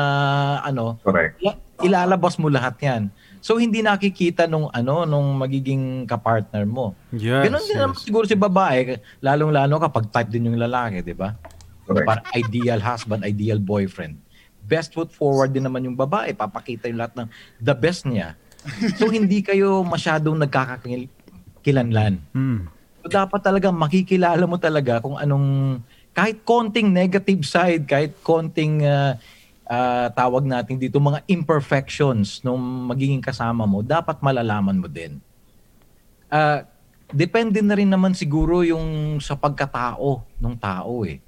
ano, 0.63 0.95
Correct. 1.01 1.35
ila- 1.39 1.59
ilalabas 1.81 2.39
mo 2.39 2.47
lahat 2.47 2.79
yan. 2.79 3.01
So 3.39 3.55
hindi 3.55 3.79
nakikita 3.79 4.45
nung 4.45 4.67
ano 4.71 5.07
nung 5.07 5.39
magiging 5.39 6.03
kapartner 6.03 6.67
mo. 6.67 6.91
Yes, 7.15 7.47
Ganon 7.47 7.63
din 7.63 7.75
yes. 7.75 7.81
naman 7.83 7.95
siguro 7.95 8.25
si 8.27 8.35
babae, 8.35 8.99
lalong-lalo 9.23 9.79
kapag 9.79 10.11
type 10.11 10.29
din 10.31 10.51
yung 10.51 10.59
lalaki, 10.59 10.99
di 10.99 11.15
ba? 11.15 11.35
Correct. 11.87 12.05
Parang 12.05 12.27
ideal 12.35 12.79
husband, 12.83 13.23
ideal 13.23 13.57
boyfriend. 13.57 14.19
Best 14.67 14.93
foot 14.93 15.09
forward 15.09 15.55
din 15.55 15.65
naman 15.65 15.87
yung 15.87 15.97
babae, 15.97 16.35
papakita 16.35 16.91
yung 16.91 16.99
lahat 16.99 17.15
ng 17.25 17.27
the 17.63 17.73
best 17.73 18.05
niya. 18.05 18.35
So 18.99 19.07
hindi 19.15 19.39
kayo 19.39 19.81
masyadong 19.87 20.35
nagkakakilanlan. 20.45 22.21
Mm. 22.35 22.67
So 22.99 23.07
dapat 23.07 23.39
talaga 23.39 23.71
makikilala 23.71 24.43
mo 24.43 24.59
talaga 24.59 24.99
kung 24.99 25.15
anong 25.15 25.79
kahit 26.11 26.43
konting 26.43 26.91
negative 26.91 27.47
side, 27.47 27.87
kahit 27.87 28.19
konting 28.19 28.83
ah, 28.83 29.15
ah, 29.69 30.09
tawag 30.09 30.49
natin 30.49 30.81
dito 30.81 30.97
mga 30.97 31.21
imperfections 31.29 32.41
nung 32.41 32.59
magiging 32.89 33.21
kasama 33.21 33.69
mo, 33.69 33.85
dapat 33.85 34.17
malalaman 34.19 34.81
mo 34.81 34.89
din. 34.89 35.21
Ah, 36.27 36.65
depende 37.13 37.61
na 37.61 37.77
rin 37.77 37.89
naman 37.89 38.17
siguro 38.17 38.65
yung 38.65 39.17
sa 39.21 39.37
pagkatao 39.37 40.25
ng 40.41 40.55
tao 40.57 41.05
eh. 41.05 41.21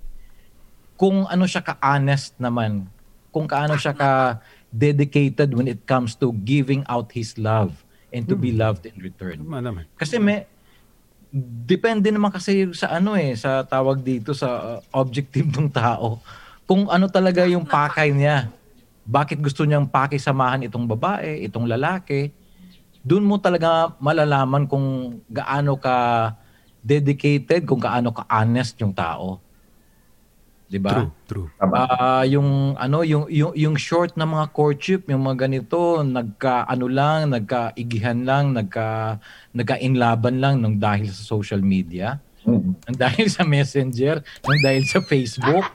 Kung 0.98 1.30
ano 1.30 1.46
siya 1.46 1.62
ka-honest 1.62 2.38
naman, 2.42 2.90
kung 3.30 3.46
kaano 3.46 3.78
siya 3.80 3.94
ka 3.96 4.42
dedicated 4.70 5.56
when 5.56 5.70
it 5.70 5.86
comes 5.88 6.14
to 6.18 6.36
giving 6.44 6.84
out 6.86 7.10
his 7.16 7.40
love 7.40 7.74
and 8.12 8.28
to 8.28 8.36
be 8.36 8.52
loved 8.52 8.84
in 8.86 8.96
return. 9.00 9.40
Naman. 9.42 9.88
Kasi 9.96 10.20
may 10.20 10.46
depende 11.66 12.12
naman 12.12 12.28
kasi 12.28 12.68
sa 12.76 13.00
ano 13.00 13.16
eh, 13.16 13.34
sa 13.40 13.64
tawag 13.64 14.04
dito 14.04 14.36
sa 14.36 14.80
uh, 14.80 14.80
objective 14.92 15.48
ng 15.56 15.72
tao. 15.72 16.20
Kung 16.72 16.88
ano 16.88 17.12
talaga 17.12 17.44
yung 17.44 17.68
pakay 17.68 18.16
niya. 18.16 18.48
Bakit 19.04 19.44
gusto 19.44 19.68
niyang 19.68 19.92
pakisamahan 19.92 20.64
itong 20.72 20.88
babae, 20.88 21.44
itong 21.52 21.68
lalaki. 21.68 22.32
Doon 23.04 23.28
mo 23.28 23.36
talaga 23.44 23.92
malalaman 24.00 24.72
kung 24.72 25.20
gaano 25.28 25.76
ka 25.76 26.32
dedicated, 26.80 27.68
kung 27.68 27.84
gaano 27.84 28.16
ka 28.16 28.24
honest 28.32 28.80
yung 28.80 28.96
tao. 28.96 29.44
'Di 30.72 30.80
ba? 30.80 30.96
True, 30.96 31.12
true. 31.28 31.48
Ah, 31.60 32.24
yung 32.24 32.80
ano 32.80 33.04
yung, 33.04 33.28
yung 33.28 33.52
yung 33.52 33.76
short 33.76 34.16
na 34.16 34.24
mga 34.24 34.56
courtship, 34.56 35.12
yung 35.12 35.28
mga 35.28 35.52
ganito, 35.52 36.00
nagka 36.08 36.64
ano 36.72 36.88
lang, 36.88 37.36
nagkaigihan 37.36 38.24
lang, 38.24 38.56
nagka 38.56 39.20
nagka-inlaban 39.52 40.40
lang 40.40 40.64
nung 40.64 40.80
dahil 40.80 41.12
sa 41.12 41.20
social 41.36 41.60
media, 41.60 42.24
Mm. 42.42 42.74
nang 42.74 42.98
dahil 42.98 43.28
sa 43.30 43.46
Messenger, 43.46 44.16
nang 44.42 44.62
dahil 44.66 44.84
sa 44.90 45.00
Facebook, 45.06 45.66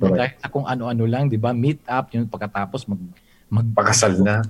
Correct. 0.00 0.16
dahil 0.16 0.34
sa 0.40 0.48
kung 0.48 0.64
ano-ano 0.64 1.04
lang, 1.04 1.28
'di 1.28 1.36
ba? 1.36 1.52
Meet 1.52 1.84
up, 1.84 2.08
yun 2.10 2.24
pagkatapos 2.24 2.88
mag 2.88 3.00
mag 3.52 3.66
Pakasal 3.76 4.18
na. 4.18 4.40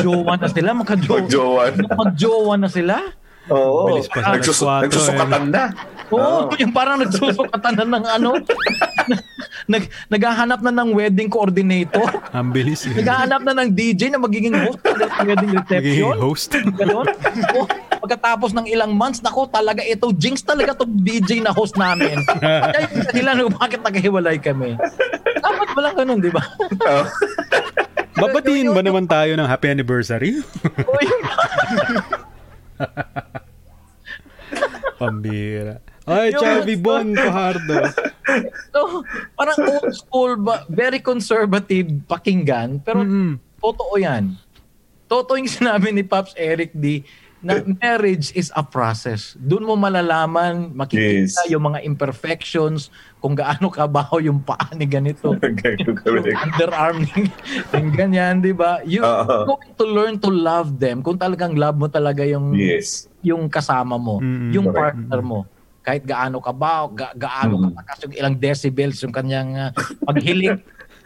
jowa 0.00 0.36
na 0.36 0.48
sila, 0.48 0.72
magka-jowa. 0.72 1.72
Magjowa 1.96 2.54
na 2.56 2.68
sila. 2.68 2.96
Oo. 3.48 3.88
Bilis 3.90 4.06
pa 4.06 4.18
sa 4.20 4.32
Nagsus- 4.34 4.60
alas 4.60 4.82
4 4.82 4.84
nagsusukatan 4.84 5.44
na. 5.48 5.64
Oo, 6.08 6.38
yung 6.62 6.72
parang 6.72 6.96
nagsusukatan 6.98 7.72
na 7.74 7.84
ng 7.86 8.04
ano. 8.06 8.30
Nag, 9.68 9.84
naghahanap 10.08 10.60
na 10.62 10.72
ng 10.72 10.96
wedding 10.96 11.28
coordinator. 11.28 12.08
Ang 12.32 12.52
bilis. 12.52 12.84
eh. 12.84 12.92
Naghahanap 12.94 13.44
na 13.44 13.52
ng 13.54 13.68
DJ 13.68 14.08
na 14.08 14.16
magiging 14.16 14.56
host 14.56 14.80
ng 14.80 14.96
wedding 15.26 15.52
Magiging 15.52 15.52
reception. 15.58 16.14
host. 16.16 16.50
Ganon. 16.72 17.06
O, 17.52 17.68
pagkatapos 17.98 18.52
ng 18.52 18.64
ilang 18.64 18.92
months, 18.92 19.20
nako 19.20 19.44
talaga 19.44 19.80
ito, 19.82 20.08
jinx 20.14 20.40
talaga 20.40 20.72
itong 20.72 20.92
DJ 20.94 21.44
na 21.44 21.52
host 21.52 21.76
namin. 21.76 22.16
Kaya 22.24 22.80
yung 22.86 23.04
dahilan 23.04 23.34
kung 23.42 23.56
bakit 23.58 23.80
naghiwalay 23.82 24.36
kami. 24.38 24.72
Dapat 25.38 25.68
walang 25.76 25.96
ganun, 25.96 26.18
di 26.18 26.32
ba? 26.32 26.42
Oo. 26.64 27.04
Babatiin 28.18 28.72
ba 28.72 28.80
naman 28.80 29.04
tayo 29.04 29.36
ng 29.36 29.44
happy 29.44 29.68
anniversary? 29.70 30.40
Pambira. 34.98 35.78
Ay, 36.08 36.32
Chavi 36.32 36.74
Bon 36.80 37.04
Fajardo. 37.12 37.92
So, 38.72 39.04
parang 39.36 39.58
old 39.60 39.92
school, 39.92 40.32
ba, 40.40 40.64
very 40.72 41.04
conservative 41.04 41.88
pakinggan, 42.08 42.80
pero 42.80 43.04
Mm-mm. 43.04 43.36
totoo 43.60 43.94
yan. 44.00 44.36
Totoo 45.08 45.36
yung 45.36 45.48
sinabi 45.48 45.92
ni 45.92 46.04
Pops 46.04 46.32
Eric 46.36 46.72
D 46.76 47.04
na 47.38 47.54
marriage 47.78 48.34
is 48.34 48.50
a 48.52 48.60
process. 48.60 49.38
Doon 49.38 49.62
mo 49.62 49.74
malalaman, 49.74 50.74
makikita 50.74 51.38
Yes. 51.38 51.46
yung 51.46 51.62
mga 51.64 51.82
imperfections, 51.82 52.90
kung 53.18 53.34
gaano 53.34 53.70
kabaho 53.70 54.18
yung 54.18 54.38
paa 54.38 54.70
ni 54.72 54.84
ganito. 54.84 55.34
yung 55.86 55.98
underarm 56.34 57.02
ni 57.04 57.30
yung 57.72 57.90
ganyan, 57.90 58.38
di 58.38 58.50
ba? 58.50 58.82
You 58.82 59.02
Oo. 59.02 59.54
going 59.54 59.72
to 59.72 59.86
learn 59.86 60.14
to 60.18 60.28
love 60.28 60.76
them 60.76 60.98
kung 60.98 61.14
talagang 61.14 61.54
love 61.54 61.74
mo 61.74 61.86
talaga 61.86 62.22
yung 62.22 62.54
Yes. 62.54 63.06
yung 63.20 63.46
kasama 63.46 63.94
mo, 63.94 64.18
Mm, 64.18 64.50
yung 64.50 64.66
correct. 64.68 64.98
partner 64.98 65.20
mo. 65.20 65.40
Kahit 65.80 66.02
gaano 66.04 66.38
kabaho, 66.38 66.90
ga, 66.92 67.14
gaano 67.14 67.54
Mm. 67.56 67.64
katakas 67.72 67.98
yung 68.02 68.14
ilang 68.14 68.34
decibels 68.34 68.98
yung 69.00 69.14
kanyang 69.14 69.50
uh, 69.56 69.70
paghiling. 70.04 70.58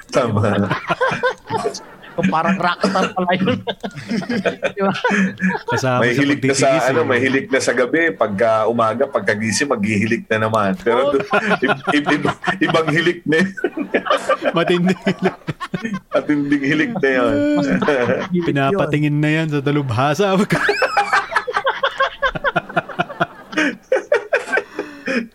Tama. 0.08 0.68
kung 2.12 2.28
parang 2.28 2.56
rockstar 2.56 3.10
pala 3.10 3.32
yun. 3.34 3.58
di 4.74 4.80
ba? 4.80 4.92
Kasama 5.68 6.00
may 6.00 6.12
sa 6.12 6.20
hilik 6.20 6.40
na 6.40 6.54
sa 6.54 6.68
ano, 6.86 7.00
eh. 7.00 7.06
may 7.06 7.18
hilik 7.18 7.46
na 7.48 7.58
sa 7.58 7.72
gabi, 7.72 8.12
pagka 8.12 8.64
umaga, 8.66 9.04
pagkagising 9.04 9.68
maghihilik 9.68 10.28
na 10.28 10.46
naman. 10.46 10.76
Pero 10.76 11.00
Oh. 11.02 11.16
i- 11.58 11.98
i- 11.98 12.06
i- 12.06 12.36
ibang 12.62 12.86
hilik 12.86 13.24
na 13.24 13.42
yun. 13.42 13.50
Matindi. 14.56 14.94
At 16.08 16.24
hindi 16.26 16.56
hilik 16.58 16.92
na 16.94 17.08
yun. 17.10 17.32
Pinapatingin 18.30 19.16
na 19.16 19.30
yan 19.32 19.46
sa 19.48 19.58
dalubhasa. 19.58 20.32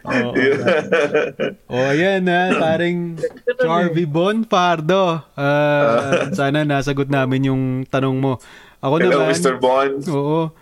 Oo. 0.07 0.31
oh, 1.67 1.87
ayan 1.91 2.23
na, 2.23 2.55
paring 2.55 3.19
Charvy 3.59 4.07
Bon 4.07 4.47
Pardo. 4.47 5.19
Ah, 5.35 6.31
sana 6.31 6.63
nasagot 6.63 7.11
namin 7.11 7.51
yung 7.51 7.63
tanong 7.91 8.15
mo. 8.15 8.39
Ako 8.79 9.03
Hello, 9.03 9.27
naman, 9.27 9.35
Mr. 9.35 9.55
Bond. 9.59 10.07
Oo. 10.07 10.55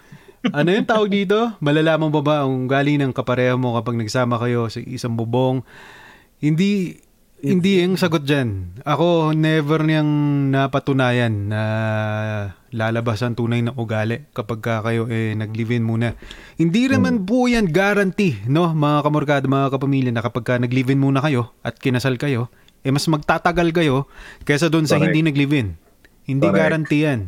Ano 0.53 0.69
yung 0.69 0.85
tawag 0.85 1.09
dito? 1.09 1.53
Malalaman 1.57 2.13
ba 2.13 2.21
ba 2.21 2.35
ang 2.45 2.69
galing 2.69 3.01
ng 3.01 3.13
kapareho 3.13 3.57
mo 3.57 3.73
kapag 3.77 3.97
nagsama 3.97 4.37
kayo 4.37 4.69
sa 4.69 4.81
isang 4.81 5.17
bubong? 5.17 5.65
Hindi 6.37 7.01
hindi 7.45 7.85
yung 7.85 7.93
sagot 7.93 8.25
dyan. 8.25 8.81
Ako, 8.81 9.37
never 9.37 9.85
niyang 9.85 10.09
napatunayan 10.49 11.53
na 11.53 11.61
lalabas 12.73 13.21
ang 13.21 13.37
tunay 13.37 13.61
na 13.61 13.71
ugali 13.77 14.25
kapag 14.33 14.59
ka 14.65 14.81
kayo 14.81 15.05
eh, 15.07 15.37
nag-live-in 15.37 15.85
muna. 15.85 16.17
Hindi 16.57 16.89
naman 16.89 17.23
po 17.23 17.45
yan 17.45 17.69
guarantee, 17.69 18.41
no, 18.49 18.73
mga 18.73 18.99
kamorkada, 19.05 19.45
mga 19.45 19.77
kapamilya, 19.77 20.11
na 20.11 20.25
kapag 20.25 20.43
ka 20.43 20.53
nag-live-in 20.57 20.97
muna 20.97 21.21
kayo 21.21 21.53
at 21.61 21.77
kinasal 21.77 22.17
kayo, 22.17 22.49
eh 22.81 22.89
mas 22.89 23.05
magtatagal 23.05 23.71
kayo 23.71 24.09
kaysa 24.43 24.73
doon 24.73 24.89
sa 24.89 24.97
Correct. 24.97 25.13
hindi 25.13 25.21
nag-live-in. 25.29 25.67
Hindi 26.25 26.47
Correct. 26.49 26.59
guarantee 26.59 27.01
yan. 27.05 27.21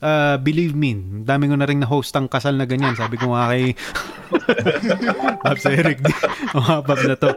Uh, 0.00 0.40
believe 0.40 0.72
me, 0.72 0.96
dami 1.28 1.44
ko 1.44 1.60
na 1.60 1.68
rin 1.68 1.84
na 1.84 1.88
host 1.88 2.16
ang 2.16 2.24
kasal 2.24 2.56
na 2.56 2.64
ganyan. 2.64 2.96
Sabi 2.96 3.20
ko 3.20 3.36
nga 3.36 3.52
kay 3.52 3.76
Pops 5.44 5.64
Eric, 5.68 6.00
Pops 6.88 7.04
na 7.04 7.16
to. 7.20 7.36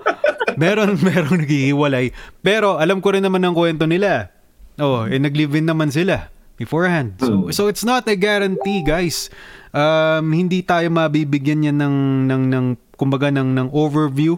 Meron, 0.57 0.99
meron 1.07 1.43
naghihiwalay. 1.43 2.11
Pero 2.41 2.77
alam 2.77 2.99
ko 2.99 3.13
rin 3.13 3.23
naman 3.25 3.43
ang 3.43 3.55
kwento 3.55 3.85
nila. 3.85 4.33
Oh, 4.81 5.05
eh 5.05 5.21
nag-live-in 5.21 5.69
naman 5.69 5.93
sila 5.93 6.33
beforehand. 6.57 7.17
So 7.21 7.49
so 7.49 7.61
it's 7.69 7.85
not 7.85 8.05
a 8.09 8.17
guarantee, 8.17 8.81
guys. 8.85 9.29
Um, 9.73 10.33
hindi 10.33 10.61
tayo 10.61 10.89
mabibigyan 10.89 11.65
yan 11.65 11.77
ng 11.81 11.97
ng 12.29 12.43
ng 12.49 12.65
kumbaga 12.97 13.33
ng 13.33 13.57
ng 13.57 13.67
overview 13.73 14.37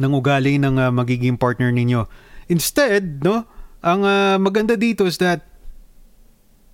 ng 0.00 0.12
ugali 0.16 0.56
ng 0.56 0.80
ah, 0.80 0.90
magiging 0.90 1.36
partner 1.36 1.68
ninyo. 1.70 2.08
Instead, 2.48 3.22
no, 3.22 3.44
ang 3.84 4.00
ah, 4.02 4.36
maganda 4.40 4.74
dito 4.74 5.04
is 5.04 5.20
that 5.20 5.44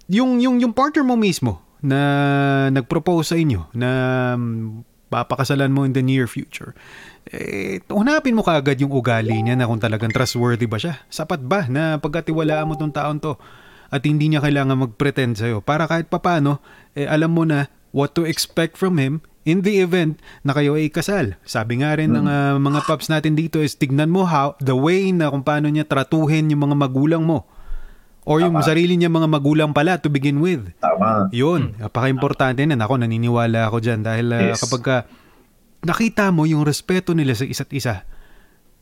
yung 0.06 0.38
yung 0.38 0.62
yung 0.62 0.72
partner 0.72 1.02
mo 1.02 1.18
mismo 1.18 1.60
na 1.82 2.70
nag-propose 2.72 3.34
sa 3.34 3.36
inyo 3.36 3.68
na 3.76 3.90
mm, 4.38 4.95
papakasalan 5.16 5.72
mo 5.72 5.88
in 5.88 5.96
the 5.96 6.04
near 6.04 6.28
future. 6.28 6.76
Eh, 7.32 7.80
hunapin 7.88 8.36
mo 8.36 8.44
kaagad 8.44 8.76
yung 8.84 8.92
ugali 8.92 9.40
niya 9.40 9.56
na 9.56 9.64
kung 9.64 9.80
talagang 9.80 10.12
trustworthy 10.12 10.68
ba 10.68 10.76
siya. 10.76 11.00
Sapat 11.08 11.40
ba 11.40 11.64
na 11.72 11.96
pagkatiwalaan 11.96 12.68
mo 12.68 12.76
tong 12.76 12.92
taon 12.92 13.16
to 13.16 13.40
at 13.88 14.04
hindi 14.04 14.28
niya 14.28 14.44
kailangan 14.44 14.76
mag-pretend 14.76 15.40
sa'yo 15.40 15.64
para 15.64 15.88
kahit 15.88 16.12
papano, 16.12 16.60
eh, 16.92 17.08
alam 17.08 17.32
mo 17.32 17.48
na 17.48 17.72
what 17.96 18.12
to 18.12 18.28
expect 18.28 18.76
from 18.76 19.00
him 19.00 19.24
in 19.48 19.62
the 19.64 19.80
event 19.80 20.20
na 20.44 20.52
kayo 20.52 20.76
ay 20.76 20.92
kasal. 20.92 21.38
Sabi 21.46 21.80
nga 21.80 21.96
rin 21.96 22.12
ng 22.12 22.26
ah, 22.28 22.58
mga 22.60 22.84
paps 22.84 23.08
natin 23.08 23.38
dito 23.38 23.62
is 23.62 23.78
tignan 23.78 24.12
mo 24.12 24.28
how, 24.28 24.58
the 24.60 24.76
way 24.76 25.14
na 25.14 25.32
kung 25.32 25.46
paano 25.46 25.70
niya 25.72 25.88
tratuhin 25.88 26.52
yung 26.52 26.68
mga 26.68 26.76
magulang 26.76 27.24
mo. 27.24 27.48
Or 28.27 28.43
yung 28.43 28.59
sarili 28.59 28.99
niya 28.99 29.07
mga 29.07 29.31
magulang 29.31 29.70
pala 29.70 30.03
to 30.03 30.11
begin 30.11 30.43
with. 30.43 30.66
Tama. 30.83 31.31
Yun, 31.31 31.79
napaka-importante 31.79 32.66
na. 32.66 32.74
Ako, 32.74 32.99
naniniwala 32.99 33.70
ako 33.70 33.79
dyan 33.79 34.03
dahil 34.03 34.27
uh, 34.35 34.51
Yes. 34.51 34.66
kapag 34.66 34.83
ka 34.83 34.97
nakita 35.87 36.35
mo 36.35 36.43
yung 36.43 36.66
respeto 36.66 37.14
nila 37.14 37.39
sa 37.39 37.47
isa't 37.47 37.70
isa, 37.70 38.03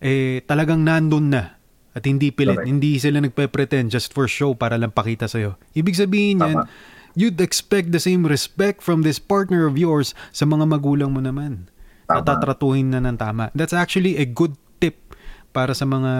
eh 0.00 0.40
talagang 0.48 0.80
nandun 0.80 1.28
na. 1.28 1.60
At 1.92 2.08
hindi 2.08 2.32
pilit, 2.32 2.58
Correct. 2.58 2.66
hindi 2.66 2.96
sila 2.96 3.20
nagpe-pretend 3.20 3.86
just 3.86 4.10
for 4.10 4.26
show 4.26 4.56
para 4.56 4.74
lang 4.74 4.90
pakita 4.90 5.30
sa'yo. 5.30 5.54
Ibig 5.76 5.94
sabihin 5.94 6.40
yan, 6.40 6.64
Tama. 6.64 6.66
you'd 7.14 7.38
expect 7.38 7.92
the 7.92 8.00
same 8.00 8.26
respect 8.26 8.80
from 8.80 9.04
this 9.04 9.20
partner 9.20 9.62
of 9.62 9.76
yours 9.76 10.10
sa 10.32 10.42
mga 10.42 10.66
magulang 10.66 11.12
mo 11.12 11.20
naman. 11.20 11.68
Tama. 12.08 12.24
Natatratuhin 12.24 12.90
na 12.90 12.98
ng 12.98 13.14
tama. 13.14 13.52
That's 13.52 13.76
actually 13.76 14.16
a 14.16 14.24
good 14.24 14.56
tip 14.76 15.14
para 15.54 15.70
sa 15.70 15.86
mga 15.86 16.12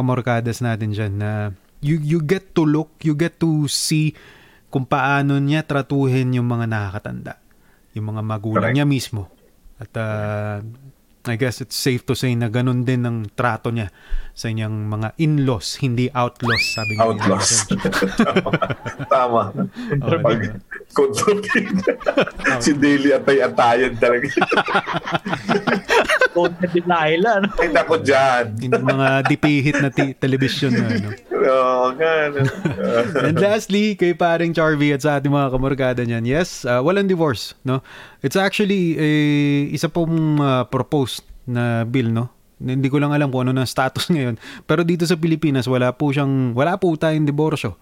kamorkadas 0.00 0.64
natin 0.64 0.96
dyan 0.96 1.20
na 1.20 1.30
you, 1.82 1.98
you 1.98 2.18
get 2.22 2.54
to 2.54 2.62
look, 2.62 3.02
you 3.02 3.12
get 3.18 3.36
to 3.42 3.66
see 3.66 4.14
kung 4.72 4.88
paano 4.88 5.36
niya 5.36 5.66
tratuhin 5.66 6.32
yung 6.32 6.48
mga 6.48 6.64
nakakatanda. 6.70 7.36
Yung 7.92 8.08
mga 8.08 8.22
magulang 8.24 8.72
Correct. 8.72 8.76
niya 8.78 8.86
mismo. 8.88 9.28
At 9.76 9.92
uh, 9.98 10.64
I 11.28 11.36
guess 11.36 11.60
it's 11.60 11.76
safe 11.76 12.06
to 12.08 12.16
say 12.16 12.32
na 12.32 12.48
ganun 12.48 12.86
din 12.86 13.04
ang 13.04 13.28
trato 13.30 13.68
niya 13.68 13.92
sa 14.32 14.48
inyang 14.48 14.88
mga 14.88 15.08
in-laws, 15.20 15.76
hindi 15.84 16.08
outlaws, 16.08 16.64
sabi 16.72 16.96
nga 16.96 17.04
ni 17.04 17.20
Outlaws. 17.20 17.68
Anderson. 17.68 17.78
Tama. 19.12 19.42
Oh, 20.00 20.18
Pag 20.24 20.38
diba? 20.40 20.56
consulting. 20.96 21.68
si 22.64 22.72
Daily 22.72 23.12
atay-atayan 23.12 23.92
talaga. 24.00 24.24
Din 26.72 26.84
na 26.88 27.12
ilan. 27.12 27.44
Ay, 27.60 27.68
nako 27.76 28.00
dyan. 28.00 28.56
Hindi 28.56 28.80
mga 28.80 29.08
dipihit 29.28 29.76
na 29.84 29.92
ti- 29.92 30.16
television 30.16 30.72
na 30.72 30.88
ano. 30.88 31.08
Oo, 31.42 31.86
no. 31.92 32.40
And 33.28 33.36
lastly, 33.36 34.00
kay 34.00 34.16
paring 34.16 34.56
Charvy 34.56 34.96
at 34.96 35.04
sa 35.04 35.20
ating 35.20 35.32
mga 35.32 35.52
kamorkada 35.52 36.00
niyan, 36.08 36.24
yes, 36.24 36.64
uh, 36.64 36.80
walang 36.80 37.04
divorce, 37.04 37.52
no? 37.68 37.84
It's 38.24 38.40
actually 38.40 38.96
eh, 38.96 39.68
isa 39.76 39.92
pong 39.92 40.40
uh, 40.40 40.64
proposed 40.72 41.26
na 41.44 41.84
bill, 41.84 42.08
no? 42.08 42.32
Hindi 42.62 42.88
ko 42.88 43.02
lang 43.02 43.10
alam 43.10 43.28
kung 43.34 43.48
ano 43.48 43.58
na 43.58 43.66
status 43.66 44.08
ngayon. 44.14 44.38
Pero 44.64 44.86
dito 44.86 45.02
sa 45.04 45.18
Pilipinas, 45.18 45.66
wala 45.66 45.90
po 45.90 46.14
siyang, 46.14 46.54
wala 46.54 46.78
po 46.78 46.94
tayong 46.94 47.26
diborsyo. 47.26 47.74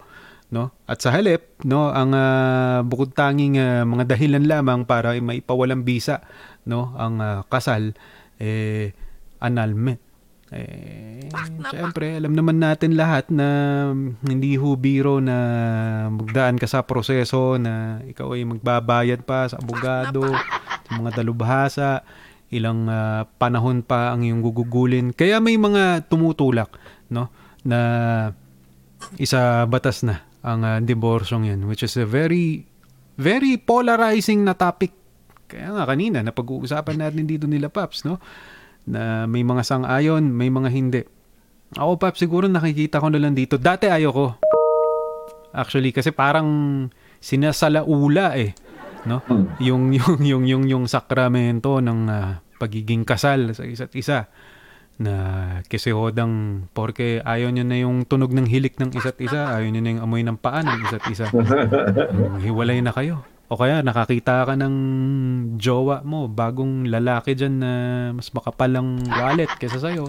No? 0.51 0.73
At 0.83 0.99
sa 0.99 1.15
halip, 1.15 1.63
no, 1.63 1.87
ang 1.95 2.11
ah, 2.11 2.83
bukod 2.83 3.15
tanging 3.15 3.55
ah, 3.55 3.87
mga 3.87 4.03
dahilan 4.03 4.43
lamang 4.43 4.83
para 4.83 5.15
maipawalang 5.15 5.87
bisa, 5.87 6.19
no, 6.67 6.91
ang 6.99 7.23
ah, 7.23 7.39
kasal 7.47 7.95
eh 8.41 8.91
annulment. 9.39 10.11
Eh, 10.51 11.31
syempre, 11.71 12.19
alam 12.19 12.35
naman 12.35 12.59
natin 12.59 12.99
lahat 12.99 13.31
na 13.31 13.47
hindi 14.19 14.59
ho 14.59 14.75
biro 14.75 15.23
na 15.23 15.37
magdaan 16.11 16.59
ka 16.59 16.67
sa 16.67 16.83
proseso 16.83 17.55
na 17.55 18.03
ikaw 18.03 18.35
ay 18.35 18.43
magbabayad 18.43 19.23
pa 19.23 19.47
sa 19.47 19.63
abogado, 19.63 20.27
sa 20.83 20.91
mga 20.91 21.23
dalubhasa, 21.23 22.03
ilang 22.51 22.85
ah, 22.91 23.23
panahon 23.39 23.81
pa 23.81 24.11
ang 24.11 24.27
iyong 24.27 24.43
gugugulin. 24.43 25.15
Kaya 25.15 25.39
may 25.39 25.55
mga 25.55 26.11
tumutulak, 26.11 26.75
no, 27.07 27.31
na 27.63 27.79
isa 29.17 29.65
batas 29.65 30.05
na 30.05 30.27
ang 30.41 30.61
uh, 30.65 30.77
diborsyong 30.81 31.47
yan, 31.47 31.61
which 31.69 31.85
is 31.85 31.93
a 31.97 32.05
very, 32.05 32.65
very 33.17 33.57
polarizing 33.57 34.41
na 34.41 34.57
topic. 34.57 34.93
Kaya 35.45 35.73
nga 35.73 35.83
kanina, 35.85 36.25
napag-uusapan 36.25 36.97
natin 36.97 37.25
dito 37.29 37.45
nila, 37.45 37.69
Paps, 37.69 38.07
no? 38.07 38.17
Na 38.87 39.29
may 39.29 39.45
mga 39.45 39.61
sang-ayon, 39.61 40.25
may 40.25 40.49
mga 40.49 40.69
hindi. 40.73 41.01
Ako, 41.77 42.01
Paps, 42.01 42.19
siguro 42.23 42.49
nakikita 42.49 42.97
ko 42.97 43.13
na 43.13 43.21
lang 43.21 43.37
dito. 43.37 43.59
Dati 43.59 43.85
ayoko. 43.91 44.39
Actually, 45.51 45.91
kasi 45.91 46.09
parang 46.15 46.87
sinasalaula 47.21 48.39
eh. 48.39 48.55
No? 49.05 49.21
Yung, 49.61 49.93
yung, 49.97 50.21
yung, 50.21 50.43
yung, 50.45 50.63
yung 50.67 50.85
sakramento 50.85 51.81
ng 51.81 51.99
ah, 52.09 52.41
pagiging 52.61 53.05
kasal 53.05 53.57
sa 53.57 53.65
isa't 53.65 53.93
isa 53.97 54.29
na 55.01 55.15
kasi 55.65 55.89
hodang 55.89 56.67
porke 56.77 57.25
ayaw 57.25 57.49
niya 57.49 57.65
na 57.65 57.81
yung 57.81 58.05
tunog 58.05 58.29
ng 58.37 58.45
hilik 58.45 58.77
ng 58.77 58.93
isa't 58.93 59.17
isa, 59.17 59.49
ayaw 59.49 59.65
niya 59.65 59.81
na 59.81 59.91
yung 59.97 60.03
amoy 60.05 60.21
ng 60.21 60.37
paa 60.37 60.61
ng 60.61 60.77
isa't 60.85 61.05
isa. 61.09 61.25
Um, 61.33 62.37
hiwalay 62.37 62.85
na 62.85 62.93
kayo. 62.93 63.25
O 63.51 63.59
kaya 63.59 63.83
nakakita 63.83 64.47
ka 64.47 64.53
ng 64.55 64.75
jowa 65.59 66.07
mo, 66.07 66.31
bagong 66.31 66.87
lalaki 66.87 67.35
dyan 67.35 67.59
na 67.59 67.71
mas 68.15 68.31
makapal 68.31 68.71
ang 68.71 69.03
wallet 69.11 69.51
kesa 69.59 69.75
sa'yo. 69.75 70.07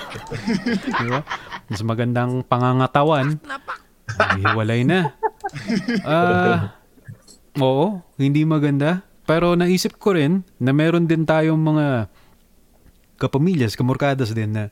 Di 1.00 1.08
ba? 1.08 1.24
Mas 1.72 1.80
magandang 1.80 2.44
pangangatawan. 2.44 3.40
Hiwalay 4.44 4.84
na. 4.84 5.16
Ah, 6.04 6.76
oo, 7.58 8.02
hindi 8.16 8.42
maganda. 8.42 9.02
Pero 9.24 9.56
naisip 9.56 9.96
ko 9.96 10.12
rin 10.12 10.44
na 10.60 10.76
meron 10.76 11.08
din 11.08 11.24
tayong 11.24 11.58
mga 11.58 12.12
kapamilyas, 13.16 13.72
kamorkadas 13.72 14.36
din 14.36 14.52
na 14.52 14.64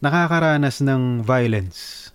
nakakaranas 0.00 0.80
ng 0.80 1.20
violence 1.20 2.08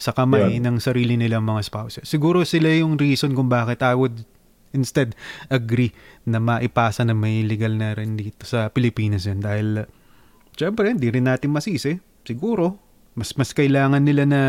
sa 0.00 0.10
kamay 0.10 0.56
Yeah. 0.56 0.64
ng 0.64 0.80
sarili 0.80 1.14
nilang 1.14 1.44
mga 1.44 1.62
spouses. 1.62 2.04
Siguro 2.08 2.42
sila 2.42 2.72
yung 2.72 2.96
reason 2.96 3.36
kung 3.36 3.46
bakit 3.46 3.84
I 3.84 3.92
would 3.92 4.24
instead 4.72 5.12
agree 5.50 5.92
na 6.24 6.38
maipasa 6.40 7.04
na 7.04 7.12
may 7.12 7.42
legal 7.44 7.74
na 7.74 7.92
rin 7.92 8.16
dito 8.16 8.46
sa 8.46 8.70
Pilipinas 8.70 9.26
yan. 9.26 9.42
Dahil, 9.42 9.84
syempre, 10.54 10.88
hindi 10.94 11.10
rin 11.10 11.26
natin 11.28 11.52
masisi. 11.52 11.98
Siguro, 12.24 12.78
mas 13.12 13.34
mas 13.34 13.50
kailangan 13.50 14.00
nila 14.00 14.24
na 14.24 14.40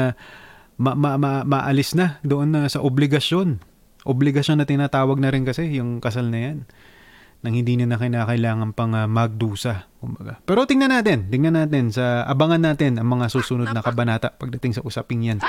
ma, 0.78 0.93
ma, 0.93 1.17
ma- 1.17 1.43
maalis 1.43 1.97
na 1.97 2.22
doon 2.22 2.53
na 2.53 2.69
sa 2.69 2.80
obligasyon. 2.80 3.59
Obligasyon 4.08 4.62
na 4.62 4.66
tinatawag 4.66 5.22
na 5.22 5.30
rin 5.30 5.45
kasi 5.45 5.70
yung 5.78 6.02
kasal 6.02 6.30
na 6.30 6.39
yan 6.39 6.58
nang 7.41 7.58
hindi 7.58 7.74
na 7.74 7.97
kinakailangan 7.97 8.78
pang 8.78 8.93
ah, 8.93 9.10
magdusa. 9.10 9.89
Kumbaga. 9.97 10.38
Pero 10.45 10.70
tingnan 10.70 10.93
natin, 10.93 11.26
tingnan 11.30 11.58
natin 11.58 11.89
sa 11.89 12.22
abangan 12.30 12.62
natin 12.62 13.02
ang 13.02 13.10
mga 13.10 13.34
susunod 13.34 13.70
na 13.74 13.82
kabanata 13.82 14.30
pagdating 14.38 14.78
sa 14.78 14.86
usaping 14.86 15.26
yan 15.26 15.39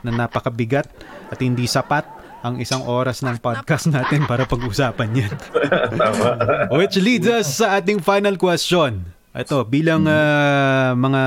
na 0.00 0.10
napakabigat 0.12 0.88
at 1.28 1.38
hindi 1.40 1.68
sapat 1.68 2.08
ang 2.42 2.58
isang 2.58 2.82
oras 2.88 3.22
ng 3.22 3.38
podcast 3.38 3.92
natin 3.92 4.24
para 4.24 4.48
pag-usapan 4.48 5.08
yan. 5.12 5.34
Which 6.80 6.98
leads 6.98 7.28
us 7.28 7.60
sa 7.60 7.78
ating 7.78 8.00
final 8.00 8.34
question. 8.40 9.12
Ito, 9.32 9.68
bilang 9.68 10.08
ah, 10.08 10.96
mga 10.96 11.22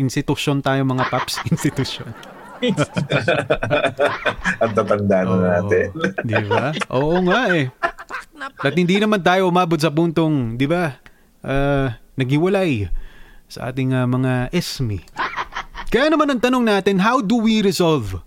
institusyon 0.00 0.64
tayo, 0.64 0.84
mga 0.88 1.04
paps, 1.12 1.40
institusyon. 1.52 2.35
Ang 4.62 4.72
tatanda 4.72 5.18
na 5.24 5.36
natin. 5.60 5.86
di 6.24 6.36
ba? 6.48 6.72
Oo 6.92 7.20
nga 7.26 7.52
eh. 7.52 7.68
At 8.62 8.74
hindi 8.76 8.96
naman 9.00 9.20
tayo 9.20 9.48
umabot 9.48 9.80
sa 9.80 9.92
puntong, 9.92 10.56
di 10.56 10.66
ba, 10.68 10.96
ah, 11.44 11.96
naghiwalay 12.16 12.88
sa 13.46 13.70
ating 13.70 13.94
ah, 13.94 14.08
mga 14.08 14.52
esmi. 14.52 15.00
Kaya 15.86 16.10
naman 16.10 16.30
ang 16.30 16.40
tanong 16.42 16.64
natin, 16.66 16.98
how 16.98 17.22
do 17.22 17.38
we 17.40 17.62
resolve 17.62 18.20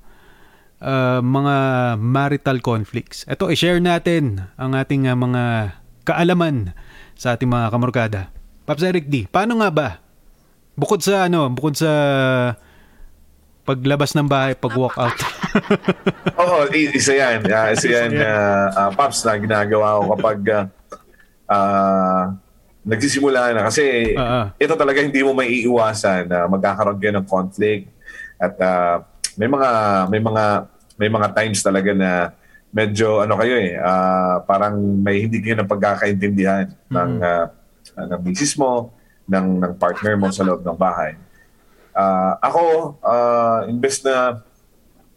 ah, 0.81 1.19
mga 1.19 1.55
marital 1.99 2.57
conflicts? 2.63 3.27
Ito, 3.27 3.51
i-share 3.51 3.83
natin 3.83 4.47
ang 4.55 4.73
ating 4.73 5.09
ah, 5.09 5.17
mga 5.17 5.43
kaalaman 6.07 6.73
sa 7.19 7.35
ating 7.35 7.51
mga 7.51 7.67
kamorkada. 7.69 8.21
Paps 8.63 8.85
Eric 8.85 9.09
D, 9.09 9.27
paano 9.27 9.59
nga 9.59 9.69
ba? 9.73 9.89
Bukod 10.79 11.03
sa 11.03 11.27
ano, 11.27 11.51
bukod 11.51 11.75
sa 11.75 11.91
paglabas 13.69 14.17
ng 14.17 14.25
bahay, 14.25 14.57
pag-walk 14.57 14.97
out. 14.97 15.19
Oo, 16.41 16.65
i- 16.73 16.89
isa 16.97 17.13
yan. 17.13 17.45
Ah, 17.45 17.69
isa 17.69 17.85
yan, 17.85 18.17
ah, 18.17 18.65
ah, 18.73 18.89
Paps, 18.89 19.21
na 19.21 19.37
ginagawa 19.37 20.01
ko 20.01 20.17
kapag 20.17 20.39
ah, 20.49 20.65
ah, 21.45 22.23
nagsisimula 22.81 23.53
na. 23.53 23.69
Kasi 23.69 24.17
ah. 24.17 24.49
ito 24.57 24.73
talaga 24.73 25.05
hindi 25.05 25.21
mo 25.21 25.37
may 25.37 25.53
iiwasan 25.61 26.25
na 26.25 26.49
magkakaroon 26.49 26.97
kayo 26.97 27.13
ng 27.13 27.29
conflict. 27.29 27.93
At 28.41 28.57
ah, 28.57 29.05
may 29.37 29.45
mga 29.45 29.69
may 30.09 30.21
mga 30.21 30.43
may 30.97 31.09
mga 31.13 31.27
times 31.37 31.61
talaga 31.61 31.93
na 31.93 32.11
medyo 32.73 33.21
ano 33.21 33.37
kayo 33.37 33.55
eh 33.57 33.77
ah, 33.77 34.41
parang 34.45 34.81
may 34.81 35.29
hindi 35.29 35.45
kayo 35.45 35.61
ng 35.61 35.69
pagkakaintindihan 35.69 36.73
ng 36.89 37.11
ah, 37.21 37.53
ng 37.99 38.21
misis 38.25 38.57
mo, 38.57 38.89
ng 39.29 39.61
ng 39.61 39.73
partner 39.77 40.17
mo 40.17 40.33
sa 40.33 40.41
loob 40.41 40.65
ng 40.65 40.77
bahay. 40.77 41.13
Ah, 41.99 42.39
ako 42.39 42.61
ah, 43.03 43.67
imbes 43.67 43.99
na 43.99 44.39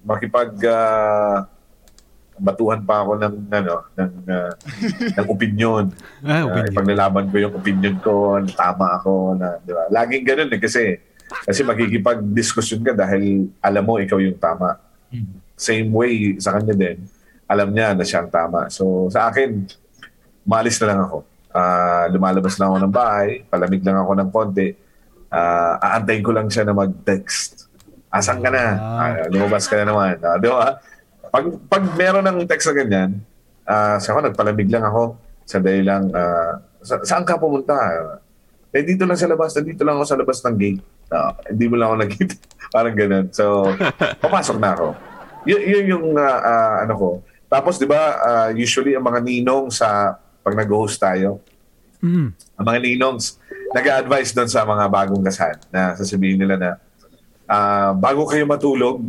makipag 0.02 0.50
ah, 0.66 1.46
batuhan 2.34 2.82
pa 2.82 3.06
ako 3.06 3.22
ng 3.22 3.34
ano 3.54 3.74
ng 3.94 4.12
ah, 4.26 4.50
ng 5.22 5.26
opinion. 5.30 5.84
Ah, 6.26 6.42
Uh, 6.42 6.50
opinion. 6.50 6.74
ipaglalaban 6.74 7.30
ko 7.30 7.36
yung 7.38 7.54
opinion 7.54 7.96
ko, 8.02 8.14
na 8.42 8.50
tama 8.50 8.98
ako, 8.98 9.38
na, 9.38 9.62
di 9.62 9.70
ba? 9.70 9.86
Laging 9.94 10.26
ganun 10.26 10.50
eh, 10.50 10.58
kasi, 10.58 10.98
kasi 11.46 11.62
magkikipag-discussion 11.62 12.82
ka 12.82 12.98
dahil 12.98 13.46
alam 13.62 13.84
mo 13.86 14.02
ikaw 14.02 14.18
yung 14.18 14.34
tama. 14.36 14.74
Same 15.54 15.86
way 15.94 16.34
sa 16.42 16.58
kanya 16.58 16.74
din, 16.74 16.98
alam 17.46 17.70
niya 17.70 17.94
na 17.94 18.02
siya 18.02 18.26
ang 18.26 18.30
tama. 18.32 18.66
So, 18.74 19.06
sa 19.06 19.30
akin, 19.30 19.70
malis 20.42 20.82
na 20.82 20.86
lang 20.90 21.00
ako. 21.06 21.18
Ah, 21.52 22.10
lumalabas 22.10 22.58
lang 22.58 22.74
ako 22.74 22.78
ng 22.82 22.94
bahay, 22.94 23.28
palamig 23.46 23.84
lang 23.86 24.02
ako 24.02 24.12
ng 24.18 24.30
konti, 24.34 24.68
Ah, 25.32 25.80
aantayin 25.80 26.20
ko 26.20 26.36
lang 26.36 26.52
siya 26.52 26.68
na 26.68 26.76
mag-text. 26.76 27.72
Asan 28.12 28.44
ka 28.44 28.52
na? 28.52 28.76
Ah, 28.76 29.12
lumabas 29.32 29.64
ka 29.64 29.80
na 29.80 29.88
naman. 29.88 30.20
Ah, 30.20 30.36
di 30.36 30.52
ba? 30.52 30.76
Pag, 31.32 31.44
pag 31.72 31.82
meron 31.96 32.20
ng 32.28 32.44
text 32.44 32.68
na 32.68 32.76
ganyan, 32.76 33.10
ah, 33.64 33.96
sa 33.96 34.12
ako, 34.12 34.28
nagpalamig 34.28 34.68
lang 34.68 34.84
ako. 34.84 35.16
Sandali 35.48 35.80
lang, 35.80 36.12
ah, 36.12 36.60
sa, 36.84 37.00
saan 37.00 37.24
ka 37.24 37.40
pumunta? 37.40 37.72
Eh, 38.76 38.84
dito 38.84 39.08
lang 39.08 39.16
sa 39.16 39.24
labas. 39.24 39.56
Dito 39.56 39.80
lang 39.88 39.96
ako 39.96 40.04
sa 40.04 40.20
labas 40.20 40.44
ng 40.44 40.56
gate. 40.60 40.84
Ah, 41.08 41.32
hindi 41.48 41.64
mo 41.64 41.80
lang 41.80 41.88
ako 41.88 41.96
nakita. 42.04 42.34
Parang 42.76 42.92
ganun. 42.92 43.26
So, 43.32 43.72
papasok 44.24 44.60
na 44.60 44.76
ako. 44.76 44.88
Yun, 45.48 45.60
yun 45.64 45.84
yung 45.96 46.06
ah, 46.20 46.40
ah, 46.44 46.76
ano 46.84 46.94
ko. 47.00 47.08
Tapos, 47.48 47.80
di 47.80 47.88
ba, 47.88 48.20
ah, 48.20 48.48
usually 48.52 48.92
ang 48.92 49.04
mga 49.08 49.24
ninong 49.24 49.72
sa 49.72 50.20
pag 50.44 50.52
nag-host 50.52 51.00
tayo, 51.00 51.40
Mm. 52.02 52.34
ang 52.34 52.66
mga 52.66 52.82
ninongs 52.82 53.38
nag-advise 53.72 54.30
doon 54.36 54.48
sa 54.48 54.62
mga 54.68 54.84
bagong 54.88 55.24
kasal 55.24 55.56
na 55.72 55.96
sasabihin 55.96 56.38
nila 56.40 56.54
na 56.56 56.70
ah, 57.48 57.92
bago 57.96 58.24
kayo 58.28 58.44
matulog, 58.44 59.02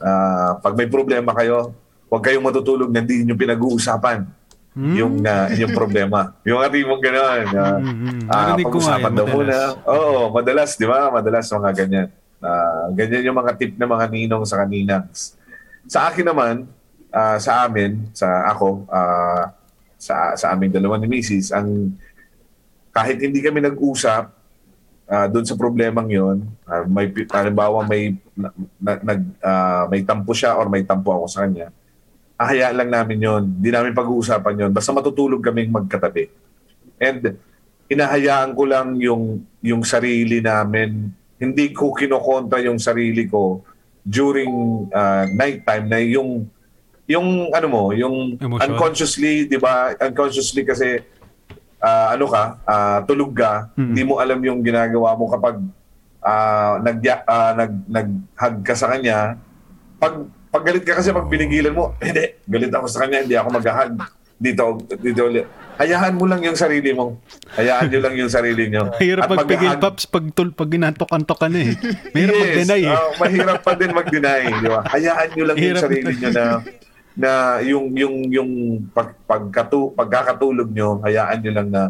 ah, 0.00 0.60
pag 0.60 0.76
may 0.76 0.88
problema 0.88 1.32
kayo, 1.32 1.72
huwag 2.08 2.22
kayong 2.24 2.44
matutulog 2.44 2.92
na 2.92 3.02
hindi 3.02 3.24
nyo 3.24 3.34
pinag-uusapan 3.34 4.44
yung 4.74 5.22
ah, 5.22 5.46
inyong 5.54 5.70
problema. 5.70 6.34
Yung 6.42 6.58
ating 6.58 6.82
mong 6.82 7.02
gano'n. 7.02 7.46
Mm, 7.46 7.94
mm. 7.94 8.20
Narinig 8.26 8.66
ko 8.66 8.78
nga 8.82 8.98
pag-usapan 8.98 9.12
daw 9.14 9.26
muna. 9.30 9.56
Oo, 9.86 10.34
madalas, 10.34 10.74
di 10.74 10.82
ba? 10.82 11.14
Madalas 11.14 11.46
mga 11.46 11.70
ganyan. 11.78 12.08
Ah, 12.42 12.90
ganyan 12.90 13.30
yung 13.30 13.38
mga 13.38 13.54
tip 13.54 13.72
ng 13.78 13.86
mga 13.86 14.06
ninong 14.10 14.42
sa 14.42 14.58
kaninangs. 14.66 15.38
Sa 15.86 16.10
akin 16.10 16.26
naman, 16.26 16.66
ah, 17.14 17.38
sa 17.38 17.70
amin, 17.70 18.02
sa 18.10 18.50
ako, 18.50 18.82
ah, 18.90 19.54
sa 19.94 20.34
sa 20.34 20.52
aming 20.52 20.74
dalawa 20.74 20.98
ni 20.98 21.06
Mrs., 21.06 21.54
ang 21.54 21.94
kahit 22.94 23.18
hindi 23.18 23.42
kami 23.42 23.58
nag-usap 23.58 24.30
ah, 25.10 25.26
doon 25.26 25.42
sa 25.42 25.58
problemang 25.58 26.06
yon, 26.06 26.46
ah, 26.62 26.86
may 26.86 27.10
halimbawa 27.10 27.82
may 27.82 28.14
na, 28.38 28.54
na- 28.78 29.02
nag 29.02 29.20
ah, 29.42 29.84
may 29.90 30.06
tampo 30.06 30.30
siya 30.30 30.54
or 30.54 30.70
may 30.70 30.86
tampo 30.86 31.10
ako 31.10 31.26
sa 31.26 31.42
kanya. 31.42 31.74
Ahayaan 32.38 32.78
lang 32.78 32.90
namin 32.94 33.18
yon. 33.18 33.42
Hindi 33.58 33.70
namin 33.74 33.94
pag-uusapan 33.94 34.66
yon. 34.66 34.70
Basta 34.70 34.94
matutulog 34.94 35.42
kaming 35.42 35.74
magkatabi. 35.74 36.30
And 37.02 37.34
inahayaan 37.90 38.54
ko 38.54 38.62
lang 38.66 38.94
yung 39.02 39.42
yung 39.58 39.82
sarili 39.82 40.38
namin. 40.38 41.10
Hindi 41.38 41.74
ko 41.74 41.90
kinokontra 41.90 42.62
yung 42.62 42.78
sarili 42.78 43.26
ko 43.26 43.66
during 44.06 44.86
uh, 44.94 45.26
nighttime 45.34 45.86
na 45.90 45.98
yung 45.98 46.46
yung 47.04 47.52
ano 47.52 47.66
mo, 47.68 47.82
yung 47.92 48.40
Emosyon. 48.40 48.64
unconsciously, 48.64 49.44
'di 49.44 49.58
ba? 49.60 49.92
Unconsciously 50.00 50.64
kasi 50.64 51.04
ah, 51.84 52.16
ano 52.16 52.24
ka, 52.26 52.42
ah, 52.64 52.98
tulog 53.04 53.36
ka, 53.36 53.68
Mm. 53.76 53.86
hindi 53.86 54.02
mo 54.02 54.14
alam 54.16 54.40
yung 54.40 54.64
ginagawa 54.64 55.12
mo 55.12 55.28
kapag 55.28 55.60
ah, 56.18 56.80
nag 56.80 56.96
ah, 57.28 57.52
nag 57.52 57.72
nag-hug 57.86 58.56
ka 58.64 58.72
sa 58.72 58.88
kanya. 58.88 59.36
Pag 60.00 60.24
pag 60.48 60.64
galit 60.64 60.82
ka 60.82 60.96
kasi 60.96 61.12
pag 61.12 61.28
binigilan 61.28 61.76
mo, 61.76 61.92
hindi, 62.00 62.40
galit 62.42 62.72
ako 62.72 62.86
sa 62.88 63.04
kanya, 63.04 63.20
hindi 63.20 63.36
ako 63.36 63.48
mag-hug. 63.52 63.94
Dito, 64.34 64.82
dito 64.98 65.20
ulit. 65.24 65.46
Hayaan 65.74 66.14
mo 66.14 66.26
lang 66.26 66.42
yung 66.42 66.54
sarili 66.54 66.90
mo. 66.90 67.18
Hayaan 67.54 67.86
nyo 67.86 68.00
lang 68.00 68.14
yung 68.14 68.30
sarili 68.30 68.66
nyo. 68.66 68.90
Mahirap 68.94 69.26
At 69.26 69.30
magpigil, 69.32 69.70
mag-hug- 69.70 69.82
Paps, 69.84 70.04
pag, 70.06 70.24
tul, 70.34 70.50
pag 70.50 70.70
ginantok-antok 70.70 71.38
ka 71.38 71.46
na 71.46 71.58
eh. 71.60 71.74
Mahirap 72.10 72.34
mag-deny 72.34 72.82
eh. 72.82 72.90
ah, 72.90 73.10
mahirap 73.14 73.58
pa 73.62 73.72
din 73.74 73.90
mag-deny, 73.90 74.42
di 74.58 74.68
ba? 74.68 74.80
Hayaan 74.86 75.28
nyo 75.34 75.44
lang 75.44 75.56
yung 75.56 75.68
Hirap 75.70 75.82
sarili 75.82 76.12
nyo 76.14 76.30
na 76.30 76.44
na 77.14 77.62
yung 77.62 77.94
yung 77.94 78.16
yung 78.30 78.50
pag, 78.90 79.14
pagkatu, 79.26 79.94
pagkakatulog 79.94 80.68
nyo, 80.70 80.98
hayaan 81.02 81.38
nyo 81.40 81.52
lang 81.54 81.68
na 81.70 81.82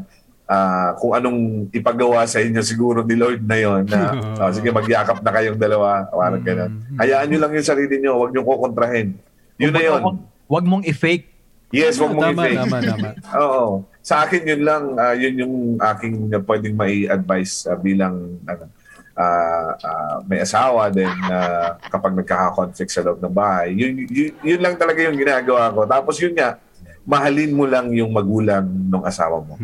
ah, 0.44 0.92
kung 1.00 1.16
anong 1.16 1.68
ipagawa 1.72 2.28
sa 2.28 2.44
inyo 2.44 2.60
siguro 2.60 3.00
ni 3.00 3.16
Lord 3.16 3.40
na 3.40 3.56
yon 3.56 3.88
na 3.88 4.12
ah, 4.40 4.52
sige 4.52 4.68
magyakap 4.68 5.24
na 5.24 5.32
kayong 5.32 5.56
dalawa 5.56 6.04
parang 6.12 6.44
ganun. 6.44 6.72
Hayaan 7.00 7.26
nyo 7.32 7.38
lang 7.40 7.52
yung 7.56 7.68
sarili 7.68 7.96
nyo, 8.00 8.12
huwag 8.20 8.32
nyo 8.36 8.42
kukontrahin. 8.44 9.16
Yun 9.56 9.72
na 9.72 9.82
yun. 9.82 10.00
Huwag 10.44 10.64
mong 10.68 10.84
i-fake. 10.84 11.32
Yes, 11.72 11.96
huwag 11.98 12.14
mong 12.14 12.36
tama, 12.36 12.42
i-fake. 12.46 12.60
tama, 12.60 12.78
tama. 12.84 13.08
Oo. 13.42 13.66
Sa 14.04 14.28
akin 14.28 14.44
yun 14.44 14.62
lang, 14.62 14.84
ah, 15.00 15.16
yun 15.16 15.34
yung 15.40 15.54
aking 15.80 16.28
uh, 16.28 16.42
pwedeng 16.44 16.76
mai-advise 16.76 17.64
ah, 17.64 17.80
bilang 17.80 18.36
ano, 18.44 18.68
ah, 19.14 19.70
ah, 19.76 20.16
may 20.22 20.38
asawa 20.38 20.88
din 20.88 21.10
na 21.22 21.38
kapag 21.84 22.14
nagkaka-conflict 22.14 22.90
sa 22.90 23.02
loob 23.02 23.18
ng 23.18 23.30
bahay. 23.30 23.72
Yun, 23.72 24.06
yun, 24.06 24.32
yun 24.40 24.60
lang 24.60 24.74
talaga 24.74 25.00
yung 25.00 25.14
ginagawa 25.14 25.70
ko. 25.70 25.82
Tapos 25.84 26.18
yun 26.18 26.34
nga, 26.34 26.58
mahalin 27.02 27.52
mo 27.52 27.64
lang 27.64 27.90
yung 27.90 28.10
magulang 28.10 28.64
ng 28.64 29.04
asawa 29.04 29.38
mo. 29.38 29.54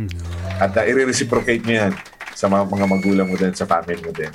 At 0.56 0.72
uh, 0.72 0.84
i-reciprocate 0.84 1.62
mo 1.62 1.72
yan 1.72 1.92
sa 2.30 2.46
mga, 2.46 2.68
mga 2.68 2.86
magulang 2.86 3.26
mo 3.26 3.34
din, 3.34 3.52
sa 3.52 3.64
family 3.64 3.98
mo 3.98 4.12
din. 4.12 4.30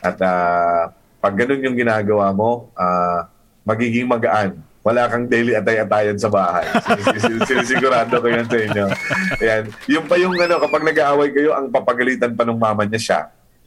At 0.00 0.16
ah, 0.20 0.90
pag 1.18 1.36
ganun 1.36 1.60
yung 1.62 1.76
ginagawa 1.76 2.30
mo, 2.30 2.68
ah, 2.74 3.28
magiging 3.62 4.04
magaan. 4.04 4.56
Wala 4.80 5.04
kang 5.06 5.28
daily 5.28 5.52
atay-atayan 5.52 6.16
sa 6.16 6.32
bahay. 6.32 6.64
Sinis- 6.88 7.20
sinis- 7.20 7.46
Sinisigurado 7.46 8.16
ko 8.16 8.26
yan 8.26 8.48
sa 8.48 8.58
inyo. 8.58 8.84
Ayan. 9.36 9.64
Yung 9.86 10.04
pa 10.08 10.16
yung 10.16 10.32
ano, 10.34 10.56
kapag 10.56 10.82
nag-aaway 10.82 11.28
kayo, 11.30 11.52
ang 11.52 11.68
papagalitan 11.68 12.32
pa 12.32 12.48
ng 12.48 12.56
mama 12.56 12.82
niya 12.82 12.96
siya. 12.98 13.20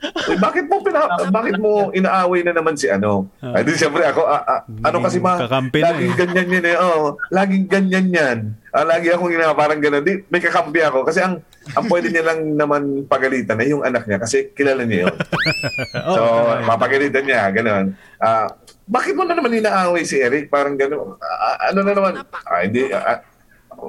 Uy, 0.03 0.35
bakit 0.35 0.67
mo 0.67 0.83
pina, 0.83 1.07
bakit 1.31 1.55
mo 1.55 1.87
inaaway 1.95 2.43
na 2.43 2.51
naman 2.51 2.75
si 2.75 2.91
ano? 2.91 3.31
Ay, 3.39 3.63
di 3.63 3.71
siyempre 3.79 4.03
ako, 4.03 4.27
ah, 4.27 4.43
ah, 4.43 4.61
ano 4.67 4.97
kasi 4.99 5.23
ma, 5.23 5.39
laging 5.39 6.11
eh. 6.11 6.17
ganyan 6.19 6.47
yan 6.59 6.65
eh. 6.67 6.75
Oh, 6.75 7.15
laging 7.31 7.65
ganyan 7.71 8.07
yan. 8.11 8.37
Ah, 8.73 8.83
lagi 8.83 9.13
akong 9.13 9.31
ginagawa 9.31 9.55
parang 9.55 9.79
gano'n. 9.79 10.01
Di, 10.01 10.25
may 10.27 10.41
kakampi 10.41 10.81
ako. 10.81 11.05
Kasi 11.05 11.21
ang, 11.21 11.39
ang 11.77 11.85
pwede 11.87 12.09
niya 12.09 12.25
lang 12.25 12.57
naman 12.57 13.05
pagalitan 13.05 13.61
ay 13.61 13.69
yung 13.69 13.85
anak 13.85 14.03
niya 14.09 14.17
kasi 14.17 14.49
kilala 14.51 14.83
niya 14.83 15.07
yun. 15.07 15.15
So, 16.17 16.21
mapagalitan 16.67 17.23
niya, 17.23 17.53
gano'n. 17.53 17.93
Ah, 18.17 18.49
bakit 18.83 19.15
mo 19.15 19.23
na 19.23 19.37
naman 19.37 19.55
inaaway 19.55 20.03
si 20.03 20.19
Eric? 20.19 20.51
Parang 20.51 20.75
gano'n. 20.75 21.15
Ah, 21.21 21.71
ano 21.71 21.79
na 21.85 21.93
naman? 21.95 22.13
Ah, 22.43 22.61
hindi. 22.65 22.89
ah, 22.91 23.23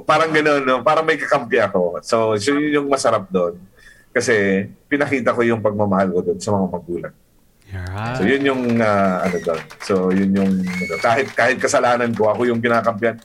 parang 0.03 0.31
gano'n, 0.31 0.63
no? 0.63 0.83
Parang 0.85 1.07
may 1.07 1.17
kakampi 1.17 1.59
ako. 1.61 2.05
So, 2.05 2.37
so 2.37 2.53
yun 2.53 2.83
yung 2.83 2.89
masarap 2.91 3.27
doon. 3.31 3.59
Kasi 4.15 4.65
pinakita 4.87 5.35
ko 5.35 5.43
yung 5.43 5.59
pagmamahal 5.59 6.15
ko 6.15 6.21
doon 6.23 6.39
sa 6.39 6.55
mga 6.55 6.67
magulang. 6.71 7.15
Yeah. 7.67 8.15
So 8.15 8.23
yun 8.23 8.43
yung 8.47 8.63
ah, 8.79 9.27
ano 9.27 9.37
doon. 9.43 9.63
So 9.83 9.95
yun 10.15 10.31
yung 10.31 10.53
ano, 10.63 10.95
kahit 11.03 11.35
kahit 11.35 11.59
kasalanan 11.59 12.15
ko 12.15 12.31
ako 12.31 12.47
yung 12.47 12.63
kinakampihan. 12.63 13.19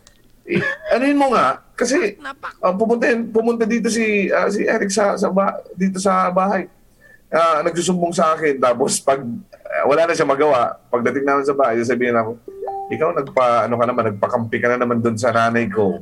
Eh, 0.49 0.57
ano 0.89 1.03
yun 1.05 1.21
mo 1.21 1.29
nga 1.29 1.61
kasi 1.77 2.17
ah, 2.65 2.73
pumunta 2.73 3.05
pumunta 3.29 3.63
dito 3.69 3.85
si 3.93 4.33
ah, 4.33 4.49
si 4.49 4.65
Eric 4.65 4.89
sa 4.89 5.13
sa 5.13 5.29
ba- 5.29 5.61
dito 5.77 6.01
sa 6.01 6.33
bahay. 6.33 6.65
Ah, 7.29 7.61
nagsusumbong 7.61 8.09
sa 8.09 8.33
akin 8.33 8.57
tapos 8.57 8.97
pag 8.97 9.21
ah, 9.69 9.85
wala 9.85 10.09
na 10.09 10.17
siya 10.17 10.25
magawa, 10.25 10.81
pagdating 10.89 11.29
namin 11.29 11.45
sa 11.45 11.53
bahay, 11.53 11.77
sabihin 11.85 12.17
ako, 12.17 12.41
ikaw 12.89 13.13
nagpa 13.13 13.69
ano 13.69 13.77
ka 13.77 13.85
naman, 13.85 14.05
nagpakampi 14.13 14.57
ka 14.57 14.67
na 14.73 14.81
naman 14.81 15.01
doon 15.01 15.17
sa 15.17 15.29
nanay 15.29 15.69
ko. 15.69 16.01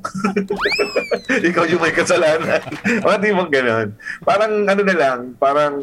ikaw 1.51 1.67
yung 1.67 1.83
may 1.83 1.91
kasalanan. 1.91 2.63
Mga 3.05 3.17
di 3.19 3.35
mong 3.35 3.51
ganun. 3.51 3.87
Parang 4.23 4.53
ano 4.63 4.81
na 4.81 4.95
lang, 4.95 5.19
parang 5.35 5.73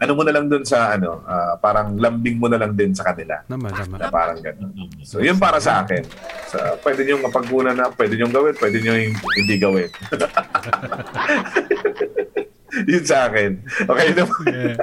ano 0.00 0.12
mo 0.16 0.24
na 0.24 0.32
lang 0.32 0.48
doon 0.48 0.64
sa 0.64 0.96
ano, 0.96 1.20
ah, 1.28 1.60
parang 1.60 1.92
lambing 2.00 2.40
mo 2.40 2.48
na 2.48 2.56
lang 2.56 2.72
din 2.72 2.96
sa 2.96 3.12
kanila. 3.12 3.44
Naman, 3.52 3.76
naman. 3.76 4.00
Na 4.00 4.08
parang 4.08 4.40
ganun. 4.40 4.72
So, 5.04 5.20
yun 5.20 5.36
para 5.36 5.60
sa 5.60 5.84
akin. 5.84 6.00
So, 6.48 6.56
pwede 6.80 7.04
nyo 7.04 7.28
mapagkunan 7.28 7.76
na, 7.76 7.92
pwede 7.92 8.16
nyo 8.16 8.32
gawin, 8.32 8.56
pwede 8.56 8.80
nyo 8.80 8.96
hindi 9.12 9.56
gawin. 9.60 9.92
yun 12.96 13.04
sa 13.04 13.28
akin. 13.28 13.60
Okay 13.84 14.08
naman. 14.16 14.40
Yeah. 14.48 14.76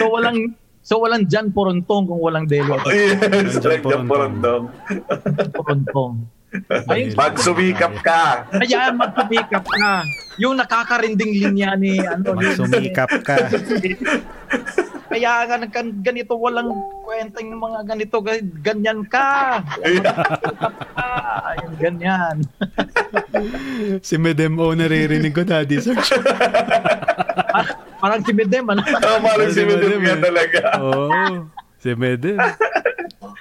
So 0.00 0.08
walang 0.08 0.56
so 0.90 0.98
walang 0.98 1.30
Jan 1.30 1.54
Porontong 1.54 2.10
kung 2.10 2.18
walang 2.18 2.50
Delo 2.50 2.74
at 2.74 2.90
yes, 2.90 3.62
like 3.62 3.86
the 3.86 4.02
Porondong. 4.02 4.10
porondong. 4.10 4.62
Porontong. 5.54 6.14
Magsumikap 7.14 7.94
ka. 8.02 8.50
Kaya 8.50 8.90
magpapikap 8.90 9.62
ka. 9.62 10.02
Yung 10.36 10.58
nakakarinding 10.58 11.30
linya 11.32 11.74
ni 11.74 11.98
ano, 11.98 12.34
Magsumikap 12.34 13.10
ka. 13.22 13.36
kaya 15.10 15.42
nga 15.42 15.58
ganito 16.00 16.38
walang 16.38 16.70
kwenta 17.02 17.42
yung 17.42 17.58
mga 17.58 17.80
ganito 17.82 18.16
ga- 18.22 18.46
ganyan 18.62 19.02
ka. 19.04 19.58
Ayun, 21.44 21.72
ganyan. 21.78 22.36
Si 24.00 24.14
Medem 24.14 24.54
O 24.54 24.70
naririnig 24.70 25.34
ko, 25.34 25.42
Daddy 25.42 25.82
Sarge. 25.82 26.14
Parang 28.00 28.22
si 28.22 28.32
Medem, 28.32 28.64
ano? 28.64 28.80
Oh, 28.80 29.18
parang 29.20 29.50
si 29.50 29.62
Medem 29.62 29.98
nga 29.98 30.14
eh. 30.14 30.22
talaga. 30.22 30.60
Oo. 30.78 31.10
Si 31.78 31.90
Medem. 31.92 32.38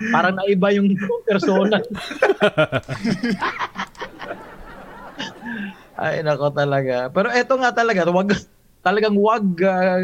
Parang 0.07 0.35
naiba 0.39 0.71
yung 0.71 0.95
persona. 1.27 1.83
Ay, 5.99 6.23
nako 6.23 6.47
talaga. 6.55 7.11
Pero 7.11 7.27
eto 7.27 7.59
nga 7.59 7.75
talaga, 7.75 8.07
wag, 8.07 8.31
talagang 8.79 9.19
wag 9.19 9.43
ah, 9.67 9.99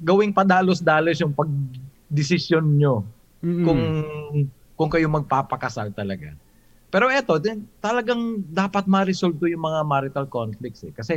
gawing 0.00 0.32
padalos-dalos 0.32 1.20
yung 1.20 1.36
pag-desisyon 1.36 2.64
nyo 2.80 3.04
Mm-mm. 3.44 3.60
kung 3.60 3.82
kung 4.74 4.90
kayo 4.90 5.06
magpapakasal 5.12 5.92
talaga. 5.92 6.32
Pero 6.88 7.12
eto, 7.12 7.36
din, 7.36 7.68
talagang 7.82 8.40
dapat 8.48 8.88
ma-resolve 8.88 9.36
to 9.36 9.50
yung 9.50 9.66
mga 9.66 9.80
marital 9.84 10.26
conflicts 10.30 10.82
eh. 10.88 10.94
Kasi 10.94 11.14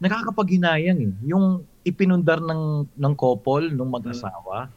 nakakapaghinayang 0.00 0.98
eh. 1.02 1.12
Yung 1.28 1.66
ipinundar 1.84 2.40
ng, 2.40 2.88
ng 2.94 3.14
couple, 3.14 3.70
ng 3.74 3.90
mag-asawa. 3.90 4.70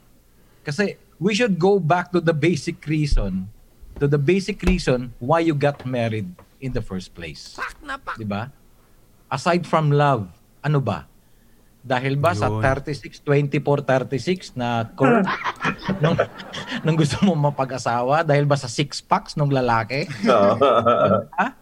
Kasi 0.66 0.98
we 1.20 1.36
should 1.36 1.60
go 1.60 1.78
back 1.78 2.12
to 2.16 2.24
the 2.24 2.34
basic 2.34 2.80
reason, 2.88 3.52
to 4.00 4.08
the 4.08 4.18
basic 4.18 4.64
reason 4.64 5.12
why 5.20 5.44
you 5.44 5.54
got 5.54 5.84
married 5.86 6.32
in 6.64 6.72
the 6.72 6.82
first 6.82 7.12
place. 7.14 7.60
Di 8.16 8.24
ba? 8.24 8.50
Aside 9.28 9.68
from 9.68 9.92
love, 9.92 10.32
ano 10.64 10.80
ba? 10.80 11.06
Dahil 11.80 12.20
ba 12.20 12.36
sa 12.36 12.52
Yun. 12.52 12.60
36, 12.60 13.24
24, 13.24 13.88
36 13.88 14.60
na 14.60 14.84
curve 15.00 15.24
nung, 16.04 16.16
nung 16.84 16.98
gusto 17.00 17.20
mo 17.24 17.36
mapag-asawa? 17.36 18.24
Dahil 18.24 18.44
ba 18.44 18.60
sa 18.60 18.68
six 18.68 19.00
packs 19.00 19.36
nung 19.40 19.52
lalaki? 19.52 20.08
Ha? 21.40 21.56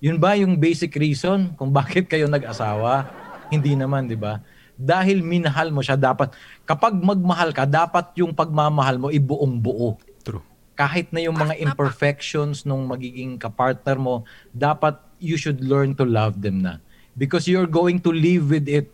Yun 0.00 0.20
ba 0.20 0.36
yung 0.36 0.60
basic 0.60 0.92
reason 1.00 1.56
kung 1.56 1.72
bakit 1.72 2.04
kayo 2.04 2.28
nag-asawa? 2.28 3.08
Hindi 3.48 3.72
naman, 3.72 4.08
di 4.08 4.18
ba? 4.18 4.44
Dahil 4.76 5.24
minahal 5.24 5.72
mo 5.72 5.80
siya, 5.80 5.96
dapat, 5.96 6.36
kapag 6.68 6.92
magmahal 7.00 7.50
ka, 7.56 7.64
dapat 7.64 8.12
yung 8.20 8.36
pagmamahal 8.36 9.00
mo 9.00 9.08
ibuong 9.08 9.56
buo. 9.56 9.96
True. 10.20 10.44
Kahit 10.76 11.08
na 11.10 11.24
yung 11.24 11.36
mga 11.36 11.56
imperfections 11.56 12.68
nung 12.68 12.84
magiging 12.84 13.40
kapartner 13.40 13.96
mo, 13.96 14.28
dapat 14.52 15.00
you 15.16 15.40
should 15.40 15.64
learn 15.64 15.96
to 15.96 16.04
love 16.04 16.36
them 16.38 16.60
na. 16.60 16.76
Because 17.16 17.48
you're 17.48 17.68
going 17.68 17.96
to 18.04 18.12
live 18.12 18.52
with 18.52 18.68
it. 18.68 18.92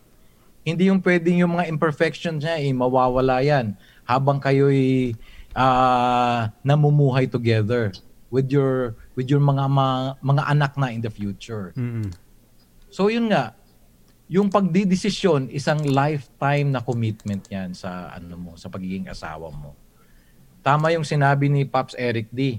Hindi 0.62 0.86
yung 0.86 1.02
pwedeng 1.02 1.42
yung 1.42 1.58
mga 1.58 1.66
imperfections 1.66 2.46
niya, 2.46 2.62
eh, 2.62 2.70
mawawala 2.70 3.42
yan. 3.42 3.74
Habang 4.06 4.38
kayo'y 4.38 5.18
ah, 5.58 6.54
namumuhay 6.62 7.26
together 7.26 7.90
with 8.32 8.48
your 8.48 8.96
with 9.12 9.28
your 9.28 9.42
mga 9.44 9.68
mga, 9.68 9.96
mga 10.24 10.42
anak 10.48 10.72
na 10.80 10.88
in 10.88 11.04
the 11.04 11.12
future. 11.12 11.76
Mm-mm. 11.76 12.08
So 12.88 13.12
yun 13.12 13.28
nga, 13.28 13.52
yung 14.32 14.48
pagdidesisyon, 14.48 15.52
isang 15.52 15.84
lifetime 15.84 16.72
na 16.72 16.80
commitment 16.80 17.44
yan 17.52 17.76
sa 17.76 18.08
ano 18.16 18.40
mo, 18.40 18.52
sa 18.56 18.72
pagiging 18.72 19.04
asawa 19.12 19.52
mo. 19.52 19.76
Tama 20.64 20.88
yung 20.96 21.04
sinabi 21.04 21.52
ni 21.52 21.68
Pops 21.68 21.92
Eric 22.00 22.32
D. 22.32 22.56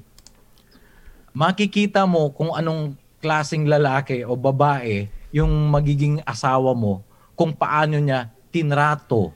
Makikita 1.34 2.06
mo 2.06 2.30
kung 2.30 2.54
anong 2.54 2.94
klasing 3.18 3.66
lalaki 3.66 4.22
o 4.22 4.38
babae 4.38 5.10
yung 5.34 5.50
magiging 5.74 6.22
asawa 6.22 6.78
mo 6.78 7.02
kung 7.34 7.58
paano 7.58 7.98
niya 7.98 8.30
tinrato, 8.54 9.34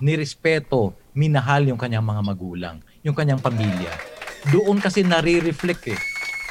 nirespeto, 0.00 0.96
minahal 1.12 1.68
yung 1.68 1.76
kanyang 1.76 2.08
mga 2.08 2.22
magulang, 2.24 2.76
yung 3.04 3.12
kanyang 3.12 3.44
pamilya. 3.44 3.92
Doon 4.48 4.80
kasi 4.80 5.04
nare-reflect 5.04 5.84
eh 5.92 6.00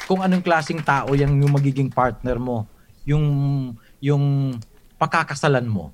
kung 0.06 0.22
anong 0.22 0.46
klasing 0.46 0.78
tao 0.78 1.10
yung, 1.18 1.42
yung 1.42 1.58
magiging 1.58 1.90
partner 1.90 2.38
mo, 2.38 2.70
yung 3.02 3.26
yung 3.98 4.54
pakakasalan 5.02 5.66
mo. 5.66 5.90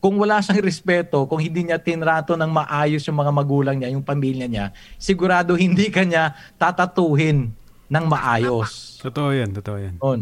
Kung 0.00 0.20
wala 0.20 0.44
siyang 0.44 0.64
respeto, 0.68 1.24
kung 1.24 1.40
hindi 1.40 1.64
niya 1.64 1.80
tinrato 1.80 2.36
ng 2.36 2.52
maayos 2.52 3.00
yung 3.08 3.16
mga 3.16 3.32
magulang 3.32 3.76
niya, 3.80 3.92
yung 3.96 4.04
pamilya 4.04 4.44
niya, 4.44 4.76
sigurado 5.00 5.56
hindi 5.56 5.88
kanya 5.88 6.36
tatatuhin 6.60 7.56
ng 7.88 8.04
maayos. 8.04 9.00
Totoo 9.00 9.32
yan, 9.32 9.56
totoo 9.56 9.76
yan. 9.80 9.94
On. 10.00 10.20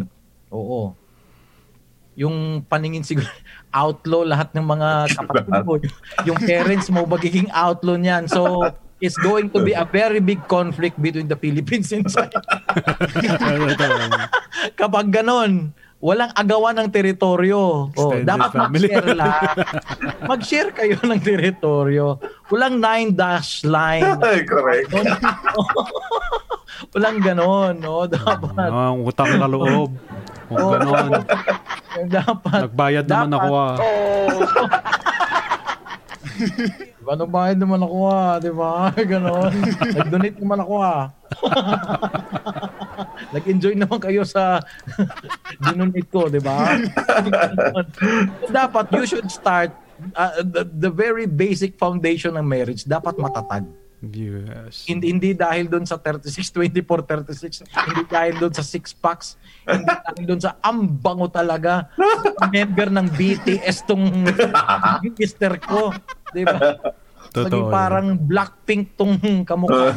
Oo. 0.55 0.95
Yung 2.19 2.63
paningin 2.67 3.03
siguro, 3.03 3.27
outlaw 3.75 4.23
lahat 4.23 4.55
ng 4.55 4.67
mga 4.67 4.89
kapatid 5.19 5.47
mo. 5.67 5.75
Yung 6.27 6.39
parents 6.43 6.87
mo, 6.91 7.03
magiging 7.07 7.51
outlaw 7.55 7.95
niyan. 7.95 8.27
So, 8.27 8.67
it's 8.99 9.19
going 9.19 9.51
to 9.55 9.63
be 9.63 9.75
a 9.79 9.87
very 9.87 10.19
big 10.19 10.43
conflict 10.51 10.99
between 10.99 11.31
the 11.31 11.39
Philippines 11.39 11.95
and 11.95 12.03
China. 12.11 12.35
Kapag 14.75 15.15
ganon, 15.15 15.71
walang 15.99 16.31
agawan 16.33 16.79
ng 16.79 16.89
teritoryo. 16.89 17.91
Oh, 17.91 18.11
Extended 18.15 18.25
dapat 18.25 18.51
family. 18.53 18.87
mag-share 18.87 19.11
lang. 19.13 19.35
Mag-share 20.31 20.71
kayo 20.71 20.97
ng 21.01 21.21
teritoryo. 21.21 22.07
Walang 22.49 22.79
nine 22.79 23.11
dash 23.13 23.67
line. 23.67 24.07
Ay, 24.23 24.47
correct. 24.47 24.95
walang 26.95 27.19
ganon, 27.19 27.75
no? 27.77 28.07
Dapat. 28.07 28.55
Ah, 28.57 28.95
ang 28.95 29.03
utang 29.03 29.35
na 29.35 29.47
loob. 29.47 29.91
Kung 30.47 30.57
Oo. 30.57 30.71
ganon. 30.73 31.11
dapat. 32.07 32.61
Nagbayad 32.65 33.05
naman 33.05 33.29
dapat- 33.29 33.43
ako 33.43 33.53
ah. 33.53 33.75
Oo. 33.77 34.27
Diba, 37.09 37.25
nagbayad 37.25 37.57
naman 37.57 37.81
ako 37.81 37.97
ah, 38.05 38.37
di 38.37 38.53
ba? 38.53 38.93
Ganon. 39.17 39.53
Nag-donate 39.97 40.39
naman 40.45 40.61
ako 40.61 40.75
ah. 40.77 41.09
Nag-enjoy 43.33 43.73
naman 43.81 43.97
kayo 43.97 44.29
sa 44.29 44.61
dinonate 45.65 46.05
ko, 46.13 46.29
di 46.29 46.37
ba? 46.37 46.77
dapat 48.53 48.93
you 48.93 49.09
should 49.09 49.33
start 49.33 49.73
uh, 50.13 50.45
the, 50.45 50.69
the 50.69 50.93
very 50.93 51.25
basic 51.25 51.81
foundation 51.81 52.37
ng 52.37 52.45
marriage 52.45 52.85
dapat 52.85 53.17
matatag. 53.17 53.65
Yes. 54.05 54.87
Hindi, 54.87 55.11
hindi 55.11 55.31
dahil 55.35 55.67
doon 55.67 55.83
sa 55.89 55.99
36, 55.99 56.55
24, 56.55 57.09
36. 57.09 57.67
Hindi 57.67 58.03
dahil 58.07 58.35
doon 58.39 58.53
sa 58.55 58.63
six 58.63 58.95
packs. 58.95 59.35
Hindi 59.67 59.91
dahil 59.91 60.25
doon 60.29 60.43
sa 60.45 60.55
ambango 60.63 61.27
talaga. 61.27 61.91
Member 62.53 62.95
ng 62.95 63.07
BTS 63.17 63.89
tong 63.89 64.07
mister 65.19 65.59
ko. 65.59 65.91
Di 66.33 66.43
ba? 66.45 66.59
Totoo 67.29 67.45
Maging 67.45 67.69
parang 67.69 68.07
Blackpink 68.17 68.97
tong 68.97 69.21
kamukha. 69.45 69.93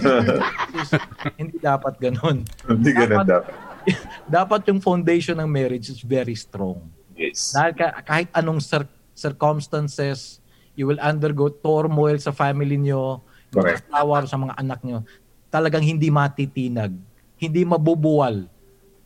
hindi 1.40 1.56
dapat 1.62 1.96
ganun. 1.96 2.44
Hindi 2.68 2.92
ganun 2.92 3.24
dapat. 3.24 3.72
Dapat 4.30 4.62
yung 4.70 4.78
foundation 4.78 5.34
ng 5.42 5.50
marriage 5.50 5.90
is 5.90 6.06
very 6.06 6.38
strong. 6.38 6.86
Yes. 7.18 7.50
Dahil 7.50 7.74
ka- 7.74 7.98
kahit 8.06 8.30
anong 8.30 8.62
cir- 8.62 8.94
circumstances, 9.18 10.38
you 10.78 10.86
will 10.86 11.02
undergo 11.02 11.50
turmoil 11.50 12.18
sa 12.22 12.30
family 12.30 12.78
nyo, 12.78 13.26
Correct. 13.50 13.90
asawa 13.90 14.22
sa 14.30 14.38
mga 14.38 14.54
anak 14.54 14.80
nyo, 14.86 15.02
talagang 15.50 15.82
hindi 15.82 16.14
matitinag, 16.14 16.94
hindi 17.42 17.62
mabubuwal 17.66 18.46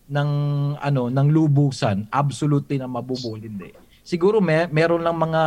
ng 0.05 0.29
ano 0.77 1.09
ng 1.09 1.27
lubusan, 1.33 2.05
absolutely 2.13 2.77
na 2.77 2.85
mabubuwal 2.85 3.41
hindi. 3.41 3.73
Siguro 4.05 4.37
may 4.37 4.69
meron 4.69 5.01
lang 5.01 5.17
mga 5.17 5.43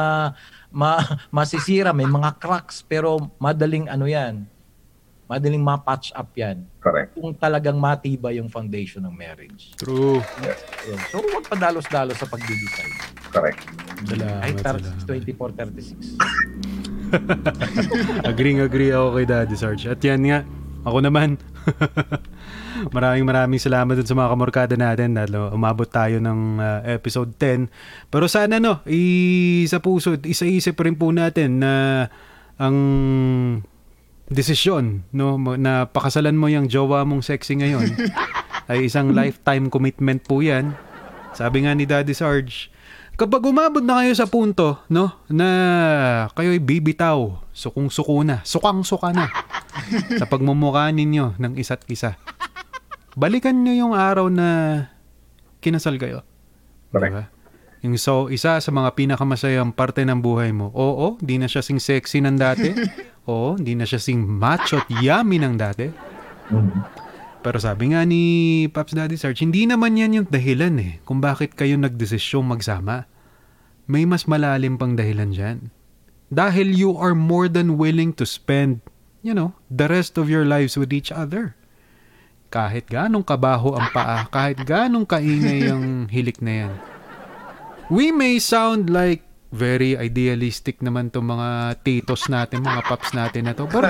ma, 0.74 0.98
masisira, 1.30 1.94
may 1.94 2.10
mga 2.10 2.34
cracks 2.42 2.82
pero 2.82 3.30
madaling 3.38 3.86
ano 3.86 4.10
'yan. 4.10 4.42
Madaling 5.30 5.62
ma-patch 5.62 6.10
up 6.16 6.34
'yan 6.34 6.66
Correct. 6.82 7.14
kung 7.14 7.36
talagang 7.38 7.78
matibay 7.78 8.42
yung 8.42 8.50
foundation 8.50 9.06
ng 9.06 9.14
marriage. 9.14 9.70
True. 9.78 10.18
Yun. 10.42 11.00
So 11.14 11.22
huwag 11.22 11.46
padalos-dalos 11.46 12.18
sa 12.18 12.26
pagde-decide. 12.26 12.96
Correct. 13.30 13.62
Ay, 14.42 14.56
Salamat, 14.58 14.82
36, 15.06 15.54
salamat. 15.54 16.18
24, 16.18 16.18
36. 16.18 16.18
Agreeing 18.24 18.60
agree 18.64 18.90
ako 18.90 19.20
kay 19.20 19.26
Daddy 19.28 19.56
Sarge. 19.56 19.84
At 19.86 20.00
yan 20.00 20.22
nga, 20.26 20.42
ako 20.88 20.98
naman. 21.04 21.36
maraming 22.94 23.26
maraming 23.26 23.60
salamat 23.60 23.98
dun 23.98 24.08
sa 24.08 24.16
mga 24.16 24.30
kamorkada 24.32 24.74
natin 24.78 25.18
dahil 25.18 25.52
umabot 25.52 25.86
tayo 25.88 26.22
ng 26.22 26.62
uh, 26.62 26.80
episode 26.88 27.34
10. 27.36 27.68
Pero 28.08 28.26
sana 28.30 28.62
no, 28.62 28.80
i 28.86 29.64
sa 29.66 29.82
puso, 29.82 30.16
isa-isip 30.22 30.78
rin 30.80 30.94
po 30.96 31.10
natin 31.10 31.60
na 31.60 31.72
ang 32.58 32.76
desisyon 34.28 35.08
no 35.16 35.40
na 35.56 35.88
pakasalan 35.88 36.36
mo 36.36 36.52
yung 36.52 36.68
jowa 36.68 37.00
mong 37.08 37.24
sexy 37.24 37.56
ngayon 37.56 37.96
ay 38.70 38.84
isang 38.84 39.16
lifetime 39.16 39.72
commitment 39.72 40.20
po 40.24 40.44
yan. 40.44 40.76
Sabi 41.32 41.64
nga 41.64 41.72
ni 41.72 41.88
Daddy 41.88 42.12
Sarge, 42.12 42.68
kapag 43.18 43.44
umabot 43.46 43.80
na 43.80 44.02
kayo 44.02 44.12
sa 44.16 44.26
punto, 44.26 44.84
no, 44.90 45.12
na 45.30 45.48
kayo'y 46.34 46.60
bibitaw, 46.60 47.40
sukong-suko 47.54 48.22
na, 48.26 48.42
sukang-suka 48.44 49.12
na 49.14 49.26
sa 50.16 50.26
pagmumukha 50.26 50.90
ninyo 50.92 51.38
ng 51.38 51.52
isa't 51.58 51.84
isa. 51.90 52.18
Balikan 53.18 53.66
nyo 53.66 53.74
yung 53.74 53.94
araw 53.98 54.30
na 54.30 54.48
kinasal 55.58 55.98
kayo. 55.98 56.22
Correct. 56.94 57.12
Diba? 57.12 57.24
Yung 57.86 57.94
so, 57.94 58.26
isa 58.26 58.58
sa 58.58 58.70
mga 58.74 58.90
pinakamasayang 58.98 59.70
parte 59.70 60.02
ng 60.02 60.18
buhay 60.18 60.50
mo. 60.50 60.74
Oo, 60.74 61.14
di 61.22 61.38
na 61.38 61.46
siya 61.46 61.62
sing 61.62 61.78
sexy 61.78 62.18
ng 62.18 62.34
dati. 62.34 62.74
Oo, 63.30 63.54
di 63.54 63.78
na 63.78 63.86
siya 63.86 64.02
sing 64.02 64.26
macho 64.26 64.82
at 64.82 64.88
yummy 64.90 65.38
ng 65.38 65.54
dati. 65.54 65.86
Mm. 66.50 67.06
Pero 67.38 67.58
sabi 67.62 67.94
nga 67.94 68.02
ni 68.02 68.66
Pops 68.66 68.98
Daddy 68.98 69.14
Sarge, 69.14 69.46
hindi 69.46 69.62
naman 69.62 69.94
yan 69.94 70.20
yung 70.22 70.26
dahilan 70.26 70.74
eh 70.82 70.92
kung 71.06 71.22
bakit 71.22 71.54
kayo 71.54 71.78
nagdesisyong 71.78 72.50
magsama. 72.50 73.06
May 73.86 74.04
mas 74.04 74.26
malalim 74.26 74.74
pang 74.74 74.98
dahilan 74.98 75.30
dyan. 75.30 75.58
Dahil 76.28 76.74
you 76.74 76.98
are 76.98 77.14
more 77.16 77.48
than 77.48 77.80
willing 77.80 78.12
to 78.12 78.26
spend, 78.26 78.84
you 79.28 79.36
know, 79.36 79.52
the 79.68 79.84
rest 79.84 80.16
of 80.16 80.32
your 80.32 80.48
lives 80.48 80.80
with 80.80 80.88
each 80.88 81.12
other. 81.12 81.52
Kahit 82.48 82.88
ganong 82.88 83.28
kabaho 83.28 83.76
ang 83.76 83.92
paa, 83.92 84.24
kahit 84.34 84.64
ganong 84.64 85.04
kaingay 85.04 85.68
ang 85.68 86.08
hilik 86.08 86.40
na 86.40 86.64
yan. 86.64 86.72
We 87.92 88.08
may 88.08 88.40
sound 88.40 88.88
like 88.88 89.28
very 89.48 89.96
idealistic 89.96 90.80
naman 90.84 91.08
to 91.12 91.24
mga 91.24 91.80
titos 91.80 92.28
natin, 92.28 92.64
mga 92.64 92.84
paps 92.84 93.12
natin 93.16 93.48
na 93.48 93.52
to. 93.56 93.64
Pero 93.68 93.88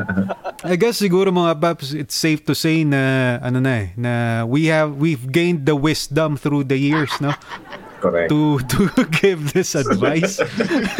I 0.70 0.74
guess 0.74 1.02
siguro 1.02 1.34
mga 1.34 1.58
paps, 1.58 1.94
it's 1.94 2.14
safe 2.14 2.42
to 2.46 2.54
say 2.54 2.82
na 2.82 3.38
ano 3.42 3.58
na 3.58 3.74
eh, 3.86 3.88
na 3.94 4.12
we 4.46 4.70
have 4.70 4.94
we've 4.98 5.30
gained 5.30 5.66
the 5.66 5.74
wisdom 5.74 6.38
through 6.38 6.66
the 6.66 6.78
years, 6.78 7.10
no? 7.22 7.34
Correct. 8.04 8.28
To 8.28 8.60
to 8.60 8.84
give 9.18 9.56
this 9.56 9.72
advice. 9.72 10.36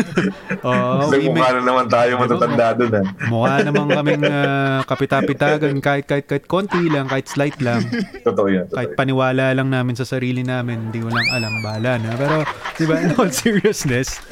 Oo, 0.65 1.05
Kasi 1.05 1.15
we 1.21 1.29
may- 1.29 1.37
mukha 1.37 1.53
na 1.53 1.61
naman 1.61 1.87
tayo 1.87 2.17
matatanda 2.17 2.67
doon. 2.73 2.93
ah. 2.97 3.07
Mukha 3.29 3.55
naman 3.61 3.85
kaming 3.93 4.23
uh, 4.25 4.81
kapitapitagan 4.91 5.77
kahit, 5.79 6.09
kahit, 6.09 6.25
kahit 6.25 6.49
konti 6.49 6.81
lang, 6.89 7.05
kahit 7.05 7.29
slight 7.29 7.61
lang. 7.61 7.85
Totoo 8.25 8.49
yan. 8.49 8.65
Totoo 8.65 8.77
Kahit 8.81 8.91
yan. 8.93 8.99
paniwala 8.99 9.53
lang 9.53 9.69
namin 9.69 9.93
sa 9.93 10.09
sarili 10.09 10.41
namin, 10.41 10.89
hindi 10.89 11.05
ko 11.05 11.13
lang 11.13 11.29
alam, 11.29 11.53
bala 11.61 12.01
na. 12.01 12.17
Pero, 12.17 12.37
di 12.75 12.85
ba, 12.89 12.97
in 12.97 13.13
all 13.15 13.29
seriousness, 13.29 14.25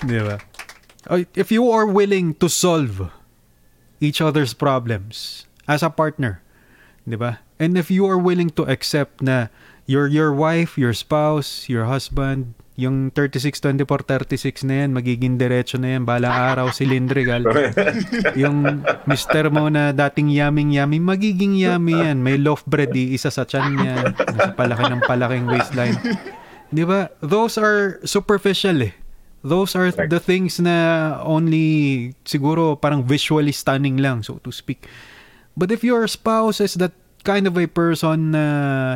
di 0.00 0.22
ba? 0.22 0.38
Oh, 1.10 1.18
If 1.34 1.50
you 1.50 1.66
are 1.72 1.82
willing 1.82 2.38
to 2.38 2.46
solve 2.46 3.10
each 3.98 4.20
other's 4.20 4.54
problems 4.54 5.46
as 5.66 5.82
a 5.82 5.90
partner, 5.90 6.44
di 7.02 7.18
ba? 7.18 7.42
And 7.58 7.74
if 7.74 7.90
you 7.90 8.06
are 8.06 8.20
willing 8.20 8.54
to 8.54 8.62
accept 8.70 9.18
na 9.18 9.50
your 9.88 10.06
your 10.06 10.30
wife, 10.36 10.76
your 10.76 10.92
spouse, 10.92 11.66
your 11.66 11.88
husband, 11.88 12.52
yung 12.78 13.10
36, 13.10 13.58
24, 13.58 14.06
36 14.06 14.62
na 14.68 14.86
yan, 14.86 14.94
magiging 14.94 15.34
diretso 15.34 15.80
na 15.80 15.98
yan, 15.98 16.06
balang 16.06 16.30
araw, 16.30 16.70
cylindrical. 16.70 17.42
yung 18.42 18.86
mister 19.08 19.50
mo 19.50 19.66
na 19.66 19.90
dating 19.90 20.30
yaming-yami, 20.30 21.02
magiging 21.02 21.58
yummy 21.58 21.98
yan. 21.98 22.22
May 22.22 22.38
loaf 22.38 22.62
bread, 22.68 22.94
isa 22.94 23.34
sa 23.34 23.42
tiyan 23.42 23.74
niya. 23.74 24.14
Nasa 24.14 24.54
palaki 24.54 24.84
ng 24.86 25.02
palaking 25.02 25.50
waistline. 25.50 25.98
Di 26.70 26.86
ba? 26.86 27.10
Those 27.18 27.58
are 27.58 27.98
superficial 28.06 28.78
eh. 28.84 28.94
Those 29.42 29.74
are 29.74 29.90
the 29.90 30.22
things 30.22 30.62
na 30.62 31.18
only 31.26 32.12
siguro 32.22 32.78
parang 32.78 33.02
visually 33.02 33.50
stunning 33.50 33.98
lang, 33.98 34.22
so 34.22 34.38
to 34.46 34.54
speak. 34.54 34.86
But 35.58 35.74
if 35.74 35.82
your 35.82 36.06
spouse 36.06 36.62
is 36.62 36.78
that 36.78 36.94
kind 37.22 37.46
of 37.46 37.58
a 37.58 37.66
person 37.66 38.32
na 38.34 38.44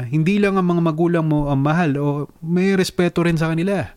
hindi 0.07 0.39
lang 0.39 0.57
ang 0.59 0.67
mga 0.69 0.83
magulang 0.83 1.27
mo 1.27 1.49
ang 1.51 1.63
mahal 1.63 1.93
o 1.99 2.07
may 2.41 2.75
respeto 2.75 3.23
rin 3.27 3.37
sa 3.37 3.51
kanila. 3.53 3.93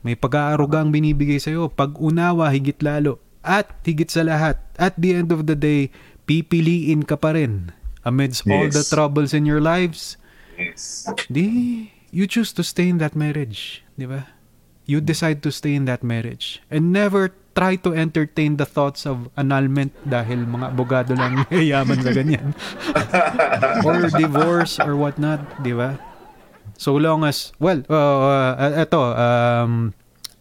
May 0.00 0.16
pag-aaruga 0.16 0.80
ang 0.80 0.90
binibigay 0.90 1.36
sa'yo, 1.36 1.68
pag-unawa 1.68 2.48
higit 2.50 2.80
lalo. 2.80 3.20
At 3.44 3.84
higit 3.84 4.08
sa 4.08 4.24
lahat, 4.24 4.60
at 4.80 4.96
the 4.96 5.16
end 5.16 5.32
of 5.32 5.44
the 5.44 5.56
day, 5.56 5.92
pipiliin 6.24 7.04
ka 7.04 7.20
pa 7.20 7.36
rin. 7.36 7.72
Amidst 8.04 8.48
all 8.48 8.68
the 8.72 8.80
Yes. 8.80 8.88
troubles 8.88 9.36
in 9.36 9.44
your 9.44 9.60
lives, 9.60 10.16
Yes. 10.56 11.04
di, 11.28 11.92
you 12.08 12.24
choose 12.24 12.52
to 12.56 12.64
stay 12.64 12.88
in 12.88 12.96
that 12.96 13.12
marriage. 13.12 13.84
Di 13.96 14.08
ba? 14.08 14.28
You 14.88 15.04
decide 15.04 15.44
to 15.44 15.52
stay 15.52 15.76
in 15.76 15.84
that 15.84 16.00
marriage. 16.00 16.64
And 16.72 16.92
never 16.92 17.36
try 17.52 17.74
to 17.74 17.90
entertain 17.92 18.56
the 18.56 18.66
thoughts 18.66 19.04
of 19.04 19.26
annulment 19.34 19.90
dahil 20.06 20.46
mga 20.46 20.66
abogado 20.70 21.12
lang 21.18 21.42
yayaman 21.50 21.98
sa 21.98 22.10
ganyan. 22.14 22.54
or 23.86 24.06
divorce 24.10 24.78
or 24.78 24.94
whatnot. 24.94 25.42
Di 25.60 25.74
ba? 25.74 25.98
So 26.80 26.96
long 26.96 27.28
as, 27.28 27.52
well, 27.60 27.84
uh, 27.92 28.56
uh, 28.56 28.72
ito, 28.80 29.02
um, 29.12 29.92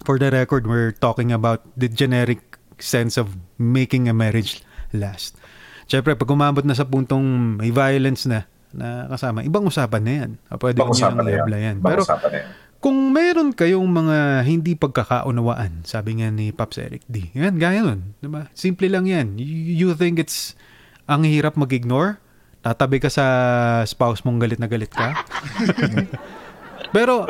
for 0.07 0.15
the 0.15 0.31
record, 0.31 0.63
we're 0.63 0.95
talking 0.95 1.35
about 1.35 1.65
the 1.75 1.91
generic 1.91 2.39
sense 2.79 3.19
of 3.19 3.35
making 3.59 4.07
a 4.07 4.15
marriage 4.15 4.63
last. 4.95 5.35
Siyempre, 5.89 6.15
pag 6.15 6.29
umabot 6.29 6.63
na 6.63 6.77
sa 6.77 6.87
puntong 6.87 7.59
may 7.59 7.73
violence 7.73 8.23
na, 8.29 8.47
na 8.71 9.09
kasama, 9.11 9.43
ibang 9.43 9.65
usapan 9.67 10.01
na 10.05 10.13
yan. 10.23 10.31
Ah, 10.47 10.55
Pwede 10.55 10.79
Ibang 10.79 10.93
usapan 10.95 11.23
na 11.25 11.31
yan. 11.33 11.45
yan. 11.49 11.75
Ibang 11.81 11.91
Pero 11.91 12.01
usapan 12.05 12.29
na 12.31 12.37
yan. 12.39 12.49
Kung 12.79 13.11
meron 13.11 13.51
kayong 13.51 13.87
mga 13.91 14.47
hindi 14.47 14.71
pagkakaunawaan, 14.79 15.83
sabi 15.83 16.23
nga 16.23 16.31
ni 16.31 16.55
Pops 16.55 16.79
Eric 16.79 17.03
D, 17.11 17.27
yan, 17.35 17.59
gaya 17.59 17.83
nun. 17.83 18.15
Diba? 18.23 18.47
Simple 18.55 18.87
lang 18.87 19.03
yan. 19.03 19.35
You, 19.35 19.91
think 19.99 20.15
it's 20.15 20.55
ang 21.03 21.27
hirap 21.27 21.59
mag-ignore? 21.59 22.23
Tatabi 22.63 23.03
ka 23.03 23.11
sa 23.11 23.25
spouse 23.83 24.23
mong 24.23 24.39
galit 24.39 24.59
na 24.63 24.71
galit 24.71 24.91
ka? 24.91 25.11
Pero 26.95 27.27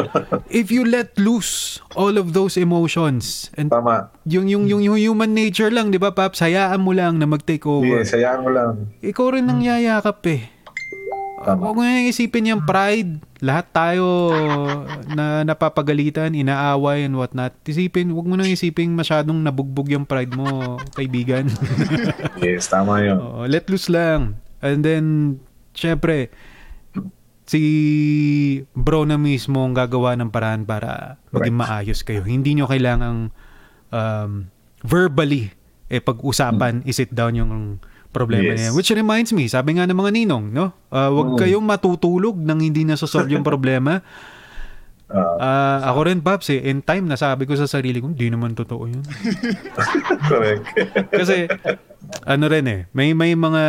if 0.47 0.71
you 0.71 0.87
let 0.87 1.11
loose 1.19 1.83
all 1.97 2.15
of 2.15 2.31
those 2.31 2.55
emotions 2.55 3.51
and 3.59 3.67
Tama. 3.67 4.07
yung 4.23 4.47
yung 4.47 4.69
yung, 4.71 4.79
yung 4.85 4.95
human 4.95 5.35
nature 5.35 5.67
lang, 5.67 5.91
'di 5.91 5.99
ba, 5.99 6.15
Paps? 6.15 6.39
Hayaan 6.39 6.79
mo 6.79 6.95
lang 6.95 7.19
na 7.19 7.27
mag-take 7.27 7.65
over. 7.67 7.99
Yes, 7.99 8.15
hayaan 8.15 8.45
mo 8.45 8.53
lang. 8.55 8.95
Ikaw 9.03 9.35
rin 9.35 9.51
ang 9.51 9.59
yayakap 9.59 10.23
eh. 10.31 10.47
Tama. 11.39 11.59
Huwag 11.63 11.75
mo 11.79 11.81
nang 11.87 12.09
isipin 12.11 12.51
yung 12.51 12.63
pride. 12.67 13.23
Lahat 13.39 13.71
tayo 13.71 14.31
na 15.07 15.47
napapagalitan, 15.47 16.35
inaaway 16.35 17.07
and 17.07 17.15
whatnot. 17.15 17.55
Isipin, 17.63 18.11
huwag 18.11 18.27
mo 18.27 18.35
nang 18.35 18.51
isipin 18.51 18.91
masyadong 18.91 19.39
nabugbog 19.39 19.87
yung 19.87 20.03
pride 20.03 20.35
mo, 20.35 20.75
kaibigan. 20.95 21.47
Yes, 22.39 22.71
tama 22.71 23.03
yun. 23.03 23.19
Oo, 23.19 23.43
let 23.51 23.67
loose 23.67 23.91
lang. 23.91 24.39
And 24.63 24.79
then, 24.79 25.03
syempre, 25.75 26.31
si 27.43 27.61
bro 28.71 29.03
na 29.03 29.19
mismo 29.19 29.59
ang 29.59 29.75
gagawa 29.75 30.15
ng 30.15 30.31
paraan 30.31 30.63
para 30.63 31.19
maging 31.35 31.57
maayos 31.59 31.99
kayo. 32.05 32.23
Hindi 32.23 32.55
nyo 32.55 32.69
kailangang 32.69 33.35
um, 33.91 34.31
verbally 34.87 35.51
eh 35.89 35.99
pag-usapan, 35.99 36.85
isit 36.85 37.09
down 37.09 37.33
yung 37.33 37.53
problema 38.09 38.51
Yes. 38.51 38.57
na 38.57 38.63
yan. 38.65 38.73
Which 38.73 38.89
reminds 38.89 39.31
me, 39.31 39.45
sabi 39.45 39.73
nga 39.73 39.85
ng 39.85 39.93
mga 39.93 40.11
ninong, 40.15 40.45
no? 40.49 40.73
Uh, 40.89 41.09
wag 41.13 41.27
Mm. 41.29 41.37
kayong 41.37 41.63
matutulog 41.63 42.35
nang 42.35 42.57
hindi 42.57 42.81
nasosolve 42.81 43.29
yung 43.29 43.45
problema. 43.51 44.01
Ah, 45.09 45.41
Ah, 45.41 45.89
ako 45.89 46.05
rin, 46.05 46.21
Paps, 46.21 46.49
eh, 46.49 46.61
in 46.63 46.81
time, 46.81 47.01
nasabi 47.03 47.45
ko 47.45 47.53
sa 47.53 47.65
sarili 47.65 47.97
ko, 47.97 48.13
hindi 48.13 48.29
naman 48.29 48.53
totoo 48.53 48.85
yun. 48.85 49.01
correct. 50.29 50.69
Kasi 51.19 51.49
ano 52.23 52.45
rin 52.45 52.65
eh, 52.65 52.79
may 52.91 53.13
may 53.13 53.33
mga 53.33 53.63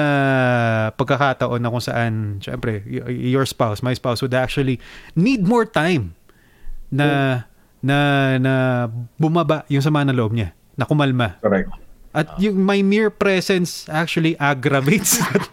pagkakataon 0.95 1.57
na 1.59 1.69
kung 1.69 1.81
saan 1.81 2.13
syempre 2.39 2.85
your 3.09 3.45
spouse, 3.45 3.81
my 3.81 3.93
spouse 3.93 4.21
would 4.21 4.33
actually 4.33 4.77
need 5.15 5.41
more 5.41 5.65
time 5.65 6.13
na 6.89 7.41
na 7.81 7.97
na 8.37 8.53
bumaba 9.17 9.65
yung 9.69 9.81
sama 9.81 10.05
ng 10.05 10.13
loob 10.13 10.37
niya, 10.37 10.53
na 10.77 10.85
kumalma. 10.85 11.41
correct. 11.41 11.73
At 12.11 12.35
yung 12.37 12.59
my 12.59 12.83
mere 12.83 13.07
presence 13.09 13.87
actually 13.87 14.35
aggravates 14.37 15.15
that. 15.21 15.47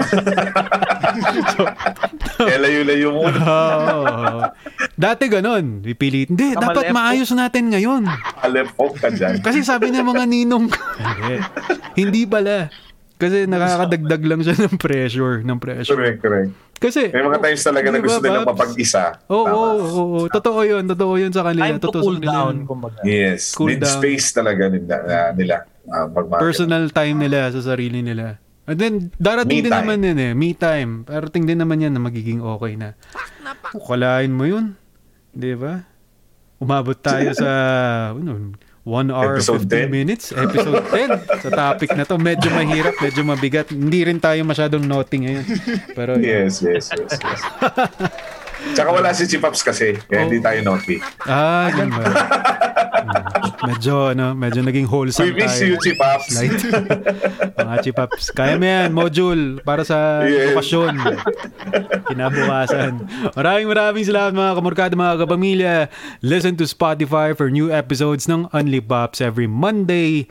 Kaya 2.36 2.58
layo-layo 2.58 3.08
mo. 3.12 3.22
Oo. 3.30 4.42
Dati 4.96 5.24
ganon, 5.26 5.80
pipilit. 5.80 6.28
Hindi, 6.28 6.54
dapat 6.54 6.82
Kamalep 6.82 6.90
po. 6.90 6.96
maayos 6.96 7.30
natin 7.30 7.70
ngayon. 7.70 8.02
Alepok 8.42 8.98
ka 8.98 9.08
dyan. 9.08 9.38
Kasi 9.38 9.62
sabi 9.62 9.90
ng 9.90 10.02
mga 10.02 10.24
ninong, 10.26 10.64
hindi, 11.94 12.24
pala. 12.24 12.72
Kasi 13.14 13.44
nakakadagdag 13.44 14.22
lang 14.24 14.40
siya 14.40 14.56
ng 14.58 14.74
pressure, 14.74 15.44
ng 15.44 15.58
pressure. 15.60 15.92
Correct, 15.94 16.18
correct. 16.18 16.50
Kasi, 16.80 17.12
May 17.12 17.20
mga 17.20 17.38
times 17.38 17.60
talaga 17.60 17.86
na 17.86 17.98
gusto 18.00 18.18
nilang 18.18 18.48
Babs? 18.48 18.56
mapag-isa. 18.56 19.04
Oo, 19.28 19.44
Tama. 19.44 19.52
oo, 19.52 19.76
oo, 19.76 20.04
oo. 20.16 20.20
Totoo 20.26 20.60
yun, 20.64 20.88
totoo 20.88 21.12
yun 21.20 21.28
sa 21.28 21.44
kanila. 21.44 21.68
Time 21.68 21.76
to 21.76 21.86
totoo 21.86 22.02
cool 22.02 22.16
down, 22.16 22.64
kumbaga. 22.64 23.04
Yes. 23.04 23.52
Cool 23.52 23.76
Need 23.76 23.84
down. 23.84 24.00
space 24.00 24.32
talaga 24.32 24.72
nila. 24.72 24.96
Uh, 24.98 25.30
nila 25.36 25.56
uh, 25.90 26.06
magmarket. 26.06 26.40
Personal 26.40 26.84
time 26.88 27.16
nila 27.18 27.50
sa 27.50 27.60
sarili 27.60 28.00
nila. 28.00 28.38
And 28.64 28.78
then, 28.78 28.94
darating 29.16 29.50
Me 29.52 29.64
din 29.64 29.72
time. 29.72 29.82
naman 29.82 29.98
yun 30.00 30.18
eh. 30.20 30.32
Me 30.32 30.48
time. 30.52 30.90
Darating 31.02 31.44
din 31.44 31.58
naman 31.58 31.78
yan 31.78 31.90
na 31.90 31.98
magiging 31.98 32.38
okay 32.38 32.74
na. 32.74 32.94
Kalain 33.76 34.30
mo 34.30 34.46
yun. 34.46 34.78
Di 35.28 35.52
ba? 35.52 35.82
Umabot 36.56 36.94
tayo 36.94 37.34
sa, 37.34 37.50
ano, 38.14 38.54
1 38.80 39.10
hour, 39.10 39.36
Episode 39.36 39.66
15 39.66 39.86
10. 39.86 39.90
minutes. 39.90 40.24
Episode 40.30 40.82
10. 40.86 41.42
sa 41.42 41.48
topic 41.50 41.90
na 41.92 42.04
to. 42.04 42.14
Medyo 42.16 42.48
mahirap, 42.48 42.94
medyo 42.96 43.22
mabigat. 43.22 43.68
Hindi 43.68 44.06
rin 44.06 44.16
tayo 44.16 44.40
masyadong 44.42 44.82
naughty 44.82 45.16
ngayon. 45.20 45.44
Pero, 45.92 46.16
Yes, 46.16 46.62
yes, 46.62 46.88
yes. 46.90 47.12
yes. 47.12 47.40
Tsaka 48.70 48.88
wala 48.88 49.10
si 49.10 49.24
Chipaps 49.24 49.60
kasi. 49.60 49.96
Kaya 50.00 50.28
hindi 50.28 50.38
tayo 50.38 50.60
naughty. 50.62 51.00
Ah, 51.24 51.68
yun 51.70 51.90
ba? 51.90 52.04
Medyo, 53.60 54.12
ano, 54.12 54.32
medyo 54.32 54.60
naging 54.60 54.88
wholesome 54.88 55.28
We 55.28 55.36
miss 55.36 55.60
tayo. 55.60 55.66
you, 55.66 55.76
Chipaps. 55.78 56.32
Light. 56.32 56.60
Mga 57.60 57.76
chipaps. 57.84 58.32
Kaya 58.32 58.56
mo 58.56 58.64
yan, 58.64 58.88
module, 58.90 59.60
para 59.60 59.84
sa 59.84 60.24
Yes. 60.24 60.56
edukasyon. 60.56 60.94
Kinabukasan. 62.08 62.92
Maraming 63.32 63.68
maraming 63.68 64.04
salamat 64.04 64.32
mga 64.32 64.52
kamurkada, 64.56 64.92
mga 64.94 65.16
kapamilya. 65.18 65.74
Listen 66.20 66.56
to 66.56 66.64
Spotify 66.64 67.32
for 67.32 67.48
new 67.48 67.68
episodes 67.68 68.24
ng 68.26 68.48
Unli 68.50 68.80
Pops 68.80 69.20
every 69.20 69.46
Monday. 69.46 70.24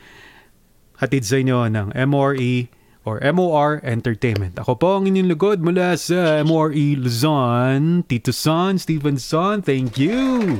Hatid 0.98 1.24
sa 1.24 1.38
inyo 1.38 1.70
ng 1.70 1.88
MORE 2.10 2.68
or 3.08 3.22
MOR 3.24 3.80
Entertainment. 3.82 4.60
Ako 4.60 4.76
po 4.76 5.00
ang 5.00 5.08
inyong 5.08 5.30
lugod 5.30 5.64
mula 5.64 5.96
sa 5.96 6.44
MORE 6.44 6.76
Luzon. 6.98 8.04
Tito 8.04 8.34
Son, 8.34 8.76
Stephen 8.76 9.16
Son, 9.16 9.62
thank 9.62 9.96
you! 9.96 10.60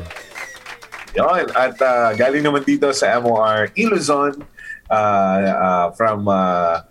Yun. 1.18 1.46
At 1.58 1.76
ah, 1.82 2.12
galing 2.14 2.46
naman 2.46 2.62
dito 2.62 2.86
sa 2.94 3.18
MOR 3.18 3.74
Iluzon 3.74 4.38
uh, 4.90 5.40
uh, 5.42 5.88
from 5.98 6.30
uh, 6.30 6.86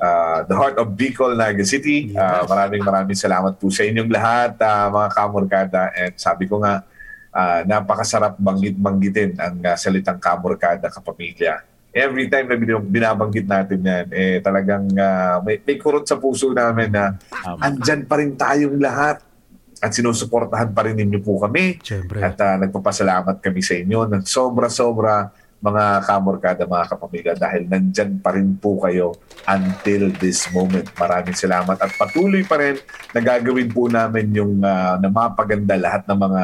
uh, 0.00 0.38
the 0.44 0.54
heart 0.56 0.76
of 0.76 0.92
Bicol, 0.92 1.32
Naga 1.32 1.64
City. 1.64 2.12
Ah, 2.12 2.44
maraming 2.44 2.84
maraming 2.84 3.16
salamat 3.16 3.56
po 3.56 3.72
sa 3.72 3.88
inyong 3.88 4.10
lahat, 4.12 4.60
ah, 4.60 4.92
mga 4.92 5.08
kamurkada. 5.16 5.82
And 5.96 6.12
sabi 6.20 6.44
ko 6.44 6.60
nga, 6.60 6.84
ah, 7.32 7.60
napakasarap 7.64 8.36
banggit-banggitin 8.36 9.40
ang 9.40 9.56
ah, 9.64 9.76
salitang 9.80 10.20
kamurkada 10.20 10.92
kapamilya. 10.92 11.64
Every 11.94 12.26
time 12.26 12.50
na 12.50 12.58
bin- 12.58 12.90
binabanggit 12.90 13.46
natin 13.46 13.78
yan, 13.80 14.06
eh, 14.12 14.36
talagang 14.44 14.92
ah, 14.98 15.40
may, 15.40 15.56
may 15.64 15.80
kurot 15.80 16.04
sa 16.04 16.20
puso 16.20 16.52
namin 16.52 16.92
na 16.92 17.16
andyan 17.62 18.04
pa 18.04 18.20
rin 18.20 18.36
tayong 18.36 18.76
lahat 18.76 19.23
at 19.84 19.92
sinusuportahan 19.92 20.72
pa 20.72 20.88
rin 20.88 20.96
ninyo 20.96 21.20
po 21.20 21.36
kami. 21.36 21.76
Siyempre. 21.84 22.24
At 22.24 22.40
ah, 22.40 22.56
nagpapasalamat 22.56 23.44
kami 23.44 23.60
sa 23.60 23.76
inyo 23.76 24.08
ng 24.08 24.24
sobra-sobra 24.24 25.28
mga 25.64 25.84
kamorkada, 26.04 26.62
mga 26.68 26.86
kapamilya 26.92 27.32
dahil 27.40 27.64
nandyan 27.64 28.20
pa 28.20 28.36
rin 28.36 28.52
po 28.60 28.76
kayo 28.84 29.16
until 29.48 30.12
this 30.20 30.44
moment. 30.52 30.84
Maraming 30.92 31.32
salamat 31.32 31.80
at 31.80 31.88
patuloy 31.96 32.44
pa 32.44 32.60
rin 32.60 32.76
na 33.16 33.20
gagawin 33.24 33.72
po 33.72 33.88
namin 33.88 34.28
yung 34.32 34.60
ah, 34.60 35.00
na 35.00 35.08
mapaganda 35.08 35.76
lahat 35.76 36.04
ng 36.04 36.20
mga 36.20 36.42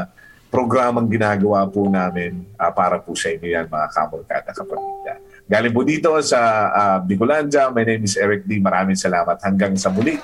programang 0.49 1.07
ginagawa 1.07 1.69
po 1.69 1.85
namin 1.85 2.45
ah, 2.57 2.73
para 2.73 2.97
po 2.97 3.13
sa 3.13 3.29
inyo 3.29 3.49
yan 3.49 3.67
mga 3.69 3.87
kamorkada, 3.93 4.51
kapamilya. 4.57 5.15
Galing 5.45 5.75
po 5.77 5.81
dito 5.85 6.17
sa 6.25 6.41
ah, 6.73 6.99
Bicolandia, 7.05 7.69
my 7.69 7.85
name 7.85 8.05
is 8.09 8.17
Eric 8.17 8.49
D. 8.49 8.57
Maraming 8.57 8.97
salamat. 8.97 9.37
Hanggang 9.45 9.77
sa 9.77 9.93
muli, 9.93 10.17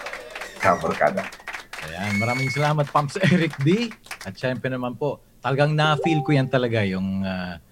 kamorkada. 0.57 1.46
Ayan, 1.87 2.19
maraming 2.19 2.51
salamat 2.51 2.91
Pumps 2.91 3.15
Eric 3.23 3.55
D. 3.63 3.95
At 4.27 4.35
syempre 4.35 4.67
naman 4.67 4.99
po, 4.99 5.23
talagang 5.39 5.71
na-feel 5.73 6.21
ko 6.27 6.35
yan 6.35 6.51
talaga 6.51 6.83
yung 6.83 7.23
ah, 7.23 7.63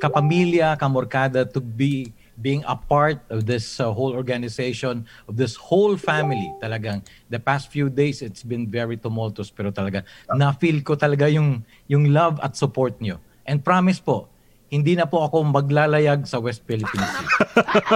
kapamilya, 0.00 0.80
kamorkada 0.80 1.44
to 1.44 1.60
be 1.60 2.08
being 2.40 2.64
a 2.64 2.72
part 2.72 3.20
of 3.28 3.44
this 3.44 3.76
uh, 3.78 3.92
whole 3.92 4.16
organization, 4.16 5.04
of 5.28 5.36
this 5.36 5.60
whole 5.60 6.00
family. 6.00 6.48
Talagang 6.64 7.04
the 7.28 7.36
past 7.36 7.68
few 7.68 7.92
days, 7.92 8.24
it's 8.24 8.40
been 8.40 8.64
very 8.64 8.96
tumultuous 8.96 9.52
pero 9.52 9.68
talaga 9.68 10.08
na-feel 10.32 10.80
ko 10.80 10.96
talaga 10.96 11.28
yung, 11.28 11.60
yung 11.84 12.08
love 12.16 12.40
at 12.40 12.56
support 12.56 12.96
nyo. 13.04 13.20
And 13.44 13.60
promise 13.60 14.00
po, 14.00 14.32
hindi 14.72 14.96
na 14.96 15.04
po 15.04 15.26
ako 15.26 15.44
maglalayag 15.52 16.24
sa 16.24 16.40
West 16.40 16.64
Philippine 16.64 17.02
Sea. 17.02 17.28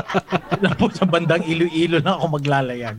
na 0.65 0.75
po 0.77 0.91
sa 0.93 1.07
bandang 1.07 1.47
Iloilo 1.47 2.03
na 2.03 2.19
ako 2.19 2.37
maglalayag. 2.37 2.99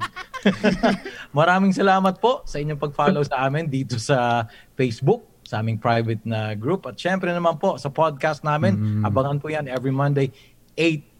Maraming 1.37 1.73
salamat 1.73 2.17
po 2.21 2.45
sa 2.45 2.61
inyong 2.61 2.79
pag-follow 2.79 3.23
sa 3.25 3.47
amin 3.47 3.69
dito 3.69 3.97
sa 3.97 4.49
Facebook, 4.77 5.25
sa 5.45 5.61
aming 5.61 5.77
private 5.77 6.21
na 6.25 6.53
group. 6.53 6.85
At 6.89 6.97
syempre 6.97 7.29
naman 7.33 7.57
po 7.57 7.77
sa 7.77 7.89
podcast 7.89 8.41
namin, 8.45 9.03
abangan 9.05 9.37
po 9.37 9.49
yan 9.49 9.69
every 9.69 9.93
Monday, 9.93 10.29
8 10.77 11.15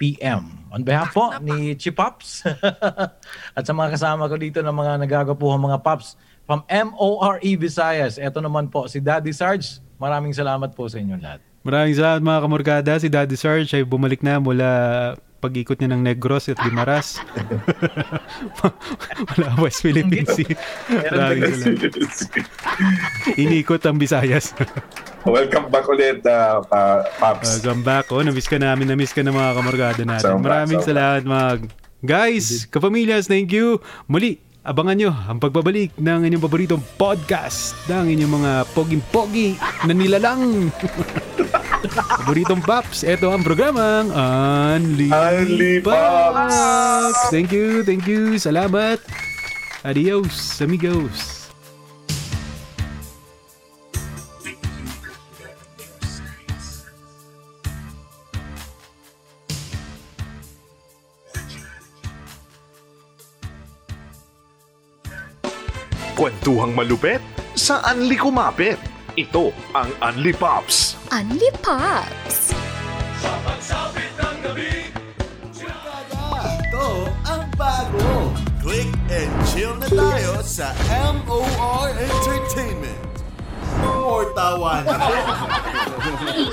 p.m. 0.00 0.64
On 0.72 0.80
behalf 0.80 1.12
po 1.12 1.28
ni 1.44 1.76
Chipops 1.76 2.48
at 3.56 3.62
sa 3.68 3.72
mga 3.76 4.00
kasama 4.00 4.32
ko 4.32 4.40
dito 4.40 4.64
ng 4.64 4.72
mga 4.72 5.04
nagagapuhan 5.04 5.60
mga 5.60 5.84
Pops 5.84 6.16
from 6.48 6.64
MORE 6.66 7.52
Visayas. 7.60 8.16
Ito 8.16 8.40
naman 8.40 8.72
po 8.72 8.88
si 8.88 8.98
Daddy 8.98 9.36
Sarge. 9.36 9.84
Maraming 10.00 10.32
salamat 10.32 10.72
po 10.72 10.88
sa 10.88 10.96
inyong 10.96 11.20
lahat. 11.20 11.40
Maraming 11.60 11.92
salamat 11.92 12.20
mga 12.24 12.40
kamurkada. 12.40 12.92
Si 12.96 13.12
Daddy 13.12 13.36
Sarge 13.36 13.68
ay 13.76 13.84
bumalik 13.84 14.24
na 14.24 14.40
mula 14.40 14.68
pag-ikot 15.40 15.80
niya 15.80 15.96
ng 15.96 16.04
Negros 16.04 16.52
at 16.52 16.60
Guimaras. 16.60 17.16
Wala 19.32 19.56
West 19.64 19.80
Philippine 19.80 20.28
Sea. 20.28 20.52
Inikot 23.40 23.80
ang 23.88 23.96
Visayas. 23.96 24.52
Welcome 25.24 25.72
back 25.72 25.88
ulit, 25.88 26.20
uh, 26.28 26.60
uh, 26.68 27.00
Pops. 27.16 27.64
Welcome 27.64 27.80
back. 27.80 28.12
Oh, 28.12 28.20
na-miss 28.20 28.48
ka 28.48 28.60
namin. 28.60 28.92
Na-miss 28.92 29.16
ka 29.16 29.24
ng 29.24 29.32
mga 29.32 29.50
kamurkada 29.56 30.02
natin. 30.04 30.36
Sobra, 30.36 30.64
Maraming 30.64 30.80
sobra. 30.84 30.90
salamat 30.92 31.22
mga 31.24 31.48
guys, 32.04 32.68
kapamilyas. 32.68 33.24
Thank 33.24 33.56
you. 33.56 33.80
Muli, 34.08 34.40
abangan 34.60 34.96
nyo 34.96 35.10
ang 35.12 35.40
pagbabalik 35.40 35.96
ng 35.96 36.20
inyong 36.28 36.44
paboritong 36.44 36.84
podcast 37.00 37.72
ng 37.88 38.12
inyong 38.12 38.32
mga 38.40 38.52
poging-pogi 38.76 39.56
na 39.88 39.92
nilalang. 39.96 40.68
paboritong 41.94 42.62
Pops. 42.62 43.02
Ito 43.02 43.34
ang 43.34 43.42
programang 43.42 44.10
Unli, 44.10 45.10
Unli 45.10 45.82
Pops. 45.82 46.54
Thank 47.34 47.50
you, 47.50 47.82
thank 47.82 48.06
you. 48.06 48.38
Salamat. 48.38 49.02
Adios, 49.82 50.60
amigos. 50.60 51.40
Kwentuhang 66.20 66.76
malupet 66.76 67.24
sa 67.56 67.80
Anli 67.80 68.20
Kumapit. 68.20 68.99
Ito 69.20 69.52
ang 69.76 69.92
Anli 70.00 70.32
Pops. 70.32 70.96
Unli 71.12 71.52
Pops! 71.60 72.56
Ito 76.40 76.86
ang 77.28 77.44
bago. 77.52 78.32
Click 78.64 78.88
and 79.12 79.28
chill 79.44 79.76
na 79.76 79.92
tayo 79.92 80.40
sa 80.40 80.72
MOR 81.28 81.92
Entertainment. 82.00 83.12
More 83.84 84.32
tawanan. 84.32 84.96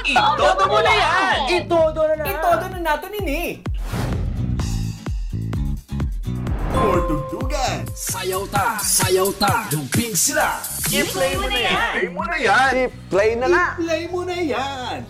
Itodo 0.03 0.63
mo 0.67 0.83
na 0.83 0.91
yan! 0.91 1.37
Itodo 1.63 2.03
na 2.03 2.15
na. 2.19 2.25
Itodo 2.27 2.65
na 2.67 2.79
nato 2.83 3.07
nini! 3.15 3.63
More 6.75 6.99
tugtugan. 7.07 7.87
Sayaw 7.95 8.43
ta, 8.51 8.75
sayaw 8.75 9.31
ta, 9.39 9.71
jumping 9.71 10.11
sila. 10.11 10.76
I-play 10.87 11.35
mo 11.35 11.51
na 11.51 11.59
yan! 11.59 11.91
Play 11.91 12.07
mo 12.15 12.23
na 12.23 12.37
yan! 12.39 12.75
Play 13.11 13.35
na 13.35 13.47
nga! 13.51 13.65
Play 13.75 14.07
mo 14.07 14.23
na 14.23 14.39
yan. 14.39 15.03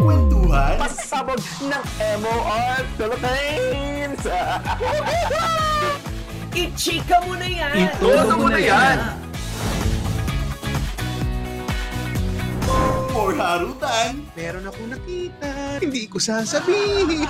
Kwentuhan. 0.00 0.74
Pasabog 0.80 1.42
ng 1.68 1.84
MOR 2.24 2.80
Philippines! 2.96 4.24
I-chika 6.64 7.20
mo 7.28 7.36
na 7.36 7.44
yan! 7.44 7.92
Itodo 7.92 8.40
mo 8.40 8.48
na 8.48 8.56
yan! 8.56 8.96
More 13.12 13.36
harutan. 13.36 14.24
Meron 14.32 14.64
ako 14.64 14.80
nakita, 14.96 15.76
hindi 15.84 16.08
ko 16.08 16.16
sasabihin. 16.16 17.28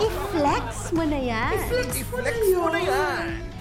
I-flex 0.00 0.88
mo 0.96 1.04
na 1.04 1.20
yan! 1.20 1.52
I-flex 1.92 2.40
mo 2.56 2.72
na 2.72 2.80
yan! 2.80 3.52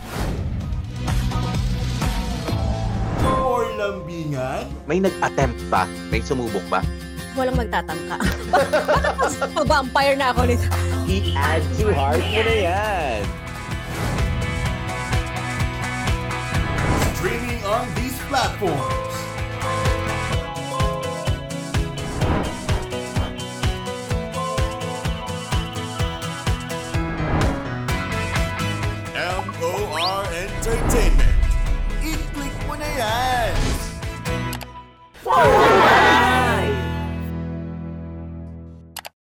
More 3.22 3.68
lambingan. 3.77 4.65
May 4.85 4.99
nag-attempt 4.99 5.60
ba? 5.68 5.88
May 6.10 6.19
sumubok 6.19 6.64
ba? 6.68 6.81
Walang 7.34 7.57
magtatangka. 7.57 8.18
Pag-vampire 9.57 10.15
na 10.22 10.30
ako 10.30 10.41
nito. 10.45 10.68
I-add 11.10 11.64
to 11.77 11.85
heart 11.91 12.22
mo 12.22 12.41
na 12.45 12.56
yan! 12.56 13.22
Streaming 17.18 17.61
on 17.65 17.85
these 17.95 18.18
platforms. 18.30 19.12
Entertainment. 30.64 31.27
I-click 31.99 32.56
mo 32.72 32.80
na 32.80 32.88
yan! 32.88 33.52
Forward! 35.19 36.52